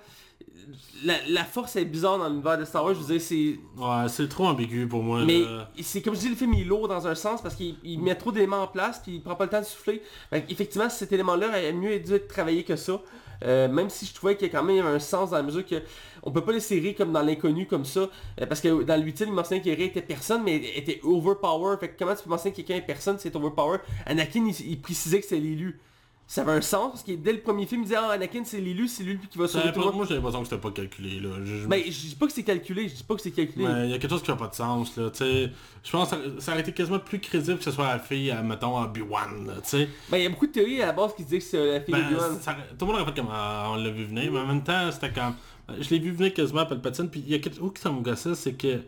La, 1.04 1.14
la 1.28 1.44
force 1.44 1.76
est 1.76 1.84
bizarre 1.84 2.18
dans 2.18 2.28
l'univers 2.28 2.58
de 2.58 2.64
Star 2.64 2.84
Wars. 2.84 2.94
Je 2.94 3.00
veux 3.00 3.18
dire, 3.18 3.20
c'est... 3.20 3.58
Ouais, 3.76 4.08
c'est 4.08 4.28
trop 4.28 4.46
ambigu 4.46 4.86
pour 4.86 5.02
moi. 5.02 5.24
Mais 5.24 5.40
là. 5.40 5.70
c'est 5.82 6.02
comme 6.02 6.14
je 6.14 6.20
dis, 6.20 6.28
le 6.28 6.36
film 6.36 6.54
il 6.54 6.62
est 6.62 6.64
lourd 6.64 6.88
dans 6.88 7.06
un 7.06 7.14
sens 7.14 7.42
parce 7.42 7.54
qu'il 7.54 7.76
il 7.84 8.00
met 8.00 8.14
trop 8.14 8.32
d'éléments 8.32 8.62
en 8.62 8.66
place 8.68 9.00
puis 9.02 9.16
il 9.16 9.22
prend 9.22 9.34
pas 9.36 9.44
le 9.44 9.50
temps 9.50 9.60
de 9.60 9.66
souffler. 9.66 10.02
Fait 10.30 10.44
effectivement, 10.48 10.88
cet 10.88 11.12
élément-là 11.12 11.48
aurait 11.48 11.72
mieux 11.72 11.98
dû 12.00 12.14
être 12.14 12.28
travaillé 12.28 12.64
que 12.64 12.76
ça. 12.76 13.00
Euh, 13.44 13.68
même 13.68 13.90
si 13.90 14.06
je 14.06 14.14
trouvais 14.14 14.36
qu'il 14.36 14.46
y 14.46 14.50
a 14.50 14.52
quand 14.58 14.64
même 14.64 14.86
un 14.86 14.98
sens 14.98 15.30
dans 15.30 15.36
la 15.36 15.42
mesure 15.42 15.66
que 15.66 15.82
on 16.22 16.30
peut 16.30 16.40
pas 16.40 16.52
laisser 16.52 16.80
Ray 16.80 16.94
comme 16.94 17.12
dans 17.12 17.20
l'inconnu 17.20 17.66
comme 17.66 17.84
ça. 17.84 18.08
euh, 18.40 18.46
parce 18.46 18.60
que 18.60 18.82
dans 18.84 18.96
le 18.96 19.02
8 19.02 19.24
il 19.26 19.32
mentionnait 19.32 19.60
que 19.60 19.68
Ray 19.68 19.84
était 19.86 20.00
personne, 20.02 20.42
mais 20.44 20.56
était 20.76 21.00
overpower. 21.02 21.76
Fait 21.78 21.88
que 21.90 21.98
comment 21.98 22.14
tu 22.14 22.22
peux 22.22 22.30
mentionner 22.30 22.52
que 22.52 22.56
quelqu'un 22.62 22.76
est 22.76 22.86
personne, 22.86 23.16
c'est 23.18 23.34
overpower? 23.36 23.78
Anakin, 24.06 24.46
il, 24.46 24.70
il 24.70 24.80
précisait 24.80 25.20
que 25.20 25.26
c'est 25.26 25.38
l'élu. 25.40 25.78
Ça 26.26 26.40
avait 26.40 26.52
un 26.52 26.60
sens 26.62 26.90
parce 26.90 27.02
que 27.02 27.12
dès 27.12 27.34
le 27.34 27.40
premier 27.40 27.66
film, 27.66 27.82
il 27.82 27.84
disait 27.84 27.96
ah 27.96 28.12
Anakin 28.12 28.42
c'est 28.44 28.58
l'élu, 28.60 28.88
c'est 28.88 29.02
lui 29.04 29.18
qui 29.30 29.36
va 29.38 29.46
sauver 29.46 29.70
tout 29.72 29.80
le 29.80 29.84
monde. 29.86 29.94
moi 29.96 30.06
j'ai 30.08 30.14
l'impression 30.14 30.40
que 30.42 30.48
c'était 30.48 30.60
pas 30.60 30.70
calculé 30.70 31.20
là. 31.20 31.28
Je- 31.44 31.90
je 31.90 32.06
dis 32.08 32.16
pas 32.18 32.26
que 32.26 32.32
c'est 32.32 32.42
calculé, 32.42 32.88
je 32.88 32.94
dis 32.94 33.02
pas 33.02 33.14
que 33.14 33.20
c'est 33.20 33.30
calculé. 33.30 33.66
Mais 33.66 33.84
il 33.84 33.90
y 33.90 33.94
a 33.94 33.98
quelque 33.98 34.10
chose 34.10 34.22
qui 34.22 34.30
n'a 34.30 34.36
pas 34.36 34.48
de 34.48 34.54
sens 34.54 34.96
là, 34.96 35.10
tu 35.10 35.18
sais. 35.18 35.50
Je 35.84 35.90
pense 35.90 36.10
que 36.10 36.40
ça, 36.40 36.52
aurait 36.52 36.62
été 36.62 36.72
quasiment 36.72 36.98
plus 36.98 37.20
crédible 37.20 37.58
que 37.58 37.64
ce 37.64 37.70
soit 37.70 37.88
la 37.88 37.98
fille, 37.98 38.30
à, 38.30 38.42
mettons, 38.42 38.76
à 38.78 38.84
Obi-Wan, 38.86 39.52
tu 39.62 39.68
sais. 39.68 39.88
Ben, 40.10 40.16
il 40.16 40.22
y 40.22 40.26
a 40.26 40.30
beaucoup 40.30 40.46
de 40.46 40.52
théories 40.52 40.80
à 40.82 40.86
la 40.86 40.92
base 40.92 41.14
qui 41.14 41.24
disaient 41.24 41.38
que 41.40 41.44
c'est 41.44 41.72
la 41.72 41.80
fille 41.82 41.92
Ben, 41.92 42.00
de 42.10 42.14
Obi-Wan. 42.16 42.38
tout 42.78 42.86
le 42.86 42.86
monde 42.86 43.00
aurait 43.02 43.04
fait 43.12 43.20
comme 43.20 43.28
ah, 43.30 43.68
on 43.72 43.76
l'a 43.76 43.90
vu 43.90 44.04
venir, 44.04 44.32
mais 44.32 44.38
en 44.38 44.46
même 44.46 44.64
temps 44.64 44.90
c'était 44.90 45.12
comme. 45.12 45.34
Je 45.78 45.90
l'ai 45.90 45.98
vu 45.98 46.10
venir 46.12 46.32
quasiment 46.32 46.64
Palpatine, 46.64 47.10
puis 47.10 47.22
il 47.26 47.32
y 47.32 47.34
a 47.34 47.38
quelque 47.38 47.58
chose 47.58 47.72
qui 47.74 47.82
ça 47.82 47.90
me 47.92 48.00
gossait, 48.00 48.34
c'est 48.34 48.54
que. 48.54 48.80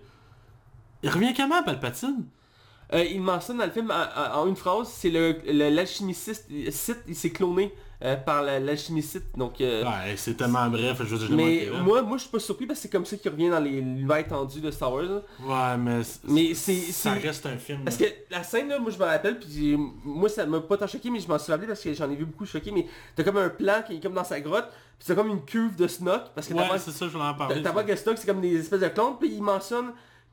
Il 1.03 1.11
revient 1.11 1.35
comment 1.37 1.63
Palpatine? 1.63 2.25
Euh, 2.93 3.05
il 3.05 3.21
mentionne 3.21 3.59
dans 3.59 3.65
le 3.65 3.71
film 3.73 3.91
en, 3.93 4.47
une 4.47 4.57
phrase, 4.57 4.89
c'est 4.93 5.11
le 5.11 5.37
le- 5.47 5.85
Sith, 6.71 6.99
il 7.09 7.15
s'est 7.17 7.31
cloné 7.31 7.75
euh, 8.05 8.15
par 8.15 8.43
la- 8.43 8.61
l'alchimiste 8.61 9.11
Sith, 9.13 9.25
donc... 9.37 9.61
euh, 9.61 9.83
Ouais, 9.83 10.15
c'est 10.17 10.37
tellement 10.37 10.69
bref, 10.69 10.99
je 11.01 11.17
veux 11.17 11.27
dire, 11.27 11.37
mais 11.37 11.67
moi, 11.83 12.03
moi 12.03 12.17
je 12.19 12.23
suis 12.23 12.31
pas 12.31 12.39
surpris 12.39 12.67
parce 12.67 12.79
que 12.79 12.83
c'est 12.83 12.89
comme 12.93 13.05
ça 13.07 13.17
qu'il 13.17 13.31
revient 13.31 13.49
dans 13.49 13.59
les 13.59 13.81
l'univers 13.81 14.19
étendu 14.19 14.61
de 14.61 14.71
Star 14.71 14.93
Wars. 14.93 15.03
là. 15.05 15.23
Ouais, 15.41 15.77
mais, 15.79 16.03
Mais 16.25 16.55
c'est- 16.55 16.93
ça 16.93 17.13
reste 17.13 17.47
un 17.47 17.57
film. 17.57 17.81
Parce 17.85 17.99
là. 17.99 18.07
que 18.07 18.13
la 18.31 18.43
scène 18.45 18.69
là, 18.69 18.79
moi 18.79 18.91
je 18.93 18.99
me 18.99 19.05
rappelle, 19.05 19.41
puis 19.41 19.77
moi 20.05 20.29
ça 20.29 20.47
m'a 20.47 20.61
pas 20.61 20.77
tant 20.77 20.87
choqué, 20.87 21.11
mais 21.11 21.19
je 21.21 21.27
m'en 21.27 21.39
suis 21.39 21.51
rappelé 21.51 21.67
parce 21.69 21.81
que 21.81 21.93
j'en 21.95 22.09
ai 22.11 22.15
vu 22.15 22.25
beaucoup 22.27 22.47
choqué, 22.47 22.71
mais 22.71 22.87
t'as 23.17 23.25
comme 23.25 23.39
un 23.39 23.49
plan 23.49 23.83
qui 23.85 23.97
est 23.97 24.01
comme 24.01 24.15
dans 24.15 24.25
sa 24.25 24.41
grotte, 24.41 24.69
puis 24.69 25.07
c'est 25.07 25.15
comme 25.17 25.29
une 25.29 25.45
cuve 25.45 25.75
de 25.75 25.89
Snoke, 25.89 26.33
parce 26.35 26.47
que 26.47 26.55
Ouais, 26.55 26.63
c'est 26.79 26.91
ça, 26.93 27.07
je 27.07 27.11
voulais 27.11 27.25
en 27.25 27.35
parler. 27.35 27.63
t'as 27.63 27.73
pas 27.73 27.83
que 27.83 27.97
Snoke 27.97 28.19
c'est 28.19 28.27
comme 28.27 28.41
des 28.43 28.61
espèces 28.61 28.81
de 28.81 28.89
clones, 28.89 29.17
puis 29.19 29.31
il 29.33 29.43
mentionne 29.43 29.87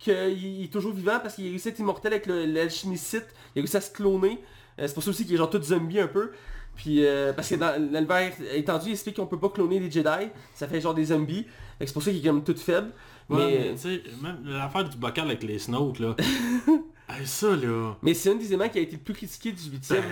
qu'il 0.03 0.63
est 0.63 0.71
toujours 0.71 0.93
vivant 0.93 1.19
parce 1.21 1.35
qu'il 1.35 1.47
a 1.47 1.49
réussi 1.49 1.69
à 1.69 1.71
être 1.71 1.79
immortel 1.79 2.13
avec 2.13 2.25
Sith, 2.71 3.25
il 3.55 3.59
a 3.59 3.61
réussi 3.61 3.77
à 3.77 3.81
se 3.81 3.91
cloner, 3.91 4.39
Euh, 4.79 4.87
c'est 4.87 4.93
pour 4.95 5.03
ça 5.03 5.11
aussi 5.11 5.23
qu'il 5.23 5.35
est 5.35 5.37
genre 5.37 5.51
tout 5.51 5.61
zombie 5.61 5.99
un 5.99 6.07
peu. 6.07 6.31
Puis 6.75 7.05
euh, 7.05 7.31
parce 7.31 7.49
que 7.49 7.55
dans 7.55 7.79
l'univers 7.79 8.33
étendu, 8.55 8.87
il 8.87 8.93
explique 8.93 9.17
qu'on 9.17 9.27
peut 9.27 9.39
pas 9.39 9.49
cloner 9.49 9.79
des 9.79 9.91
Jedi, 9.91 10.29
ça 10.55 10.67
fait 10.67 10.81
genre 10.81 10.95
des 10.95 11.05
zombies. 11.05 11.45
C'est 11.79 11.93
pour 11.93 12.01
ça 12.01 12.09
qu'il 12.09 12.25
est 12.25 12.27
comme 12.27 12.43
tout 12.43 12.55
faible. 12.55 12.91
Ouais, 13.29 13.37
mais 13.37 13.59
mais 13.59 13.71
tu 13.75 13.77
sais, 13.81 14.03
même 14.21 14.39
l'affaire 14.45 14.89
du 14.89 14.97
bocal 14.97 15.25
avec 15.25 15.43
les 15.43 15.59
Snoke, 15.59 15.99
là. 15.99 16.15
hey, 17.09 17.25
ça, 17.25 17.55
là. 17.55 17.95
mais 18.01 18.13
c'est 18.13 18.31
un 18.31 18.35
des 18.35 18.47
éléments 18.47 18.69
qui 18.69 18.79
a 18.79 18.81
été 18.81 18.93
le 18.93 19.01
plus 19.01 19.13
critiqué 19.13 19.51
du 19.51 19.69
8 19.69 19.89
Ben, 19.89 20.03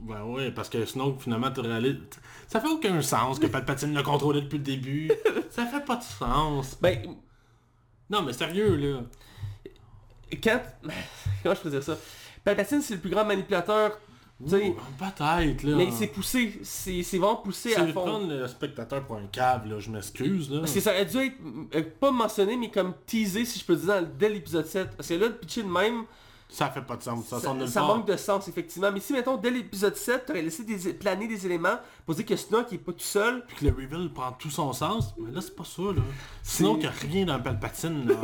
ben 0.00 0.24
ouais, 0.24 0.50
parce 0.50 0.68
que 0.68 0.84
Snoke, 0.84 1.20
finalement, 1.20 1.50
tu 1.50 1.60
réalises... 1.60 1.96
Ça 2.48 2.60
fait 2.60 2.68
aucun 2.68 3.00
sens 3.00 3.38
que 3.38 3.46
Palpatine 3.46 3.94
l'a 3.94 4.02
contrôlé 4.02 4.42
depuis 4.42 4.58
le 4.58 4.64
début. 4.64 5.10
ça 5.50 5.64
fait 5.64 5.84
pas 5.84 5.96
de 5.96 6.02
sens. 6.02 6.76
Ben, 6.82 6.98
Non, 8.12 8.22
mais 8.22 8.32
sérieux, 8.34 8.76
là. 8.76 9.00
quand... 10.42 10.60
Comment 11.42 11.54
je 11.54 11.60
peux 11.60 11.70
dire 11.70 11.82
ça? 11.82 11.96
Palpatine 12.44 12.82
c'est 12.82 12.94
le 12.94 13.00
plus 13.00 13.10
grand 13.10 13.24
manipulateur, 13.24 13.98
Peut-être, 14.44 15.62
là. 15.62 15.76
mais 15.76 15.90
c'est 15.92 16.08
poussé, 16.08 16.58
c'est 16.64 17.00
vraiment 17.12 17.36
poussé 17.36 17.74
à 17.76 17.86
fond. 17.86 18.04
prendre 18.04 18.28
le 18.28 18.48
spectateur 18.48 19.04
pour 19.06 19.16
un 19.16 19.26
cave, 19.30 19.68
là. 19.68 19.78
Je 19.78 19.88
m'excuse, 19.90 20.50
là. 20.50 20.60
Parce 20.60 20.72
que 20.74 20.80
ça 20.80 20.90
aurait 20.90 21.06
dû 21.06 21.16
être, 21.18 21.36
euh, 21.76 21.82
pas 22.00 22.10
mentionné, 22.10 22.56
mais 22.56 22.68
comme 22.70 22.92
teasé, 23.06 23.44
si 23.44 23.60
je 23.60 23.64
peux 23.64 23.76
dire, 23.76 23.86
dans- 23.86 24.08
dès 24.18 24.28
l'épisode 24.28 24.66
7. 24.66 24.96
Parce 24.96 25.08
que 25.08 25.14
là, 25.14 25.28
le 25.28 25.36
pitcher 25.36 25.62
de 25.62 25.68
même, 25.68 26.04
Ça 26.52 26.68
fait 26.68 26.82
pas 26.82 26.96
de 26.96 27.02
sens. 27.02 27.24
Ça, 27.26 27.40
ça, 27.40 27.54
de 27.54 27.86
manque 27.86 28.06
de 28.06 28.16
sens, 28.16 28.46
effectivement. 28.46 28.92
Mais 28.92 29.00
si, 29.00 29.14
mettons, 29.14 29.38
dès 29.38 29.50
l'épisode 29.50 29.96
7, 29.96 30.26
t'aurais 30.26 30.42
laissé 30.42 30.64
des, 30.64 30.92
planer 30.92 31.26
des 31.26 31.46
éléments 31.46 31.78
pour 32.04 32.14
dire 32.14 32.26
que 32.26 32.36
Snoke 32.36 32.66
il 32.72 32.74
est 32.74 32.78
pas 32.78 32.92
tout 32.92 32.98
seul, 33.00 33.44
Puis 33.46 33.56
que 33.56 33.64
le 33.64 33.70
reveal 33.70 34.12
prend 34.12 34.32
tout 34.32 34.50
son 34.50 34.72
sens, 34.72 35.14
mais 35.18 35.30
là 35.32 35.40
c'est 35.40 35.56
pas 35.56 35.64
ça 35.64 35.82
là. 35.82 36.02
Sinon 36.42 36.74
qu'il 36.74 36.82
n'y 36.82 36.86
a 36.86 36.90
rien 36.90 37.24
d'un 37.26 37.38
Palpatine 37.38 38.08
là. 38.08 38.14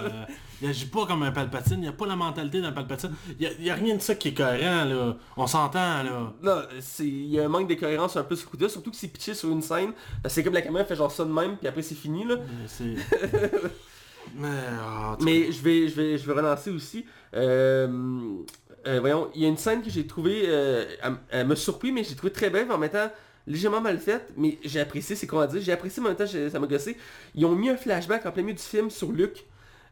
Euh, 0.00 0.24
il 0.62 0.68
agit 0.68 0.86
pas 0.86 1.06
comme 1.06 1.22
un 1.22 1.32
Palpatine, 1.32 1.76
il 1.76 1.82
n'y 1.82 1.88
a 1.88 1.92
pas 1.92 2.06
la 2.06 2.16
mentalité 2.16 2.60
d'un 2.60 2.72
Palpatine. 2.72 3.14
Il 3.38 3.64
y 3.64 3.70
a, 3.70 3.74
rien 3.74 3.96
de 3.96 4.00
ça 4.00 4.14
qui 4.14 4.28
est 4.28 4.34
cohérent 4.34 4.84
là. 4.84 5.16
On 5.36 5.46
s'entend 5.46 6.02
là. 6.02 6.32
Non, 6.42 6.62
il 6.98 7.26
y 7.26 7.40
a 7.40 7.44
un 7.44 7.48
manque 7.48 7.68
de 7.68 7.74
cohérence 7.74 8.16
un 8.16 8.24
peu 8.24 8.36
sur 8.36 8.50
le 8.52 8.58
coup 8.58 8.68
surtout 8.68 8.90
que 8.90 8.96
c'est 8.96 9.08
pitché 9.08 9.34
sur 9.34 9.50
une 9.50 9.62
scène. 9.62 9.92
Que 10.22 10.28
c'est 10.28 10.44
comme 10.44 10.54
la 10.54 10.62
caméra 10.62 10.84
fait 10.84 10.96
genre 10.96 11.10
ça 11.10 11.24
de 11.24 11.32
même, 11.32 11.56
puis 11.56 11.66
après 11.66 11.82
c'est 11.82 11.94
fini 11.94 12.24
là. 12.24 12.36
Mais 14.34 14.48
ah, 14.48 15.16
je 15.20 15.24
vais, 15.62 15.88
je 15.88 15.94
vais, 15.94 16.18
je 16.18 16.26
vais 16.26 16.32
relancer 16.32 16.70
aussi. 16.70 17.04
Euh, 17.34 17.88
euh, 18.86 19.00
voyons, 19.00 19.30
il 19.34 19.42
y 19.42 19.44
a 19.44 19.48
une 19.48 19.56
scène 19.56 19.82
que 19.82 19.90
j'ai 19.90 20.06
trouvée, 20.06 20.44
euh, 20.46 20.84
elle, 21.30 21.46
m'a 21.46 21.56
surpris, 21.56 21.92
mais 21.92 22.02
j'ai 22.02 22.14
trouvé 22.14 22.32
très 22.32 22.50
belle, 22.50 22.70
en 22.72 22.78
même 22.78 22.90
temps 22.90 23.10
légèrement 23.46 23.80
mal 23.80 23.98
faite, 23.98 24.28
mais 24.36 24.58
j'ai 24.64 24.80
apprécié, 24.80 25.16
c'est 25.16 25.26
qu'on 25.26 25.38
va 25.38 25.46
dire, 25.46 25.60
j'ai 25.60 25.72
apprécié, 25.72 26.00
mais 26.02 26.08
en 26.08 26.12
même 26.12 26.18
temps 26.18 26.50
ça 26.50 26.58
m'a 26.58 26.66
gossé. 26.66 26.96
Ils 27.34 27.44
ont 27.44 27.54
mis 27.54 27.68
un 27.68 27.76
flashback 27.76 28.24
en 28.26 28.32
plein 28.32 28.42
milieu 28.42 28.54
du 28.54 28.62
film 28.62 28.90
sur 28.90 29.10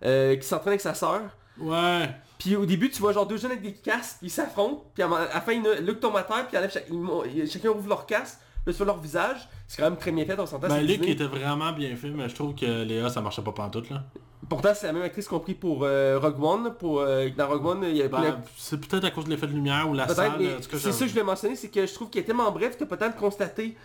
euh, 0.05 0.37
qui 0.37 0.47
s'entraîne 0.47 0.73
avec 0.73 0.81
sa 0.81 0.95
sœur. 0.95 1.23
Ouais. 1.59 2.09
Puis 2.39 2.55
au 2.55 2.67
début, 2.67 2.89
tu 2.89 3.01
vois 3.01 3.13
genre 3.13 3.27
deux 3.27 3.37
jeunes 3.37 3.51
avec 3.51 3.63
des 3.63 3.73
casques, 3.73 4.19
ils 4.23 4.31
s'affrontent, 4.31 4.85
puis 4.95 5.03
à, 5.03 5.09
la 5.09 5.41
fin, 5.41 5.61
Luke 5.81 6.01
tombe 6.01 6.17
à 6.17 6.23
terre, 6.23 6.47
puis 6.47 6.57
ils 7.35 7.51
chacun 7.51 7.71
ouvre 7.71 7.89
leur 7.89 8.07
casque, 8.07 8.39
vois 8.65 8.87
leur 8.87 9.01
visage, 9.01 9.49
c'est 9.69 9.83
quand 9.83 9.89
même 9.91 9.99
très 9.99 10.11
bien 10.11 10.25
fait, 10.25 10.39
on 10.41 10.47
s'entend. 10.47 10.67
Ben 10.67 10.81
Disney. 10.85 11.13
était 11.13 11.27
vraiment 11.27 11.71
bien 11.73 11.95
fait, 11.95 12.09
mais 12.11 12.29
je 12.29 12.35
trouve 12.35 12.55
que 12.55 12.83
Léa 12.85 13.09
ça 13.11 13.21
marchait 13.21 13.43
pas 13.43 13.53
pantoute 13.53 13.91
là. 13.91 14.03
Pourtant, 14.49 14.71
c'est 14.75 14.87
la 14.87 14.93
même 14.95 15.03
actrice 15.03 15.29
qu'on 15.29 15.41
pris 15.41 15.55
pour 15.55 15.81
euh, 15.85 16.19
Rogue 16.19 16.43
One, 16.43 16.73
pour, 16.79 17.01
euh, 17.01 17.29
dans 17.37 17.49
Rogue 17.49 17.67
One, 17.67 17.85
il 17.85 17.97
y 17.97 18.03
la- 18.23 18.31
Ben, 18.31 18.41
c'est 18.57 18.81
peut-être 18.81 19.05
à 19.05 19.11
cause 19.11 19.25
de 19.27 19.31
l'effet 19.31 19.47
de 19.47 19.53
lumière 19.53 19.87
ou 19.91 19.95
la 19.95 20.07
Peut-être, 20.07 20.17
salle. 20.17 20.79
c'est 20.79 20.93
ça 20.93 21.01
que 21.01 21.07
je 21.07 21.13
voulais 21.13 21.25
mentionner, 21.25 21.55
c'est 21.57 21.69
que 21.69 21.85
je 21.87 21.93
trouve 21.93 22.09
qu'il 22.09 22.21
est 22.23 22.25
tellement 22.25 22.51
bref 22.51 22.79
que 22.79 22.85
de 23.11 23.15
constater 23.17 23.77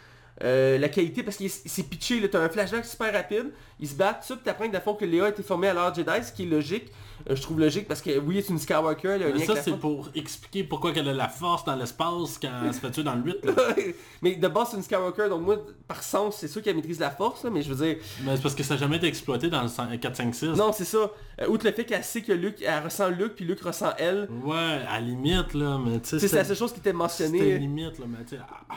euh, 0.44 0.78
la 0.78 0.90
qualité 0.90 1.22
parce 1.24 1.38
qu'il 1.38 1.46
est- 1.48 1.68
c'est 1.68 1.84
pitché, 1.84 2.20
là, 2.20 2.28
t'as 2.28 2.40
un 2.40 2.50
flashback 2.50 2.86
super 2.86 3.14
rapide, 3.14 3.52
ils 3.80 3.88
se 3.88 3.96
battent, 3.96 4.24
ça, 4.24 4.36
puis 4.36 4.44
t'apprends 4.44 4.70
que, 4.70 4.80
fond, 4.80 4.94
que 4.96 5.06
Léa 5.06 5.26
a 5.26 5.30
été 5.30 5.44
formée 5.44 5.68
à 5.68 5.74
l'heure 5.74 5.94
Jedi, 5.94 6.10
ce 6.24 6.32
qui 6.32 6.44
est 6.44 6.48
logique, 6.48 6.86
Euh, 7.30 7.38
je 7.38 7.42
trouve 7.42 7.58
logique 7.60 7.88
parce 7.88 8.02
que 8.02 8.18
oui, 8.20 8.42
c'est 8.46 8.52
une 8.52 8.60
Skywalker, 8.60 9.08
elle 9.12 9.24
a 9.24 9.30
Mais 9.30 9.46
ça 9.46 9.56
c'est 9.62 9.78
pour 9.78 10.10
expliquer 10.14 10.66
pourquoi 10.66 10.92
qu'elle 10.92 11.08
a 11.08 11.14
la 11.14 11.30
force 11.30 11.64
dans 11.64 11.76
l'espace 11.76 12.38
quand 12.42 12.50
elle 12.66 12.74
se 12.74 12.80
fait 12.82 12.92
tuer 12.92 13.04
dans 13.04 13.16
le 13.16 13.22
8 13.22 13.46
là. 13.46 13.54
mais 14.22 14.36
de 14.36 14.48
base 14.50 14.70
c'est 14.72 14.78
une 14.78 14.84
Skywalker, 14.84 15.30
donc 15.30 15.44
moi, 15.44 15.58
par 15.88 16.04
sens, 16.04 16.36
c'est 16.40 16.50
sûr 16.50 16.62
qu'elle 16.62 16.76
maîtrise 16.76 17.00
la 17.00 17.12
force, 17.12 17.44
là, 17.46 17.50
mais 17.50 17.62
je 17.62 17.72
veux 17.72 17.86
dire, 17.86 17.96
Mais 18.26 18.36
c'est 18.36 18.42
parce 18.42 18.56
que 18.56 18.64
ça 18.64 18.74
n'a 18.74 18.80
jamais 18.82 18.98
été 18.98 19.08
exploité 19.08 19.48
dans 19.48 19.62
le 19.62 19.70
100 19.70 19.98
4, 20.02 20.16
5, 20.18 20.36
6. 20.36 20.46
non, 20.48 20.74
c'est 20.74 20.84
ça. 20.84 21.12
Euh, 21.42 21.48
outre 21.48 21.66
le 21.66 21.72
fait 21.72 21.86
qu'elle 21.86 22.04
sait 22.04 22.24
que 22.24 22.34
Luke, 22.34 22.58
elle 22.62 22.84
ressent 22.84 23.08
Luke, 23.10 23.36
puis 23.36 23.46
Luke 23.46 23.62
ressent 23.62 23.94
elle, 24.00 24.28
Ouais, 24.44 24.58
à 24.90 24.96
la 24.96 25.00
limite, 25.00 25.54
là, 25.54 25.78
mais 25.78 26.00
tu 26.02 26.10
sais, 26.10 26.20
c'est 26.20 26.36
la 26.36 26.44
c'était 26.44 26.44
seule 26.46 26.58
chose 26.58 26.74
qui 26.74 26.80
était 26.80 26.90
c'était 26.90 26.98
mentionnée. 26.98 27.58
limite, 27.60 28.00
là, 28.00 28.06
mais 28.10 28.24
tu 28.26 28.36
sais, 28.36 28.42
ah, 28.42 28.54
ah, 28.70 28.74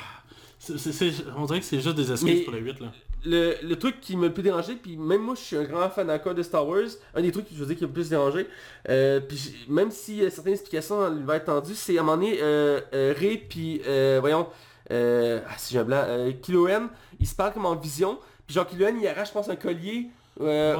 c'est- 0.92 1.14
on 1.36 1.44
dirait 1.46 1.60
que 1.60 1.66
c'est 1.66 1.80
juste 1.80 1.96
des 1.96 2.10
excuses 2.12 2.44
pour 2.44 2.52
le 2.52 2.60
8, 2.60 2.80
là. 2.80 2.92
le, 3.24 3.54
le 3.62 3.76
truc 3.76 4.00
qui 4.00 4.16
me 4.16 4.28
le 4.28 4.32
plus 4.32 4.42
dérangé, 4.42 4.74
puis 4.76 4.96
même 4.96 5.22
moi 5.22 5.34
je 5.34 5.40
suis 5.40 5.56
un 5.56 5.64
grand 5.64 5.88
fan 5.90 6.10
encore 6.10 6.34
de 6.34 6.42
Star 6.42 6.66
Wars, 6.66 6.86
un 7.14 7.22
des 7.22 7.32
trucs 7.32 7.48
que 7.48 7.54
je 7.54 7.60
veux 7.60 7.66
dire 7.66 7.76
qui 7.76 7.82
me 7.82 7.88
le 7.88 7.92
plus 7.94 8.08
dérangé, 8.10 8.46
euh, 8.88 9.20
puis 9.20 9.64
même 9.68 9.90
y 10.08 10.24
a 10.24 10.30
certaines 10.30 10.52
explications 10.54 11.00
dans 11.00 11.08
l'univers 11.08 11.42
tendu, 11.44 11.74
c'est 11.74 11.96
à 11.98 12.00
un 12.00 12.04
moment 12.04 12.16
donné, 12.18 12.38
euh, 12.40 12.80
euh, 12.94 13.14
Rey 13.18 13.42
puis 13.48 13.80
euh, 13.86 14.18
voyons, 14.20 14.46
euh, 14.92 15.40
ah, 15.48 15.54
si 15.58 15.72
j'ai 15.74 15.80
un 15.80 15.84
blanc, 15.84 16.02
euh, 16.06 16.30
Kylo 16.40 16.64
Ren, 16.66 16.88
ils 17.18 17.26
se 17.26 17.34
parlent 17.34 17.52
comme 17.52 17.66
en 17.66 17.74
vision, 17.74 18.18
puis 18.46 18.54
genre 18.54 18.66
Kylo 18.66 18.86
Ren 18.86 18.96
il 19.00 19.06
arrache 19.08 19.28
je 19.28 19.32
pense 19.32 19.48
un 19.48 19.56
collier, 19.56 20.08
euh, 20.40 20.74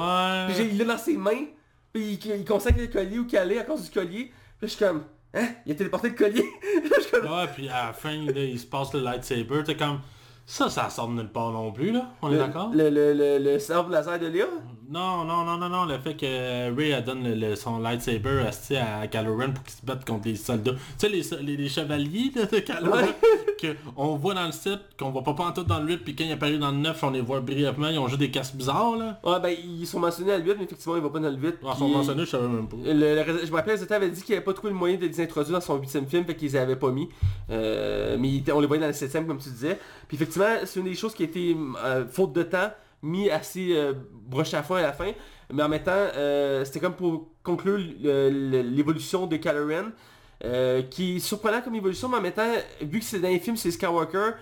ouais. 0.47 0.55
puis 0.55 0.69
il 0.71 0.79
l'a 0.79 0.85
dans 0.85 0.99
ses 0.99 1.17
mains, 1.17 1.47
puis 1.93 2.19
il, 2.25 2.31
il 2.37 2.45
consacre 2.45 2.79
le 2.79 2.87
collier 2.87 3.19
ou 3.19 3.27
calé 3.27 3.59
à 3.59 3.65
cause 3.65 3.83
du 3.85 3.91
collier, 3.91 4.31
puis 4.61 4.69
je 4.69 4.75
suis 4.75 4.79
comme, 4.85 5.03
hein, 5.37 5.47
il 5.67 5.73
a 5.73 5.75
téléporté 5.75 6.09
le 6.09 6.15
collier, 6.15 6.45
Ouais, 7.13 7.47
puis 7.55 7.69
à 7.69 7.87
la 7.89 7.93
fin, 7.93 8.17
là, 8.25 8.33
il 8.35 8.59
se 8.59 8.67
passe 8.67 8.93
le 8.95 9.01
lightsaber, 9.01 9.63
t'es 9.65 9.77
comme... 9.77 10.01
Ça, 10.49 10.71
ça 10.71 10.89
sort 10.91 11.09
de 11.09 11.15
nulle 11.15 11.29
part 11.33 11.51
non 11.51 11.73
plus, 11.73 11.91
là. 11.91 12.11
On 12.23 12.33
est 12.33 12.37
d'accord? 12.39 12.71
le, 12.73 12.89
le, 12.89 13.13
le, 13.15 13.39
le 13.39 13.59
sabre 13.59 13.91
laser 13.91 14.19
de 14.21 14.27
Léa, 14.27 14.47
Non, 14.89 15.25
non, 15.25 15.45
non, 15.45 15.57
non, 15.59 15.69
non, 15.69 15.85
le 15.85 15.99
fait 15.99 16.15
que 16.15 16.75
Ray 16.77 16.91
elle 16.91 17.03
donne 17.05 17.25
le- 17.25 17.35
le- 17.35 17.57
son 17.57 17.79
lightsaber 17.81 18.45
à 18.79 19.07
Kylo 19.09 19.37
Ren 19.37 19.53
pour 19.53 19.65
qu'il 19.65 19.75
se 19.75 19.85
batte 19.85 20.05
contre 20.07 20.29
les 20.29 20.37
soldats. 20.37 20.73
Tu 20.73 20.79
sais, 20.99 21.09
les, 21.09 21.23
les, 21.43 21.57
les 21.57 21.69
chevaliers 21.69 22.31
là, 22.37 22.47
de 22.47 22.59
Kylo 22.61 22.93
Ren, 22.93 23.07
que 23.61 23.75
on 23.97 24.17
voit 24.17 24.35
dans 24.35 24.47
le 24.47 24.53
7, 24.53 24.79
qu'on 24.99 25.11
voit 25.11 25.25
pas 25.25 25.35
pantoute 25.35 25.67
dans 25.67 25.81
le 25.81 25.87
8, 25.95 25.97
puis 25.99 26.15
quand 26.15 26.25
il 26.25 26.33
apparaît 26.33 26.59
dans 26.59 26.71
le 26.71 26.77
9, 26.77 27.03
on 27.03 27.11
les 27.11 27.21
voit 27.21 27.41
brièvement, 27.41 27.89
ils 27.89 27.99
ont 27.99 28.07
juste 28.07 28.21
des 28.21 28.31
casques 28.31 28.55
bizarres, 28.55 28.97
là. 28.97 29.19
ouais 29.25 29.41
ben 29.41 29.57
ils 29.65 29.87
sont 29.87 29.99
mentionnés 29.99 30.33
à 30.33 30.39
le 30.39 30.45
8, 30.45 30.55
mais 30.59 30.65
effectivement 30.65 30.97
ils 30.97 31.03
vont 31.03 31.11
pas 31.11 31.19
dans 31.19 31.31
le 31.31 31.37
8, 31.37 31.57
En 31.65 31.71
puis- 31.71 31.79
son 31.81 31.89
mentionné, 31.89 32.25
je 32.25 32.31
savais 32.31 32.47
même 32.49 32.69
pas. 32.69 32.77
Le- 32.85 32.93
le- 32.93 33.45
je 33.47 33.51
me 33.51 33.57
rappelle, 33.57 33.83
auteurs 33.83 33.97
avaient 33.97 34.11
dit 34.11 34.23
qu'il 34.23 34.35
n'avait 34.35 34.45
pas 34.45 34.53
trouvé 34.53 34.73
le 34.73 34.79
moyen 34.79 34.97
de 34.97 35.07
les 35.07 35.21
introduire 35.21 35.55
dans 35.59 35.65
son 35.65 35.79
huitième 35.79 36.07
film, 36.07 36.25
fait 36.25 36.37
qu'ils 36.37 36.49
les 36.53 36.57
avaient 36.57 36.77
pas 36.77 36.91
mis. 36.93 37.09
Euh, 37.51 38.17
mais 38.21 38.29
ils 38.29 38.53
on 38.53 38.61
les 38.61 38.67
voyait 38.67 38.81
dans 38.83 38.87
le 38.89 38.93
septième, 38.93 39.27
comme 39.27 39.39
tu 39.39 39.49
disais. 39.51 39.79
Puis 40.07 40.17
effectivement, 40.17 40.47
c'est 40.65 40.79
une 40.79 40.87
des 40.87 40.95
choses 40.95 41.15
qui 41.15 41.23
a 41.23 41.27
été, 41.27 41.57
euh, 41.85 42.05
faute 42.09 42.33
de 42.33 42.43
temps, 42.45 42.71
mis 43.07 43.31
assez 43.31 43.69
euh, 43.77 43.93
broche 44.13 44.53
à 44.55 44.63
fond 44.63 44.75
à 44.75 44.83
la 44.83 44.93
fin. 44.93 45.13
Mais 45.53 45.63
en 45.63 45.69
même 45.69 45.83
temps, 45.83 45.93
euh, 45.95 46.65
c'était 46.65 46.81
comme 46.81 46.95
pour 46.95 47.29
conclure 47.43 47.79
le- 47.79 48.31
le- 48.31 48.63
l'évolution 48.63 49.27
de 49.27 49.37
Kylo 49.37 49.67
Ren, 49.69 49.93
euh, 50.45 50.83
qui 50.83 51.17
est 51.17 51.19
surprenant 51.21 51.61
comme 51.63 51.75
évolution, 51.77 52.09
mais 52.09 52.17
en 52.19 52.21
même 52.23 52.33
temps, 52.33 52.53
vu 52.83 52.99
que 52.99 53.05
c'est 53.05 53.21
dans 53.21 53.29
les 53.29 53.39
films, 53.39 53.57
c'est 53.57 53.71
Skywalker, 53.71 54.33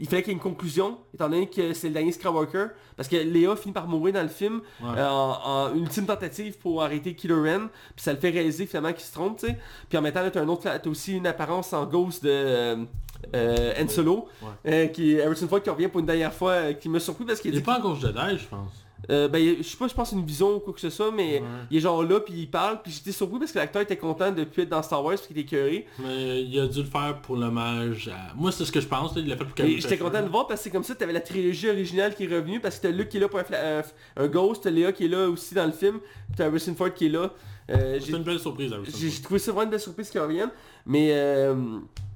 il 0.00 0.06
fallait 0.08 0.22
qu'il 0.22 0.30
y 0.30 0.34
ait 0.34 0.38
une 0.38 0.42
conclusion, 0.42 0.98
étant 1.12 1.28
donné 1.28 1.50
que 1.50 1.72
c'est 1.72 1.88
le 1.88 1.94
dernier 1.94 2.12
Skywalker, 2.12 2.66
parce 2.96 3.08
que 3.08 3.16
Léa 3.16 3.56
finit 3.56 3.72
par 3.72 3.88
mourir 3.88 4.14
dans 4.14 4.22
le 4.22 4.28
film, 4.28 4.60
Ouais. 4.80 4.90
euh, 4.96 5.08
en, 5.08 5.70
en 5.72 5.74
ultime 5.74 6.06
tentative 6.06 6.56
pour 6.58 6.84
arrêter 6.84 7.14
Kylo 7.16 7.42
Ren, 7.42 7.66
puis 7.96 8.04
ça 8.04 8.12
le 8.12 8.18
fait 8.20 8.30
réaliser 8.30 8.66
finalement 8.66 8.92
qu'il 8.92 9.02
se 9.04 9.12
trompe, 9.12 9.40
tu 9.40 9.46
sais. 9.48 9.58
Puis 9.88 9.98
en 9.98 10.02
même 10.02 10.12
temps, 10.12 10.22
là, 10.22 10.30
t'as 10.30 10.40
un 10.42 10.48
autre, 10.48 10.62
t'as 10.62 10.88
aussi 10.88 11.16
une 11.16 11.26
apparence 11.26 11.72
en 11.72 11.84
ghost 11.84 12.22
de 12.24 12.86
euh, 13.34 13.72
euh, 13.78 13.88
Solo, 13.88 14.28
Ouais. 14.42 14.48
euh, 14.72 14.86
qui 14.86 15.14
est 15.14 15.22
Harrison 15.22 15.48
Ford 15.48 15.62
qui 15.62 15.70
revient 15.70 15.88
pour 15.88 16.00
une 16.00 16.06
dernière 16.06 16.32
fois, 16.32 16.52
euh, 16.52 16.72
qui 16.72 16.88
m'a 16.88 17.00
surpris 17.00 17.24
parce 17.24 17.40
qu'il 17.40 17.52
Il 17.52 17.58
est 17.58 17.62
pas 17.62 17.78
en 17.78 17.82
gauche 17.82 18.00
Jedi, 18.00 18.38
je 18.38 18.46
pense. 18.46 18.84
euh, 19.10 19.28
ben, 19.28 19.56
je 19.58 19.62
sais 19.62 19.76
pas, 19.76 19.86
je 19.88 19.94
pense 19.94 20.12
une 20.12 20.24
vision 20.24 20.56
ou 20.56 20.60
quoi 20.60 20.72
que 20.72 20.80
ce 20.80 20.90
soit, 20.90 21.10
mais 21.12 21.34
Ouais. 21.40 21.42
il 21.70 21.76
est 21.76 21.80
genre 21.80 22.02
là, 22.02 22.20
puis 22.20 22.34
il 22.36 22.50
parle, 22.50 22.80
puis 22.82 22.90
j'étais 22.92 23.12
surpris 23.12 23.38
parce 23.38 23.52
que 23.52 23.58
l'acteur 23.58 23.82
était 23.82 23.96
content 23.96 24.30
de 24.32 24.44
plus 24.44 24.62
être 24.64 24.68
dans 24.70 24.82
Star 24.82 25.02
Wars, 25.04 25.14
parce 25.14 25.26
qu'il 25.26 25.38
était 25.38 25.56
écœuré. 25.56 25.86
Mais 26.00 26.42
il 26.42 26.58
a 26.60 26.66
dû 26.66 26.78
le 26.80 26.84
faire 26.84 27.20
pour 27.22 27.36
l'hommage 27.36 28.08
à... 28.08 28.34
Moi, 28.34 28.50
c'est 28.52 28.64
ce 28.64 28.72
que 28.72 28.80
je 28.80 28.86
pense, 28.88 29.14
là, 29.14 29.20
il 29.22 29.28
l'a 29.28 29.36
fait 29.36 29.44
pour 29.44 29.54
Carrie 29.54 29.80
j'étais 29.80 29.98
content 29.98 30.18
de 30.20 30.24
le 30.24 30.30
voir 30.30 30.46
parce 30.46 30.60
que 30.60 30.64
c'est 30.64 30.70
comme 30.70 30.84
ça, 30.84 30.94
t'avais 30.94 31.12
la 31.12 31.20
trilogie 31.20 31.68
originale 31.70 32.14
qui 32.14 32.24
est 32.24 32.34
revenue 32.34 32.60
parce 32.60 32.76
que 32.78 32.82
t'as 32.88 32.90
Luke 32.92 33.08
qui 33.08 33.16
est 33.18 33.20
là 33.20 33.28
pour 33.28 33.38
un, 33.38 33.42
fla- 33.42 33.84
un, 34.16 34.26
Ghost, 34.28 34.62
t'as 34.64 34.70
Léa 34.70 34.92
qui 34.92 35.04
est 35.04 35.08
là 35.08 35.28
aussi 35.28 35.54
dans 35.54 35.66
le 35.66 35.72
film, 35.72 35.98
puis 36.00 36.36
t'as 36.36 36.46
Harrison 36.46 36.74
Ford 36.74 36.92
qui 36.92 37.06
est 37.06 37.10
là. 37.10 37.32
Euh, 37.70 37.98
C'est 38.00 38.12
une 38.12 38.22
belle 38.22 38.38
surprise, 38.40 38.72
j'ai 38.98 39.22
trouvé 39.22 39.38
ça 39.38 39.52
vraiment 39.52 39.64
une 39.64 39.70
belle 39.70 39.80
surprise 39.80 40.08
qu'ils 40.10 40.20
reviennent, 40.22 40.50
mais 40.86 41.10
euh, 41.12 41.54
que 41.54 42.07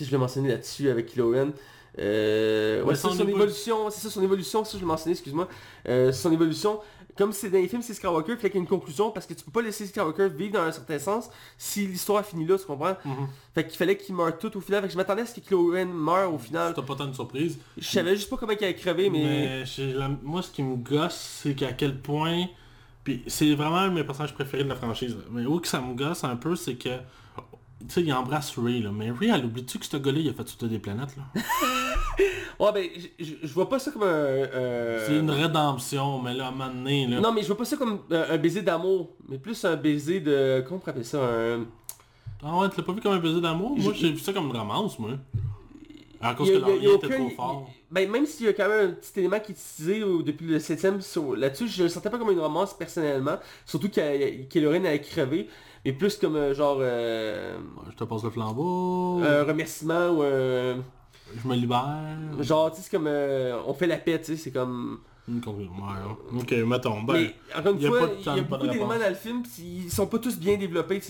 je 0.00 0.10
vais 0.10 0.18
mentionner 0.18 0.48
là-dessus 0.48 0.88
avec 0.90 1.06
Kylo 1.06 1.30
Ren 1.32 1.50
Euh, 1.98 2.82
ouais, 2.82 2.94
c'est 2.96 3.02
ça, 3.02 3.08
son 3.10 3.14
son 3.14 3.22
évolu- 3.24 3.30
évolution, 3.36 3.90
c'est 3.90 4.00
ça 4.00 4.10
son 4.10 4.22
évolution, 4.22 4.64
ça 4.64 4.72
je 4.76 4.80
l'ai 4.80 4.86
mentionné, 4.86 5.12
excuse-moi. 5.12 5.48
Euh, 5.88 6.10
son 6.12 6.32
évolution, 6.32 6.80
comme 7.16 7.32
c'est 7.32 7.50
dans 7.50 7.58
les 7.58 7.68
films, 7.68 7.82
c'est 7.82 7.94
Skywalker, 7.94 8.32
il 8.32 8.36
fallait 8.36 8.50
qu'il 8.50 8.58
y 8.58 8.62
ait 8.62 8.64
une 8.64 8.68
conclusion 8.68 9.12
parce 9.12 9.26
que 9.26 9.34
tu 9.34 9.44
peux 9.44 9.52
pas 9.52 9.62
laisser 9.62 9.86
Skywalker 9.86 10.28
vivre 10.30 10.54
dans 10.54 10.62
un 10.62 10.72
certain 10.72 10.98
sens 10.98 11.30
si 11.56 11.86
l'histoire 11.86 12.24
finit 12.26 12.46
là, 12.46 12.58
tu 12.58 12.64
comprends? 12.66 12.96
Mhm. 13.04 13.28
Fait 13.54 13.64
qu'il 13.68 13.76
fallait 13.76 13.96
qu'il 13.96 14.14
meure 14.16 14.36
tout 14.36 14.56
au 14.56 14.60
final, 14.60 14.80
fait 14.82 14.88
que 14.88 14.92
je 14.94 14.98
m'attendais 14.98 15.22
à 15.22 15.26
ce 15.26 15.38
que 15.38 15.54
Ren 15.54 15.84
meure 15.86 16.34
au 16.34 16.38
final. 16.38 16.72
C'était 16.74 16.86
pas 16.86 16.96
tant 16.96 17.06
une 17.06 17.14
surprise. 17.14 17.58
Je 17.78 17.88
savais 17.88 18.16
juste 18.16 18.28
pas 18.28 18.36
comment 18.38 18.52
il 18.52 18.64
allait 18.64 18.74
crever, 18.74 19.08
mais... 19.10 19.64
Mais 19.78 19.92
la- 19.92 20.10
moi, 20.22 20.42
ce 20.42 20.50
qui 20.50 20.64
me 20.64 20.74
gosse, 20.76 21.40
c'est 21.42 21.54
qu'à 21.54 21.72
quel 21.72 21.96
point... 22.00 22.46
Puis 23.04 23.22
c'est 23.28 23.54
vraiment 23.54 23.76
un 23.76 23.88
de 23.90 23.94
mes 23.94 24.02
personnages 24.04 24.34
préférés 24.34 24.64
de 24.64 24.68
la 24.70 24.74
franchise. 24.76 25.14
là. 25.14 25.22
Mais 25.30 25.44
où 25.46 25.60
que 25.60 25.68
ça 25.68 25.80
me 25.80 25.94
gosse 25.94 26.24
un 26.24 26.34
peu, 26.36 26.56
c'est 26.56 26.74
que... 26.74 26.88
Tu 27.80 27.86
sais, 27.94 28.02
il 28.02 28.12
embrasse 28.12 28.56
Ray, 28.58 28.80
là. 28.80 28.90
Mais 28.92 29.10
Ray, 29.10 29.30
elle 29.34 29.44
oublie-tu 29.44 29.78
que 29.78 29.84
ce 29.86 29.96
gars-là, 29.98 30.18
il 30.18 30.28
a 30.28 30.32
fait 30.32 30.48
sauter 30.48 30.68
des 30.68 30.78
planètes, 30.78 31.16
là? 31.16 31.24
Ouais, 32.60 32.70
ben, 32.72 32.88
je- 33.18 33.52
vois 33.52 33.68
pas 33.68 33.80
ça 33.80 33.90
comme 33.90 34.04
un... 34.04 34.06
euh, 34.06 35.04
C'est 35.08 35.18
une 35.18 35.30
rédemption, 35.30 36.22
mais 36.22 36.34
là, 36.34 36.46
à 36.46 36.48
un 36.48 36.50
moment 36.52 36.68
donné, 36.72 37.06
là... 37.08 37.20
Non, 37.20 37.32
mais 37.32 37.42
je 37.42 37.48
vois 37.48 37.56
pas 37.56 37.64
ça 37.64 37.76
comme 37.76 37.98
euh, 38.12 38.26
un 38.32 38.38
baiser 38.38 38.62
d'amour, 38.62 39.10
mais 39.28 39.38
plus 39.38 39.64
un 39.64 39.74
baiser 39.74 40.20
de... 40.20 40.62
Comment 40.64 40.76
on 40.76 40.78
pourrait 40.78 40.90
appeler 40.92 41.04
ça 41.04 41.18
un... 41.20 41.64
Ah 42.44 42.56
ouais, 42.58 42.68
tu 42.70 42.76
l'as 42.76 42.84
pas 42.84 42.92
vu 42.92 43.00
comme 43.00 43.12
un 43.14 43.18
baiser 43.18 43.40
d'amour? 43.40 43.76
Moi, 43.76 43.92
j'ai 43.94 44.12
vu 44.12 44.20
ça 44.20 44.32
comme 44.32 44.46
une 44.46 44.56
romance, 44.56 44.98
moi. 45.00 45.10
À 46.20 46.34
cause 46.34 46.48
a- 46.48 46.52
que 46.52 46.56
a- 46.56 46.60
leur 46.60 46.68
a 46.68 46.72
lien 46.76 46.94
était 46.94 47.06
aucun- 47.06 47.16
trop 47.16 47.30
fort. 47.30 47.70
Ben, 47.90 48.08
même 48.08 48.24
s'il 48.24 48.46
y 48.46 48.48
a 48.48 48.52
quand 48.52 48.68
même 48.68 48.90
un 48.90 48.92
petit 48.92 49.18
élément 49.18 49.40
qui 49.40 49.50
est 49.52 49.54
utilisé 49.56 50.00
depuis 50.24 50.46
le 50.46 50.58
7ème 50.58 51.00
sur- 51.00 51.34
là-dessus, 51.34 51.66
je 51.68 51.82
le 51.82 51.88
sentais 51.88 52.08
pas 52.10 52.18
comme 52.18 52.30
une 52.30 52.40
romance 52.40 52.72
personnellement. 52.72 53.38
Surtout 53.66 53.88
qu'elle- 53.88 54.46
que 54.48 54.58
Lorraine 54.60 54.86
avait 54.86 55.00
crevé. 55.00 55.48
Mais 55.84 55.92
plus 55.92 56.16
comme 56.16 56.36
euh, 56.36 56.54
genre 56.54 56.78
euh, 56.80 57.58
Je 57.90 57.96
te 57.96 58.04
passe 58.04 58.24
le 58.24 58.30
flambeau, 58.30 59.20
un 59.22 59.44
remerciement 59.44 60.08
ou 60.10 60.22
un... 60.22 60.76
je 61.36 61.48
me 61.48 61.54
libère. 61.54 62.16
Genre, 62.40 62.70
tu 62.70 62.76
sais, 62.76 62.82
c'est 62.84 62.90
comme... 62.96 63.06
euh, 63.06 63.58
on 63.66 63.74
fait 63.74 63.86
la 63.86 63.98
paix, 63.98 64.18
tu 64.18 64.32
sais, 64.32 64.36
c'est 64.36 64.50
comme... 64.50 65.00
Ouais, 65.26 66.38
ok, 66.38 66.52
mettons. 66.66 67.00
Ben, 67.02 67.14
mais 67.14 67.34
encore 67.58 67.72
une 67.72 67.80
y 67.80 67.86
a 67.86 67.88
fois, 67.88 68.10
il 68.18 68.26
y 68.26 68.28
a 68.28 68.42
beaucoup 68.42 68.66
d'éléments 68.66 68.98
dans 68.98 69.08
le 69.08 69.14
film, 69.14 69.42
ils 69.58 69.90
sont 69.90 70.06
pas 70.06 70.18
tous 70.18 70.38
bien 70.38 70.58
développés. 70.58 71.00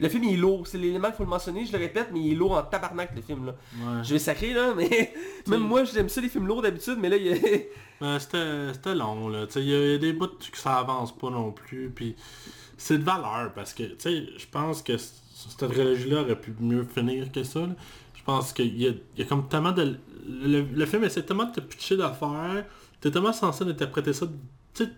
Le 0.00 0.08
film 0.10 0.24
il 0.24 0.34
est 0.34 0.36
lourd, 0.36 0.66
c'est 0.66 0.76
l'élément 0.76 1.06
qu'il 1.08 1.16
faut 1.16 1.24
le 1.24 1.30
mentionner, 1.30 1.64
je 1.64 1.72
le 1.72 1.78
répète, 1.78 2.08
mais 2.12 2.20
il 2.20 2.32
est 2.32 2.34
lourd 2.34 2.52
en 2.52 2.62
tabarnak 2.62 3.12
le 3.16 3.22
film 3.22 3.46
là. 3.46 3.52
ouais. 3.52 4.04
Je 4.04 4.12
vais 4.12 4.18
sacrer 4.18 4.52
là, 4.52 4.74
mais 4.76 5.14
même 5.46 5.62
moi 5.62 5.84
j'aime 5.84 6.10
ça 6.10 6.20
les 6.20 6.28
films 6.28 6.46
lourds 6.46 6.60
d'habitude, 6.60 6.98
mais 7.00 7.08
là 7.08 7.16
il 7.16 7.26
y 7.26 7.32
a... 7.32 7.36
Ben, 8.02 8.18
c'était 8.18 8.74
c'était 8.74 8.94
long, 8.94 9.28
là. 9.30 9.46
Il 9.56 9.62
y, 9.62 9.70
y 9.70 9.94
a 9.94 9.96
des 9.96 10.12
bouts 10.12 10.26
que 10.26 10.58
ça 10.58 10.76
avance 10.80 11.16
pas 11.16 11.30
non 11.30 11.50
plus. 11.50 11.90
Puis 11.94 12.16
c'est 12.84 12.98
de 12.98 13.04
valeur 13.04 13.50
parce 13.54 13.72
que, 13.72 13.84
tu 13.84 13.94
sais, 13.98 14.26
je 14.36 14.46
pense 14.50 14.82
que 14.82 14.98
cette 14.98 15.70
trilogie-là 15.70 16.20
aurait 16.20 16.38
pu 16.38 16.54
mieux 16.60 16.84
finir 16.84 17.32
que 17.32 17.42
ça. 17.42 17.60
Je 18.14 18.22
pense 18.22 18.52
qu'il 18.52 18.76
y 18.76 18.84
y 19.16 19.22
a 19.22 19.24
comme 19.24 19.48
tellement 19.48 19.72
de... 19.72 19.96
Le, 20.28 20.60
le 20.60 20.86
film 20.86 21.02
essaie 21.04 21.22
tellement 21.22 21.46
de 21.46 21.52
te 21.52 21.60
pitcher 21.60 21.96
d'affaires. 21.96 22.66
T'es 23.00 23.10
tellement 23.10 23.32
censé 23.32 23.64
interpréter 23.64 24.12
ça. 24.12 24.26
Tu 24.74 24.84
sais, 24.84 24.90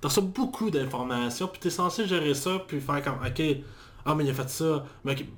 t'as 0.00 0.08
ça 0.08 0.22
beaucoup 0.22 0.70
d'informations. 0.70 1.48
Puis 1.48 1.60
t'es 1.60 1.70
censé 1.70 2.06
gérer 2.06 2.32
ça. 2.32 2.62
Puis 2.66 2.80
faire 2.80 3.02
comme, 3.02 3.18
ok... 3.26 3.42
Ah 4.10 4.14
mais 4.14 4.24
il 4.24 4.30
a 4.30 4.32
fait 4.32 4.48
ça. 4.48 4.86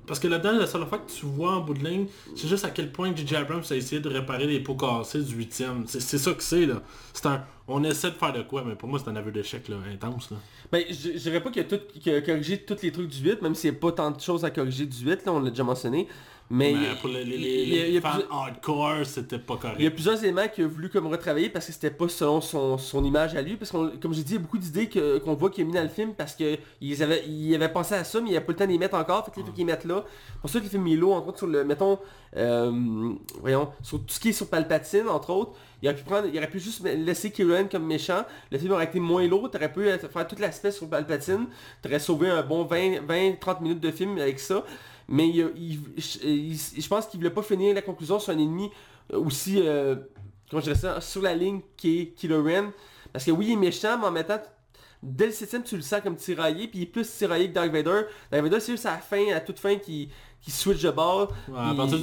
Parce 0.07 0.17
que 0.17 0.29
là-dedans, 0.29 0.53
la 0.57 0.65
seule 0.65 0.85
fois 0.85 0.99
que 0.99 1.11
tu 1.11 1.25
vois 1.25 1.57
en 1.57 1.59
bout 1.59 1.73
de 1.73 1.83
ligne, 1.83 2.07
c'est 2.37 2.47
juste 2.47 2.63
à 2.63 2.69
quel 2.69 2.89
point 2.89 3.13
J.J. 3.13 3.35
Abrams 3.35 3.63
a 3.69 3.75
essayé 3.75 3.99
de 3.99 4.07
réparer 4.07 4.47
les 4.47 4.61
pots 4.61 4.75
cassés 4.75 5.21
du 5.21 5.35
huitième. 5.35 5.83
C'est 5.87 5.99
c'est 5.99 6.17
ça 6.17 6.31
que 6.31 6.41
c'est 6.41 6.65
là. 6.65 6.81
C'est 7.11 7.25
un. 7.25 7.43
On 7.67 7.83
essaie 7.83 8.11
de 8.11 8.15
faire 8.15 8.31
de 8.31 8.43
quoi, 8.43 8.63
mais 8.65 8.75
pour 8.75 8.87
moi 8.87 8.97
c'est 8.97 9.09
un 9.09 9.15
aveu 9.17 9.31
d'échec 9.33 9.67
là, 9.67 9.75
intense 9.93 10.31
là. 10.31 10.37
Ben, 10.71 10.85
je 10.89 11.17
dirais 11.17 11.41
pas 11.41 11.51
qu'il 11.51 11.61
a, 11.61 11.65
tout, 11.65 11.81
y 12.05 12.09
a 12.11 12.21
corrigé 12.21 12.59
tous 12.59 12.81
les 12.81 12.93
trucs 12.93 13.09
du 13.09 13.29
8, 13.29 13.41
même 13.41 13.55
s'il 13.55 13.71
n'y 13.71 13.77
a 13.77 13.79
pas 13.79 13.91
tant 13.91 14.11
de 14.11 14.21
choses 14.21 14.45
à 14.45 14.51
corriger 14.51 14.85
du 14.85 15.05
8, 15.05 15.25
là 15.25 15.33
on 15.33 15.39
l'a 15.41 15.49
déjà 15.49 15.63
mentionné. 15.63 16.07
Mais, 16.49 16.73
Mais 16.73 16.79
il 16.79 16.83
y 16.83 16.85
a- 16.87 16.95
pour 16.95 17.09
les, 17.09 18.01
fans 18.01 18.09
plusieurs- 18.11 18.33
hardcore, 18.33 19.05
c'était 19.05 19.39
pas 19.39 19.53
Il 19.53 19.55
y 19.55 19.67
a 19.67 19.71
correct. 19.71 19.93
plusieurs 19.95 20.21
éléments 20.23 20.47
qu'il 20.53 20.65
a 20.65 20.67
voulu 20.67 20.89
comme 20.89 21.07
retravailler 21.07 21.49
parce 21.49 21.65
que 21.67 21.71
c'était 21.71 21.91
pas 21.91 22.09
selon 22.09 22.41
son, 22.41 22.77
son 22.77 23.05
image 23.05 23.35
à 23.35 23.41
lui. 23.41 23.55
Parce 23.55 23.71
que 23.71 23.95
comme 23.97 24.13
j'ai 24.13 24.23
dit, 24.23 24.33
il 24.33 24.35
y 24.35 24.39
a 24.39 24.41
beaucoup 24.41 24.57
d'idées 24.57 24.89
qu'on 25.23 25.33
voit 25.35 25.49
qu'il 25.49 25.63
a 25.63 25.67
mis 25.67 25.73
dans 25.73 25.81
le 25.83 25.87
film 25.87 26.13
parce 26.13 26.35
qu'ils 26.35 27.03
avaient, 27.03 27.23
il 27.25 27.55
avait 27.55 27.71
pensé 27.71 27.95
à 27.95 28.03
ça, 28.03 28.19
mais 28.19 28.31
il 28.31 28.35
a 28.37 28.41
pas 28.41 28.51
le 28.51 28.57
temps 28.57 28.65
les 28.65 28.77
mettre 28.77 28.95
encore. 28.95 29.23
Fait 29.25 29.31
qu'il 29.31 29.45
faut 29.45 29.51
qu'ils 29.53 29.65
mettent 29.65 29.85
là. 29.85 30.03
Pour 30.41 30.49
ça 30.49 30.59
que 30.59 30.65
le 30.65 30.69
film 30.69 30.93
lourd, 30.99 31.15
entre 31.15 31.29
autres, 31.29 31.37
sur 31.37 31.47
le, 31.47 31.63
mettons, 31.63 31.99
euh, 32.35 33.13
voyons, 33.39 33.69
sur 33.81 33.99
tout 33.99 34.05
ce 34.13 34.19
qui 34.19 34.29
est 34.29 34.33
sur 34.33 34.47
Palpatine, 34.49 35.07
entre 35.07 35.29
autres. 35.29 35.53
Il 35.81 35.87
aurait 35.87 35.95
pu 35.97 36.03
prendre, 36.03 36.27
il 36.31 36.37
aurait 36.37 36.49
pu 36.49 36.59
juste 36.59 36.83
laisser 36.83 37.31
Kylo 37.31 37.55
comme 37.71 37.85
méchant. 37.85 38.23
Le 38.51 38.57
film 38.57 38.73
aurait 38.73 38.85
été 38.85 38.99
moins 38.99 39.25
lourd. 39.25 39.49
T'aurais 39.49 39.71
pu 39.71 39.83
faire 39.85 40.27
tout 40.27 40.35
l'aspect 40.37 40.71
sur 40.71 40.89
Palpatine. 40.89 41.47
T'aurais 41.81 41.99
sauvé 41.99 42.29
un 42.29 42.43
bon 42.43 42.65
20-30 42.65 43.61
minutes 43.61 43.79
de 43.79 43.89
film 43.91 44.17
avec 44.19 44.37
ça. 44.39 44.63
Mais 45.11 45.27
il, 45.29 45.51
il- 45.55 45.79
je, 45.97 46.27
il- 46.27 46.81
je 46.81 46.87
pense 46.87 47.05
qu'il 47.07 47.19
voulait 47.19 47.29
pas 47.29 47.43
finir 47.43 47.75
la 47.75 47.81
conclusion 47.81 48.19
sur 48.19 48.33
un 48.33 48.37
ennemi 48.37 48.69
aussi, 49.13 49.61
euh, 49.61 49.95
comment 50.49 50.61
je 50.61 50.65
dirais 50.71 50.79
ça, 50.79 51.01
sur 51.01 51.21
la 51.21 51.35
ligne 51.35 51.61
qui 51.77 52.13
est 52.23 52.27
Ren. 52.33 52.71
Parce 53.13 53.25
que 53.25 53.31
oui, 53.31 53.47
il 53.49 53.53
est 53.53 53.57
méchant, 53.57 53.97
mais 53.99 54.07
en 54.07 54.11
même 54.11 54.25
temps, 54.25 54.41
dès 55.03 55.25
le 55.25 55.31
7 55.31 55.63
tu 55.65 55.75
le 55.75 55.81
sens 55.81 56.01
comme 56.01 56.15
tiraillé, 56.15 56.67
puis 56.67 56.79
il 56.79 56.83
est 56.83 56.85
plus 56.87 57.09
tiraillé 57.17 57.49
que 57.49 57.53
Dark 57.53 57.71
Vader. 57.71 58.03
Dark 58.31 58.43
Vader, 58.43 58.59
c'est 58.59 58.71
juste 58.71 58.85
à 58.85 58.91
la 58.91 58.97
fin, 58.99 59.31
à 59.35 59.39
toute 59.41 59.59
fin, 59.59 59.75
qui, 59.77 60.09
qui 60.41 60.49
switch 60.51 60.81
de 60.81 60.91
bord. 60.91 61.31
Ouais, 61.49 61.55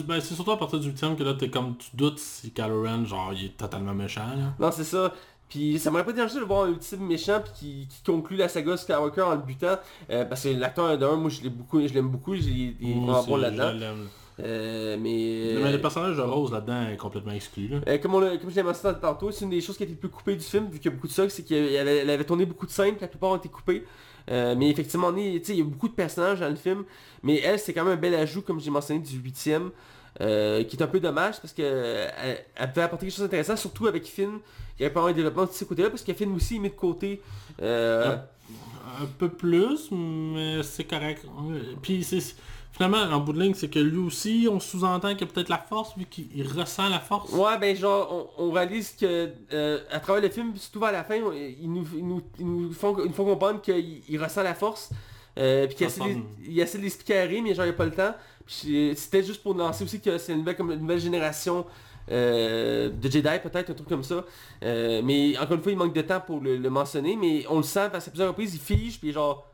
ben, 0.07 0.21
c'est 0.21 0.35
surtout 0.35 0.51
à 0.53 0.59
partir 0.59 0.79
du 0.81 0.88
8 0.90 1.16
que 1.16 1.23
là 1.23 1.35
t'es 1.35 1.49
comme 1.51 1.77
tu 1.79 1.88
doutes 1.94 2.18
si 2.18 2.51
Kylo 2.51 2.83
Ren 2.83 3.05
genre 3.07 3.33
il 3.33 3.47
est 3.47 3.57
totalement 3.57 3.94
méchant 3.94 4.27
là. 4.37 4.53
Non, 4.59 4.71
c'est 4.71 4.85
ça. 4.85 5.14
Puis 5.48 5.78
ça 5.78 5.90
m'aurait 5.90 6.04
pas 6.04 6.12
dérangé 6.12 6.34
de 6.38 6.44
voir 6.44 6.64
un 6.64 6.68
ultime 6.70 7.06
méchant 7.06 7.42
qui, 7.54 7.87
qui 7.88 8.02
conclut 8.04 8.37
la 8.37 8.48
saga 8.48 8.76
Skywalker 8.76 9.22
en 9.22 9.34
le 9.34 9.42
butant. 9.42 9.76
euh, 10.11 10.24
parce 10.24 10.42
que 10.44 10.48
l'acteur 10.50 10.98
d'un, 10.98 11.16
moi 11.16 11.30
je 11.30 11.40
l'ai 11.42 11.48
beaucoup, 11.48 11.80
je 11.80 11.92
l'aime 11.94 12.08
beaucoup, 12.08 12.34
il 12.34 12.74
est- 12.82 12.92
vraiment 12.94 13.22
bon 13.22 13.37
là-dedans. 13.37 13.72
l'aime. 13.72 14.08
Euh, 14.40 14.96
mais... 15.00 15.61
Mais 15.62 15.72
le 15.72 15.80
personnage 15.80 16.16
de 16.16 16.22
Rose 16.22 16.52
là-dedans 16.52 16.88
est 16.90 16.96
complètement 16.96 17.32
exclu 17.32 17.66
là. 17.68 17.78
Euh, 17.88 17.98
comme, 17.98 18.14
on 18.14 18.20
l'a- 18.20 18.37
comme 18.37 18.50
je 18.50 18.54
l'ai 18.56 18.62
mentionné 18.62 18.94
tantôt, 19.00 19.30
c'est 19.32 19.44
une 19.44 19.50
des 19.50 19.61
choses 19.61 19.76
qui 19.76 19.82
a 19.82 19.87
été 19.87 19.94
le 19.94 19.98
plus 19.98 20.08
coupée 20.11 20.37
du 20.37 20.44
film, 20.44 20.66
vu 20.70 20.78
qu'il 20.78 20.90
y 20.90 20.94
a 20.94 20.94
beaucoup 20.94 21.08
de 21.08 21.12
ça, 21.12 21.28
c'est 21.28 21.42
qu'elle 21.42 22.08
avait, 22.11 22.24
tourné 22.24 22.46
beaucoup 22.46 22.66
de 22.66 22.70
scènes, 22.70 22.94
la 23.00 23.08
plupart 23.08 23.30
ont 23.30 23.37
été 23.37 23.48
coupées. 23.48 23.84
Euh, 24.30 24.54
mais 24.56 24.68
effectivement, 24.70 25.08
on 25.08 25.16
est- 25.16 25.48
il 25.48 25.54
y 25.56 25.61
a 25.61 25.64
beaucoup 25.64 25.88
de 25.88 25.94
personnages 25.94 26.38
dans 26.40 26.48
le 26.50 26.54
film, 26.56 26.84
mais 27.22 27.40
elle, 27.40 27.58
c'est 27.58 27.72
quand 27.72 27.82
même 27.84 27.94
un 27.94 28.00
bel 28.00 28.14
ajout, 28.14 28.42
comme 28.42 28.61
j'ai 28.61 28.70
mentionné, 28.70 29.00
du 29.00 29.16
huitième, 29.18 29.70
euh, 30.20 30.64
qui 30.64 30.76
est 30.76 30.83
un 30.83 30.87
peu 30.88 31.00
dommage, 31.00 31.40
parce 31.40 31.52
que 31.52 31.62
euh, 31.62 32.09
elle, 32.22 32.44
elle 32.57 32.68
pouvait 32.72 32.83
apporter 32.83 33.07
quelque 33.07 33.14
chose 33.16 33.24
d'intéressant, 33.24 33.57
surtout 33.57 33.87
avec 33.87 34.04
Finn. 34.07 34.38
Il 34.78 34.83
y 34.83 34.85
avait 34.85 34.94
pas 34.94 35.02
un 35.02 35.12
développement 35.12 35.44
de 35.46 35.50
ce 35.52 35.64
côté-là, 35.64 35.90
parce 35.90 36.02
que 36.02 36.12
Finn 36.14 36.35
aussi 36.35 36.57
est 36.57 36.61
mis 36.61 36.70
de 36.70 36.74
côté. 36.74 37.20
Euh, 37.62 38.16
Un 39.00 39.07
peu 39.18 39.28
plus, 39.28 39.90
mais 39.92 40.62
c'est 40.62 40.85
correct. 40.85 41.24
Puis 41.83 42.04
finalement 42.72 42.98
en 42.98 43.20
bout 43.20 43.33
de 43.33 43.40
ligne, 43.40 43.54
c'est 43.54 43.68
que 43.68 43.78
lui 43.78 43.98
aussi, 43.98 44.48
on 44.50 44.61
sous-entend 44.61 45.11
qu'il 45.14 45.26
y 45.26 45.31
a 45.31 45.33
peut-être 45.33 45.48
la 45.48 45.59
force 45.59 45.96
vu 45.96 46.04
qu'il 46.07 46.26
il 46.35 46.46
ressent 46.46 46.88
la 46.88 47.00
force. 47.00 47.33
Ouais, 47.33 47.59
ben 47.59 47.76
genre, 47.76 48.31
on, 48.38 48.44
on 48.46 48.50
réalise 48.52 48.92
que 48.98 49.31
euh, 49.52 49.78
à 49.90 50.00
travers 50.00 50.22
le 50.22 50.28
film, 50.31 50.57
surtout 50.57 50.81
vers 50.81 50.92
la 50.92 51.04
fin, 51.04 51.20
on- 51.22 51.33
ils 51.33 51.70
nous, 51.70 51.87
ils 51.96 52.07
nous, 52.07 52.22
ils 52.38 52.46
nous 52.46 52.72
font, 52.72 52.96
ils 52.98 53.07
nous 53.09 53.12
font 53.12 53.24
comprendre 53.24 53.61
qu'il 53.61 54.02
il 54.09 54.22
ressent 54.22 54.42
la 54.42 54.54
force. 54.54 54.90
Euh, 55.38 55.66
puis 55.68 55.76
qu'il 55.76 55.87
essaie, 55.87 56.00
de- 56.00 56.04
semble. 56.14 56.24
il 56.48 56.59
essaie 56.59 56.78
de 56.78 56.83
l'expliquer 56.83 57.18
à 57.18 57.26
mais 57.28 57.54
genre 57.54 57.64
il 57.64 57.68
n'y 57.68 57.74
a 57.74 57.76
pas 57.76 57.85
le 57.85 57.92
temps. 57.92 58.14
Puis 58.48 58.94
c'était 58.96 59.22
juste 59.22 59.42
pour 59.42 59.54
lancer 59.54 59.84
aussi 59.84 60.00
que 60.00 60.16
c'est 60.16 60.32
une 60.32 60.38
nouvelle, 60.38 60.56
comme 60.56 60.72
une 60.72 60.80
nouvelle 60.80 60.98
génération 60.98 61.66
euh, 62.11 62.88
de 62.88 63.11
Jedi, 63.11 63.28
peut-être, 63.42 63.70
un 63.70 63.74
truc 63.74 63.87
comme 63.87 64.02
ça. 64.02 64.24
Euh, 64.62 65.02
mais 65.04 65.37
encore 65.37 65.56
une 65.58 65.62
fois, 65.62 65.72
il 65.72 65.76
manque 65.76 65.94
de 65.94 66.00
temps 66.00 66.20
pour 66.20 66.40
le, 66.40 66.56
le 66.56 66.70
mentionner, 66.70 67.14
mais 67.14 67.44
on 67.50 67.58
le 67.58 67.62
sent 67.62 67.90
parce 67.92 68.06
qu'à 68.06 68.11
plusieurs 68.11 68.30
reprises, 68.30 68.54
il 68.54 68.61
fige, 68.61 68.98
puis 68.98 69.12
genre... 69.12 69.46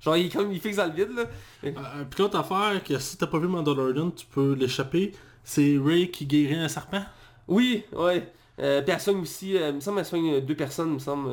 Genre, 0.00 0.16
il, 0.16 0.32
comme, 0.32 0.50
il 0.50 0.60
fixe 0.60 0.78
dans 0.78 0.86
le 0.86 0.92
vide, 0.92 1.14
là. 1.14 1.24
Euh, 1.64 2.04
puis 2.10 2.22
l'autre 2.22 2.38
affaire, 2.38 2.82
que 2.82 2.98
si 2.98 3.16
t'as 3.16 3.28
pas 3.28 3.38
vu 3.38 3.46
Mandalorian, 3.46 4.10
tu 4.10 4.26
peux 4.26 4.54
l'échapper, 4.54 5.12
c'est 5.44 5.78
Ray 5.78 6.10
qui 6.10 6.26
guérit 6.26 6.56
un 6.56 6.68
serpent. 6.68 7.04
Oui, 7.46 7.84
ouais. 7.92 8.26
Euh, 8.58 8.82
puis 8.82 8.92
elle 8.92 9.00
soigne 9.00 9.20
aussi, 9.20 9.56
euh, 9.56 9.68
il 9.68 9.74
me 9.76 9.80
semble 9.80 9.98
qu'elle 9.98 10.06
soigne 10.06 10.40
deux 10.40 10.56
personnes, 10.56 10.88
il 10.88 10.94
me 10.94 10.98
semble. 10.98 11.30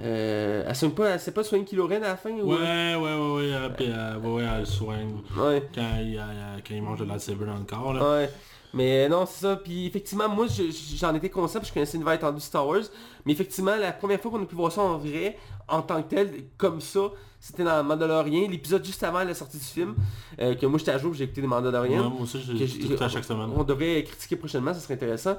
Euh, 0.00 0.62
euh, 0.62 0.64
elle 0.68 0.74
soigne 0.76 0.92
pas, 0.92 1.10
elle 1.10 1.20
sait 1.20 1.32
pas 1.32 1.44
soigner 1.44 1.64
Kylo 1.64 1.86
Ren 1.86 1.96
à 1.96 2.08
la 2.08 2.16
fin 2.16 2.30
ou... 2.30 2.50
Ouais, 2.52 2.94
ouais, 2.94 2.96
ouais, 2.96 3.32
ouais, 3.34 3.52
euh, 3.52 3.68
puis 3.68 3.86
euh, 3.90 4.18
ouais, 4.20 4.42
elle 4.42 4.60
le 4.60 4.64
soigne 4.64 5.16
Ouais, 5.36 5.68
quand 5.74 5.82
il, 6.00 6.16
euh, 6.18 6.56
quand 6.66 6.74
il 6.74 6.82
mange 6.82 6.98
de 7.00 7.04
la 7.04 7.10
lightsaber 7.12 7.44
dans 7.44 7.56
le 7.58 7.64
corps 7.64 7.92
là. 7.92 8.10
ouais. 8.20 8.30
Mais 8.74 9.06
non, 9.06 9.26
c'est 9.26 9.44
ça. 9.46 9.56
Puis 9.56 9.86
effectivement, 9.86 10.30
moi, 10.30 10.46
je- 10.46 10.70
je- 10.70 10.96
j'en 10.96 11.14
étais 11.14 11.28
conscient 11.28 11.60
parce 11.60 11.68
que 11.70 11.74
je 11.74 11.74
connaissais 11.74 11.98
l'univers 11.98 12.14
étendu 12.14 12.40
Star 12.40 12.66
Wars. 12.66 12.80
Mais 13.26 13.32
effectivement, 13.34 13.76
la 13.76 13.92
première 13.92 14.18
fois 14.18 14.30
qu'on 14.30 14.42
a 14.42 14.46
pu 14.46 14.54
voir 14.54 14.72
ça 14.72 14.80
en 14.80 14.96
vrai, 14.96 15.36
en 15.68 15.82
tant 15.82 16.02
que 16.02 16.08
tel, 16.08 16.30
comme 16.56 16.80
ça, 16.80 17.10
c'était 17.44 17.64
dans 17.64 17.82
Mandalorian, 17.82 18.48
l'épisode 18.48 18.84
juste 18.84 19.02
avant 19.02 19.24
la 19.24 19.34
sortie 19.34 19.58
du 19.58 19.64
film. 19.64 19.96
euh, 20.40 20.54
que 20.54 20.64
moi, 20.64 20.78
j'étais 20.78 20.92
à 20.92 20.98
jour, 20.98 21.12
j'ai 21.12 21.24
écouté 21.24 21.40
des 21.40 21.48
Ouais, 21.48 21.54
Mandaloriens. 21.54 22.08
moi 22.08 22.20
aussi, 22.22 22.38
j'ai 22.40 23.02
à 23.02 23.08
chaque 23.08 23.24
semaine. 23.24 23.50
On 23.56 23.64
devrait 23.64 24.04
critiquer 24.04 24.36
prochainement, 24.36 24.72
ça 24.72 24.78
serait 24.78 24.94
intéressant. 24.94 25.34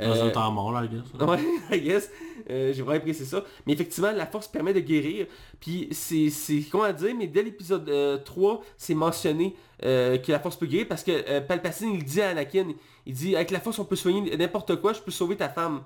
Dans 0.00 0.06
Euh, 0.06 0.26
un 0.26 0.30
temps 0.30 0.50
mort 0.50 0.72
là, 0.72 0.84
I 0.84 0.88
guess. 0.88 1.28
Ouais, 1.28 1.38
I 1.76 1.80
guess. 1.80 2.10
Euh, 2.50 2.72
J'ai 2.74 2.82
vraiment 2.82 2.98
apprécié 2.98 3.24
ça. 3.24 3.44
Mais 3.64 3.74
effectivement, 3.74 4.10
la 4.10 4.26
force 4.26 4.48
permet 4.48 4.74
de 4.74 4.80
guérir. 4.80 5.26
Puis 5.60 5.86
c'est, 5.92 6.28
c'est 6.30 6.62
comment 6.62 6.92
dire, 6.92 7.14
mais 7.16 7.28
dès 7.28 7.44
l'épisode 7.44 7.88
euh, 7.88 8.18
3, 8.18 8.60
c'est 8.76 8.94
mentionné 8.96 9.54
euh, 9.84 10.18
que 10.18 10.32
la 10.32 10.40
force 10.40 10.56
peut 10.56 10.66
guérir 10.66 10.88
parce 10.88 11.04
que 11.04 11.12
euh, 11.12 11.40
Palpatine, 11.40 11.92
il 11.94 12.04
dit 12.04 12.20
à 12.20 12.30
Anakin, 12.30 12.66
il 13.06 13.14
dit, 13.14 13.36
avec 13.36 13.52
la 13.52 13.60
force, 13.60 13.78
on 13.78 13.84
peut 13.84 13.94
soigner 13.94 14.36
n'importe 14.36 14.74
quoi, 14.80 14.92
je 14.92 15.00
peux 15.00 15.12
sauver 15.12 15.36
ta 15.36 15.48
femme. 15.48 15.82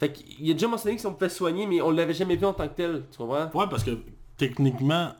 Fait 0.00 0.12
qu'il 0.12 0.50
a 0.50 0.54
déjà 0.54 0.66
mentionné 0.66 0.96
que 0.96 1.00
si 1.00 1.06
on 1.06 1.14
pouvait 1.14 1.28
soigner, 1.28 1.66
mais 1.66 1.80
on 1.80 1.90
l'avait 1.92 2.14
jamais 2.14 2.34
vu 2.36 2.46
en 2.46 2.52
tant 2.52 2.66
que 2.68 2.74
tel, 2.74 3.04
tu 3.12 3.18
comprends? 3.18 3.48
Ouais, 3.54 3.66
parce 3.70 3.84
que 3.84 3.92
techniquement, 4.38 5.12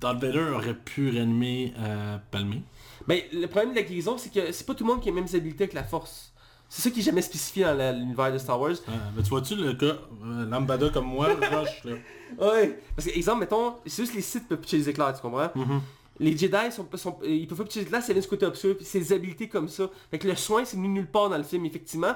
Darth 0.00 0.20
Vader 0.20 0.50
aurait 0.56 0.74
pu 0.74 1.10
réanimer 1.10 1.72
euh, 1.78 2.18
Palmé. 2.30 2.62
Mais 3.06 3.28
le 3.32 3.46
problème 3.46 3.70
de 3.70 3.76
la 3.76 3.82
guérison, 3.82 4.18
c'est 4.18 4.32
que 4.32 4.50
c'est 4.52 4.66
pas 4.66 4.74
tout 4.74 4.84
le 4.84 4.92
monde 4.92 5.00
qui 5.00 5.08
a 5.08 5.12
les 5.12 5.20
mêmes 5.20 5.32
habilités 5.32 5.68
que 5.68 5.74
la 5.74 5.84
force. 5.84 6.32
C'est 6.68 6.82
ça 6.82 6.90
qui 6.90 7.00
est 7.00 7.02
jamais 7.02 7.22
spécifié 7.22 7.64
dans 7.64 7.96
l'univers 7.98 8.32
de 8.32 8.38
Star 8.38 8.58
Wars. 8.58 8.74
Mais 9.14 9.22
tu 9.22 9.28
vois-tu 9.28 9.56
le 9.56 9.74
gars, 9.74 9.98
euh, 10.24 10.46
lambada 10.46 10.88
comme 10.88 11.04
moi, 11.06 11.28
rush 11.28 11.84
là. 11.84 11.92
Ouais. 12.40 12.78
Parce 12.96 13.06
que, 13.08 13.14
exemple, 13.14 13.40
mettons, 13.40 13.74
c'est 13.84 14.02
juste 14.02 14.14
les 14.14 14.22
Sith 14.22 14.48
peuvent 14.48 14.58
pitcher 14.58 14.78
les 14.78 14.88
éclairs, 14.88 15.14
tu 15.14 15.20
comprends? 15.20 15.50
Mhm. 15.54 15.80
Les 16.20 16.36
Jedi, 16.36 16.70
sont, 16.70 16.86
sont- 16.96 17.18
ils 17.24 17.46
peuvent 17.48 17.58
pas 17.58 17.64
pitcher 17.64 17.80
les 17.80 17.86
éclairs, 17.86 18.02
c'est 18.02 18.20
ce 18.20 18.28
côté 18.28 18.44
obscur, 18.46 18.76
des 18.92 19.12
habilités 19.12 19.48
comme 19.48 19.68
ça. 19.68 19.88
Fait 20.10 20.18
que 20.18 20.28
le 20.28 20.36
soin, 20.36 20.64
c'est 20.64 20.76
nulle 20.76 21.06
part 21.06 21.30
dans 21.30 21.38
le 21.38 21.42
film, 21.42 21.64
effectivement. 21.64 22.12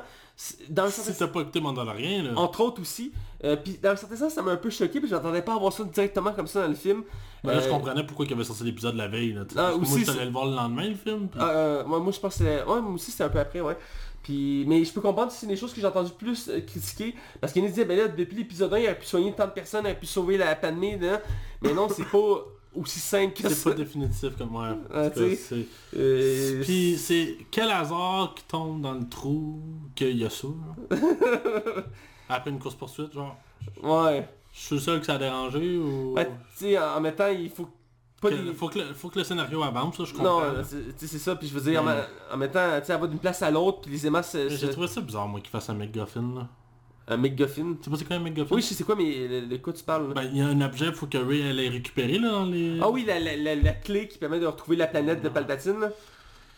Dans 0.69 0.85
un 0.85 0.91
certain 0.91 1.13
Si 1.13 1.19
t'as 1.19 1.29
pas 1.29 1.41
écouté 1.41 1.61
Mandalorian 1.61 2.25
là. 2.25 2.31
entre 2.37 2.61
autres 2.61 2.83
aussi. 2.83 3.11
Euh, 3.43 3.57
puis 3.57 3.79
dans 3.83 3.91
un 3.91 3.97
certain 3.97 4.17
sens, 4.17 4.35
ça 4.35 4.43
m'a 4.43 4.51
un 4.53 4.57
peu 4.57 4.69
choqué, 4.71 5.01
puis 5.01 5.09
j'attendais 5.09 5.41
pas 5.43 5.55
avoir 5.55 5.73
ça 5.73 5.83
directement 5.85 6.33
comme 6.33 6.47
ça 6.47 6.63
dans 6.63 6.69
le 6.69 6.75
film. 6.75 7.05
Ben 7.43 7.53
là, 7.55 7.61
je 7.61 7.69
Euh, 7.69 7.71
comprenais 7.71 8.05
pourquoi 8.05 8.27
il 8.27 8.33
avait 8.35 8.45
sorti 8.45 8.65
l'épisode 8.65 8.97
la 8.97 9.09
veille 9.09 9.33
là. 9.33 9.45
Ah, 9.57 9.71
moi 9.73 9.81
aussi, 9.81 10.05
c'est- 10.05 10.11
allé 10.11 10.27
le 10.27 10.31
voir 10.31 10.45
le 10.47 10.55
lendemain 10.57 10.89
le 10.89 10.95
film. 10.95 11.29
puis- 11.29 11.41
Euh, 11.43 11.83
moi, 11.87 11.99
moi, 11.99 12.13
je 12.13 12.21
pense 12.21 12.37
que. 12.37 12.45
Ouais, 12.45 12.81
moi 12.83 12.93
aussi 12.93 13.11
c'était 13.11 13.25
un 13.25 13.29
peu 13.31 13.39
après, 13.41 13.61
ouais. 13.63 13.77
Puis, 14.23 14.65
mais 14.67 14.85
je 14.85 14.93
peux 14.93 15.01
comprendre 15.01 15.31
si 15.33 15.39
c'est 15.39 15.47
des 15.47 15.57
choses 15.57 15.73
que 15.73 15.81
j'ai 15.81 15.87
entendu 15.87 16.11
plus 16.19 16.49
euh, 16.49 16.61
critiquer. 16.61 17.15
Parce 17.41 17.53
qu'il 17.53 17.63
nous 17.63 17.69
disait, 17.69 17.85
ben 17.85 17.97
là, 17.97 18.09
depuis 18.09 18.37
l'épisode 18.37 18.75
1, 18.75 18.79
il 18.79 18.85
aurait 18.87 18.99
pu 18.99 19.07
soigner 19.07 19.33
tant 19.33 19.47
de 19.47 19.53
personnes, 19.53 19.83
il 19.85 19.87
aurait 19.91 19.99
pu 19.99 20.07
sauver 20.07 20.37
la 20.37 20.55
Padmé, 20.57 20.99
là. 20.99 21.23
Mais 21.63 21.73
non, 21.73 21.89
c'est 21.89 22.05
pas 22.11 22.45
aussi 22.77 23.01
simple 23.01 23.35
que 23.35 23.49
C'est 23.49 23.55
ça. 23.55 23.71
pas 23.71 23.77
définitif 23.77 24.37
comme 24.37 24.51
moi. 24.51 24.77
Ah, 24.93 25.09
c'est... 25.15 25.67
Euh, 25.97 26.63
Puis 26.63 26.97
c'est 26.99 27.37
quel 27.51 27.71
hasard 27.71 28.35
qui 28.37 28.45
tombe 28.45 28.81
dans 28.83 28.95
le 28.95 29.09
trou 29.09 29.61
qu'il 29.95 30.17
y 30.19 30.25
a 30.25 30.31
ça? 30.31 30.49
Après 32.29 32.51
une 32.51 32.59
course 32.59 32.75
poursuite 32.75 33.13
genre. 33.13 33.37
Ouais. 33.83 34.29
Je 34.53 34.61
suis 34.61 34.81
seul 34.81 35.01
que 35.01 35.07
ça 35.07 35.15
a 35.15 35.19
dérangé 35.19 35.77
ou... 35.77 36.15
Ouais, 36.15 36.27
tu 36.59 36.65
sais, 36.67 36.79
en 36.79 37.01
même 37.01 37.15
temps, 37.15 37.29
il 37.29 37.51
faut 37.51 37.69
pas 38.23 38.31
Que- 38.31 38.35
des... 38.37 38.53
faut, 38.55 38.69
que 38.69 38.79
le, 38.79 38.95
faut 38.95 39.09
que 39.11 39.19
le 39.19 39.25
scénario 39.25 39.63
avance, 39.63 39.99
ça 39.99 40.05
je 40.05 40.15
Non, 40.15 40.19
comprends. 40.23 40.41
euh, 40.45 40.63
c'est 40.65 40.97
tu 40.97 41.07
sais, 41.07 41.07
c'est 41.09 41.19
ça, 41.19 41.37
puis 41.37 41.47
je 41.47 41.53
veux 41.55 41.61
dire, 41.71 41.83
en, 41.83 42.35
en 42.35 42.37
même 42.39 42.51
temps, 42.51 42.67
tu 42.81 42.87
sais, 42.87 42.95
elle 42.95 43.01
va 43.01 43.07
d'une 43.07 43.19
place 43.19 43.43
à 43.43 43.51
l'autre, 43.51 43.83
puis 43.83 43.91
les 43.91 44.07
aimants, 44.07 44.23
c'est... 44.23 44.45
Mais 44.45 44.57
J'ai 44.57 44.71
trouvé 44.71 44.87
ça 44.89 45.03
bizarre 45.03 45.29
moi 45.29 45.41
qu'il 45.41 45.51
fasse 45.51 45.69
un 45.69 45.75
McGuffin 45.75 46.33
là. 46.35 46.49
Un 47.09 47.17
McGuffin. 47.19 47.75
Tu 47.79 47.85
sais 47.85 47.91
pas 47.91 47.97
c'est 47.97 48.05
quoi 48.05 48.17
un 48.17 48.21
McGuffin? 48.21 48.55
Oui, 48.55 48.63
je 48.63 48.75
sais 48.75 48.83
quoi, 48.85 48.97
mais 48.97 49.29
le- 49.29 49.47
de 49.47 49.57
quoi 49.59 49.73
tu 49.73 49.85
parles, 49.85 50.09
là? 50.09 50.15
Ben, 50.15 50.29
il 50.33 50.39
y 50.39 50.41
a 50.41 50.47
un 50.47 50.61
objet, 50.61 50.91
faut 50.93 51.07
que 51.07 51.19
Ray 51.19 51.41
elle 51.41 51.61
ait 51.61 51.69
récupéré 51.69 52.19
là 52.19 52.31
dans 52.33 52.47
les... 52.47 52.79
Ah 52.83 52.89
oui, 52.91 53.05
la, 53.07 53.21
la, 53.21 53.37
la, 53.37 53.55
la 53.55 53.73
clé 53.73 54.09
qui 54.09 54.19
permet 54.19 54.41
de 54.41 54.47
retrouver 54.47 54.77
la 54.77 54.89
planète 54.89 55.23
de 55.23 55.29
Palpatine. 55.29 55.79
Là. 55.81 55.91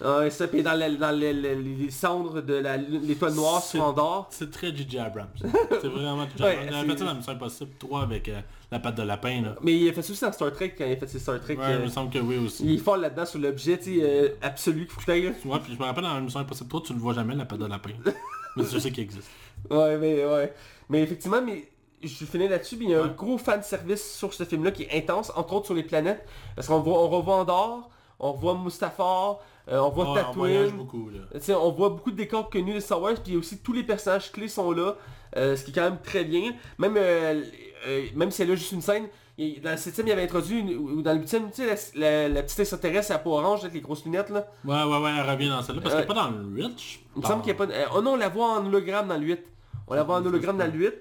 Ah, 0.03 0.25
et 0.25 0.31
ça, 0.31 0.47
puis 0.47 0.63
dans, 0.63 0.75
la- 0.75 0.89
dans 0.91 1.11
les, 1.11 1.33
les- 1.35 1.57
les 1.57 1.91
cendres 1.91 2.41
de 2.41 2.55
la- 2.55 2.77
l'étoile 2.77 3.35
noire 3.35 3.61
C'est- 3.61 3.77
sur 3.79 3.85
Andorre. 3.85 4.29
C'est 4.31 4.51
très 4.51 4.75
J.J. 4.75 4.99
Abrams. 5.01 5.27
c'est 5.39 5.89
vraiment 5.89 6.25
J.J. 6.25 6.43
Ouais, 6.45 6.53
Abrams. 6.53 6.69
Il 6.69 6.81
c'est- 6.81 6.87
fait 6.93 6.99
ça 6.99 7.05
dans 7.05 7.15
Mission 7.17 7.33
Impossible 7.33 7.71
3 7.79 8.03
avec 8.03 8.29
euh, 8.29 8.41
la 8.73 8.79
patte 8.79 8.95
de 8.97 9.03
lapin 9.03 9.43
là. 9.43 9.57
Mais 9.63 9.77
il 9.77 9.89
a 9.89 9.93
fait 9.93 10.03
ça 10.03 10.13
aussi 10.13 10.23
dans 10.25 10.33
Star 10.33 10.53
Trek 10.53 10.75
quand 10.79 10.85
il 10.87 10.93
a 10.93 10.97
fait 10.97 11.09
ses 11.09 11.19
Star 11.19 11.41
Trek. 11.41 11.57
Ouais, 11.57 11.65
euh, 11.65 11.77
il 11.81 11.85
me 11.87 11.91
semble 11.91 12.11
que 12.13 12.21
oui 12.21 12.39
aussi. 12.39 12.65
il 12.65 12.75
est 12.77 12.79
fort 12.79 12.97
là-dedans 12.97 13.27
sur 13.27 13.41
l'objet 13.41 13.77
tu 13.77 13.97
sais, 13.97 14.01
euh, 14.03 14.29
absolu 14.41 14.83
qu'il 14.87 14.95
faut 14.95 15.01
que 15.01 15.07
t'ailles, 15.07 15.25
là. 15.25 15.31
Ouais, 15.45 15.59
puis 15.63 15.75
je 15.75 15.79
me 15.79 15.85
rappelle 15.85 16.05
dans 16.05 16.21
Mission 16.21 16.41
Impossible 16.41 16.69
3, 16.71 16.83
tu 16.87 16.93
le 16.95 17.01
vois 17.01 17.13
jamais 17.13 17.35
la 17.35 17.45
patte 17.45 17.59
de 17.59 17.67
lapin. 17.67 17.91
Mais 18.57 18.65
je 18.65 18.79
sais 18.79 18.91
qu'il 18.91 19.03
existe. 19.05 19.29
Ouais, 19.71 19.97
mais 19.99 20.25
ouais. 20.25 20.53
Mais 20.89 21.03
effectivement, 21.03 21.43
mais 21.43 21.69
je 22.03 22.25
finis 22.25 22.49
là-dessus, 22.49 22.77
mais 22.77 22.85
il 22.87 22.91
y 22.91 22.95
a 22.95 23.03
un 23.03 23.09
gros 23.09 23.39
fan 23.39 23.63
service 23.63 24.17
sur 24.17 24.33
ce 24.33 24.45
film-là 24.45 24.71
qui 24.71 24.85
est 24.85 24.97
intense, 24.97 25.33
entre 25.37 25.55
autres 25.55 25.67
sur 25.67 25.75
les 25.75 25.83
planètes. 25.83 26.25
Parce 26.57 26.69
qu'on 26.69 26.81
voit, 26.81 26.99
on 27.03 27.09
revoit 27.09 27.37
Andorre, 27.37 27.89
on 28.21 28.33
revoit 28.33 28.55
Mustafar, 28.57 29.39
euh, 29.69 29.79
on 29.81 29.91
voit 29.91 30.05
Ouais, 30.05 30.21
on 30.21 30.25
Tatooine. 30.25 30.71
beaucoup 30.77 31.11
là. 31.11 31.21
Tu 31.35 31.41
sais, 31.41 31.55
on 31.55 31.71
voit 31.73 31.91
beaucoup 31.91 32.11
de 32.11 32.17
décors 32.17 32.49
connus 32.51 32.75
de 32.75 32.81
Star 32.81 33.03
Wars, 33.03 33.15
puis 33.23 33.37
aussi 33.37 33.59
tous 33.59 33.73
les 33.73 33.83
personnages 33.83 34.33
clés 34.33 34.49
sont 34.49 34.71
là, 34.73 34.97
euh, 35.37 35.57
ce 35.57 35.65
qui 35.65 35.71
est 35.73 35.75
quand 35.75 35.83
même 35.83 36.01
très 36.03 36.25
bien. 36.25 36.55
Même, 36.79 36.95
euh, 36.97 37.45
même 38.15 38.31
si 38.31 38.43
elle 38.43 38.51
a 38.51 38.55
juste 38.55 38.73
une 38.73 38.81
scène, 38.81 39.09
il- 39.39 39.61
dans 39.63 39.71
le 39.71 39.77
7 39.77 40.03
il 40.05 40.13
avait 40.13 40.25
introduit, 40.25 40.59
une- 40.61 40.77
ou 40.77 41.01
dans 41.03 41.13
le 41.15 41.21
8 41.21 41.27
tu 41.27 41.63
sais, 41.63 41.91
la, 41.95 42.01
la- 42.01 42.29
la 42.29 42.43
petite 42.43 42.59
extraterrestre 42.61 43.13
à 43.13 43.19
peau 43.19 43.33
orange 43.39 43.61
avec 43.61 43.75
les 43.75 43.81
grosses 43.81 44.05
lunettes 44.05 44.31
là. 44.31 44.47
Ouais, 44.65 44.83
ouais, 44.83 44.99
ouais, 45.03 45.11
elle 45.19 45.31
revient 45.31 45.49
dans 45.49 45.63
celle-là. 45.63 45.81
Parce 45.83 45.95
qu'elle 45.95 46.05
est 46.05 46.07
pas 46.09 46.15
dans 46.15 46.31
le 46.31 46.63
Rich. 46.63 47.01
Il 47.17 47.23
me 47.23 47.27
semble 47.27 47.43
qu'il 47.43 47.55
n'y 47.55 47.61
a 47.63 47.67
pas 47.67 47.73
euh, 47.73 47.85
Oh 47.97 48.03
non, 48.03 48.13
on 48.13 48.17
la 48.17 48.29
voit 48.29 48.59
en 48.59 48.67
hologramme 48.67 49.09
dans 49.09 49.17
le 49.17 49.25
8. 49.27 49.41
On 49.87 49.95
la 49.95 50.03
voit 50.03 50.17
en 50.17 50.27
hologramme 50.27 50.59
dans 50.59 50.67
le 50.67 50.73
8. 50.73 50.93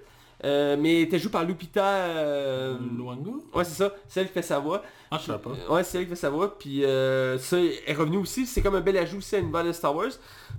Euh, 0.45 0.77
mais 0.79 0.97
elle 0.97 1.01
était 1.07 1.17
jouée 1.17 1.31
par 1.31 1.43
Lupita... 1.43 1.83
euh, 1.83 2.77
Luango 2.95 3.43
Ouais, 3.55 3.63
c'est 3.63 3.73
ça. 3.73 3.91
C'est 4.07 4.21
elle 4.21 4.27
qui 4.27 4.33
fait 4.33 4.41
sa 4.43 4.59
voix. 4.59 4.83
Ah, 5.09 5.17
je 5.19 5.31
sais 5.31 5.37
pas. 5.39 5.49
Ouais, 5.73 5.83
c'est 5.83 5.97
elle 5.97 6.03
qui 6.03 6.09
fait 6.11 6.15
sa 6.15 6.29
voix. 6.29 6.57
Puis 6.59 6.85
euh, 6.85 7.39
ça 7.39 7.57
elle 7.59 7.71
est 7.87 7.93
revenu 7.93 8.17
aussi. 8.17 8.45
C'est 8.45 8.61
comme 8.61 8.75
un 8.75 8.81
bel 8.81 8.97
ajout 8.97 9.17
aussi 9.17 9.35
à 9.35 9.39
l'univers 9.39 9.63
de 9.63 9.71
Star 9.71 9.95
Wars. 9.95 10.11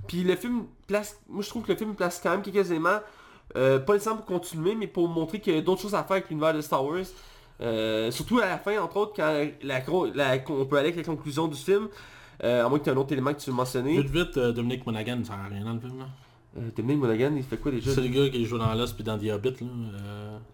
Puis 0.08 0.24
le 0.24 0.34
film 0.34 0.64
place... 0.88 1.20
Moi, 1.28 1.42
je 1.42 1.48
trouve 1.48 1.62
que 1.62 1.70
le 1.72 1.78
film 1.78 1.94
place 1.94 2.18
quand 2.20 2.30
même 2.30 2.42
quelques 2.42 2.70
éléments. 2.70 2.98
euh, 3.56 3.78
pas 3.78 3.92
nécessairement 3.92 4.20
pour 4.22 4.26
continuer, 4.40 4.74
mais 4.74 4.88
pour 4.88 5.06
montrer 5.08 5.40
qu'il 5.40 5.54
y 5.54 5.58
a 5.58 5.60
d'autres 5.62 5.80
choses 5.82 5.94
à 5.94 6.02
faire 6.02 6.16
avec 6.16 6.28
l'univers 6.28 6.54
de 6.54 6.60
Star 6.60 6.84
Wars. 6.84 7.04
Euh, 7.60 8.10
surtout 8.10 8.38
à 8.38 8.46
la 8.46 8.58
fin, 8.58 8.78
entre 8.80 8.96
autres, 8.98 9.12
quand 9.16 9.32
la, 9.62 9.80
la- 9.80 10.38
on 10.48 10.64
peut 10.66 10.76
aller 10.76 10.88
avec 10.88 10.96
la 10.96 11.02
conclusion 11.04 11.48
du 11.48 11.56
film. 11.56 11.88
Euh, 12.44 12.64
à 12.64 12.68
moins 12.68 12.78
que 12.78 12.84
tu 12.84 12.90
aies 12.90 12.92
un 12.92 12.96
autre 12.96 13.12
élément 13.12 13.34
que 13.34 13.40
tu 13.40 13.50
veux 13.50 13.56
mentionner. 13.56 14.00
Vite, 14.00 14.10
vite, 14.12 14.36
euh, 14.36 14.52
Dominic 14.52 14.86
Monaghan, 14.86 15.18
ça 15.24 15.32
sert 15.32 15.40
à 15.44 15.48
rien 15.48 15.64
dans 15.64 15.72
le 15.72 15.80
film 15.80 15.98
là. 15.98 16.04
Euh, 16.56 16.68
Dominic 16.76 16.98
Monaghan, 17.00 17.32
il 17.36 17.42
fait 17.42 17.56
quoi 17.56 17.72
déjà? 17.72 17.90
C'est 17.92 18.00
le 18.00 18.06
gars 18.08 18.28
qui 18.30 18.44
joue 18.44 18.58
dans 18.58 18.72
Lost 18.74 18.94
puis 18.94 19.02
dans 19.02 19.18
The 19.18 19.24
Hobbit 19.32 19.56
là. 19.60 19.66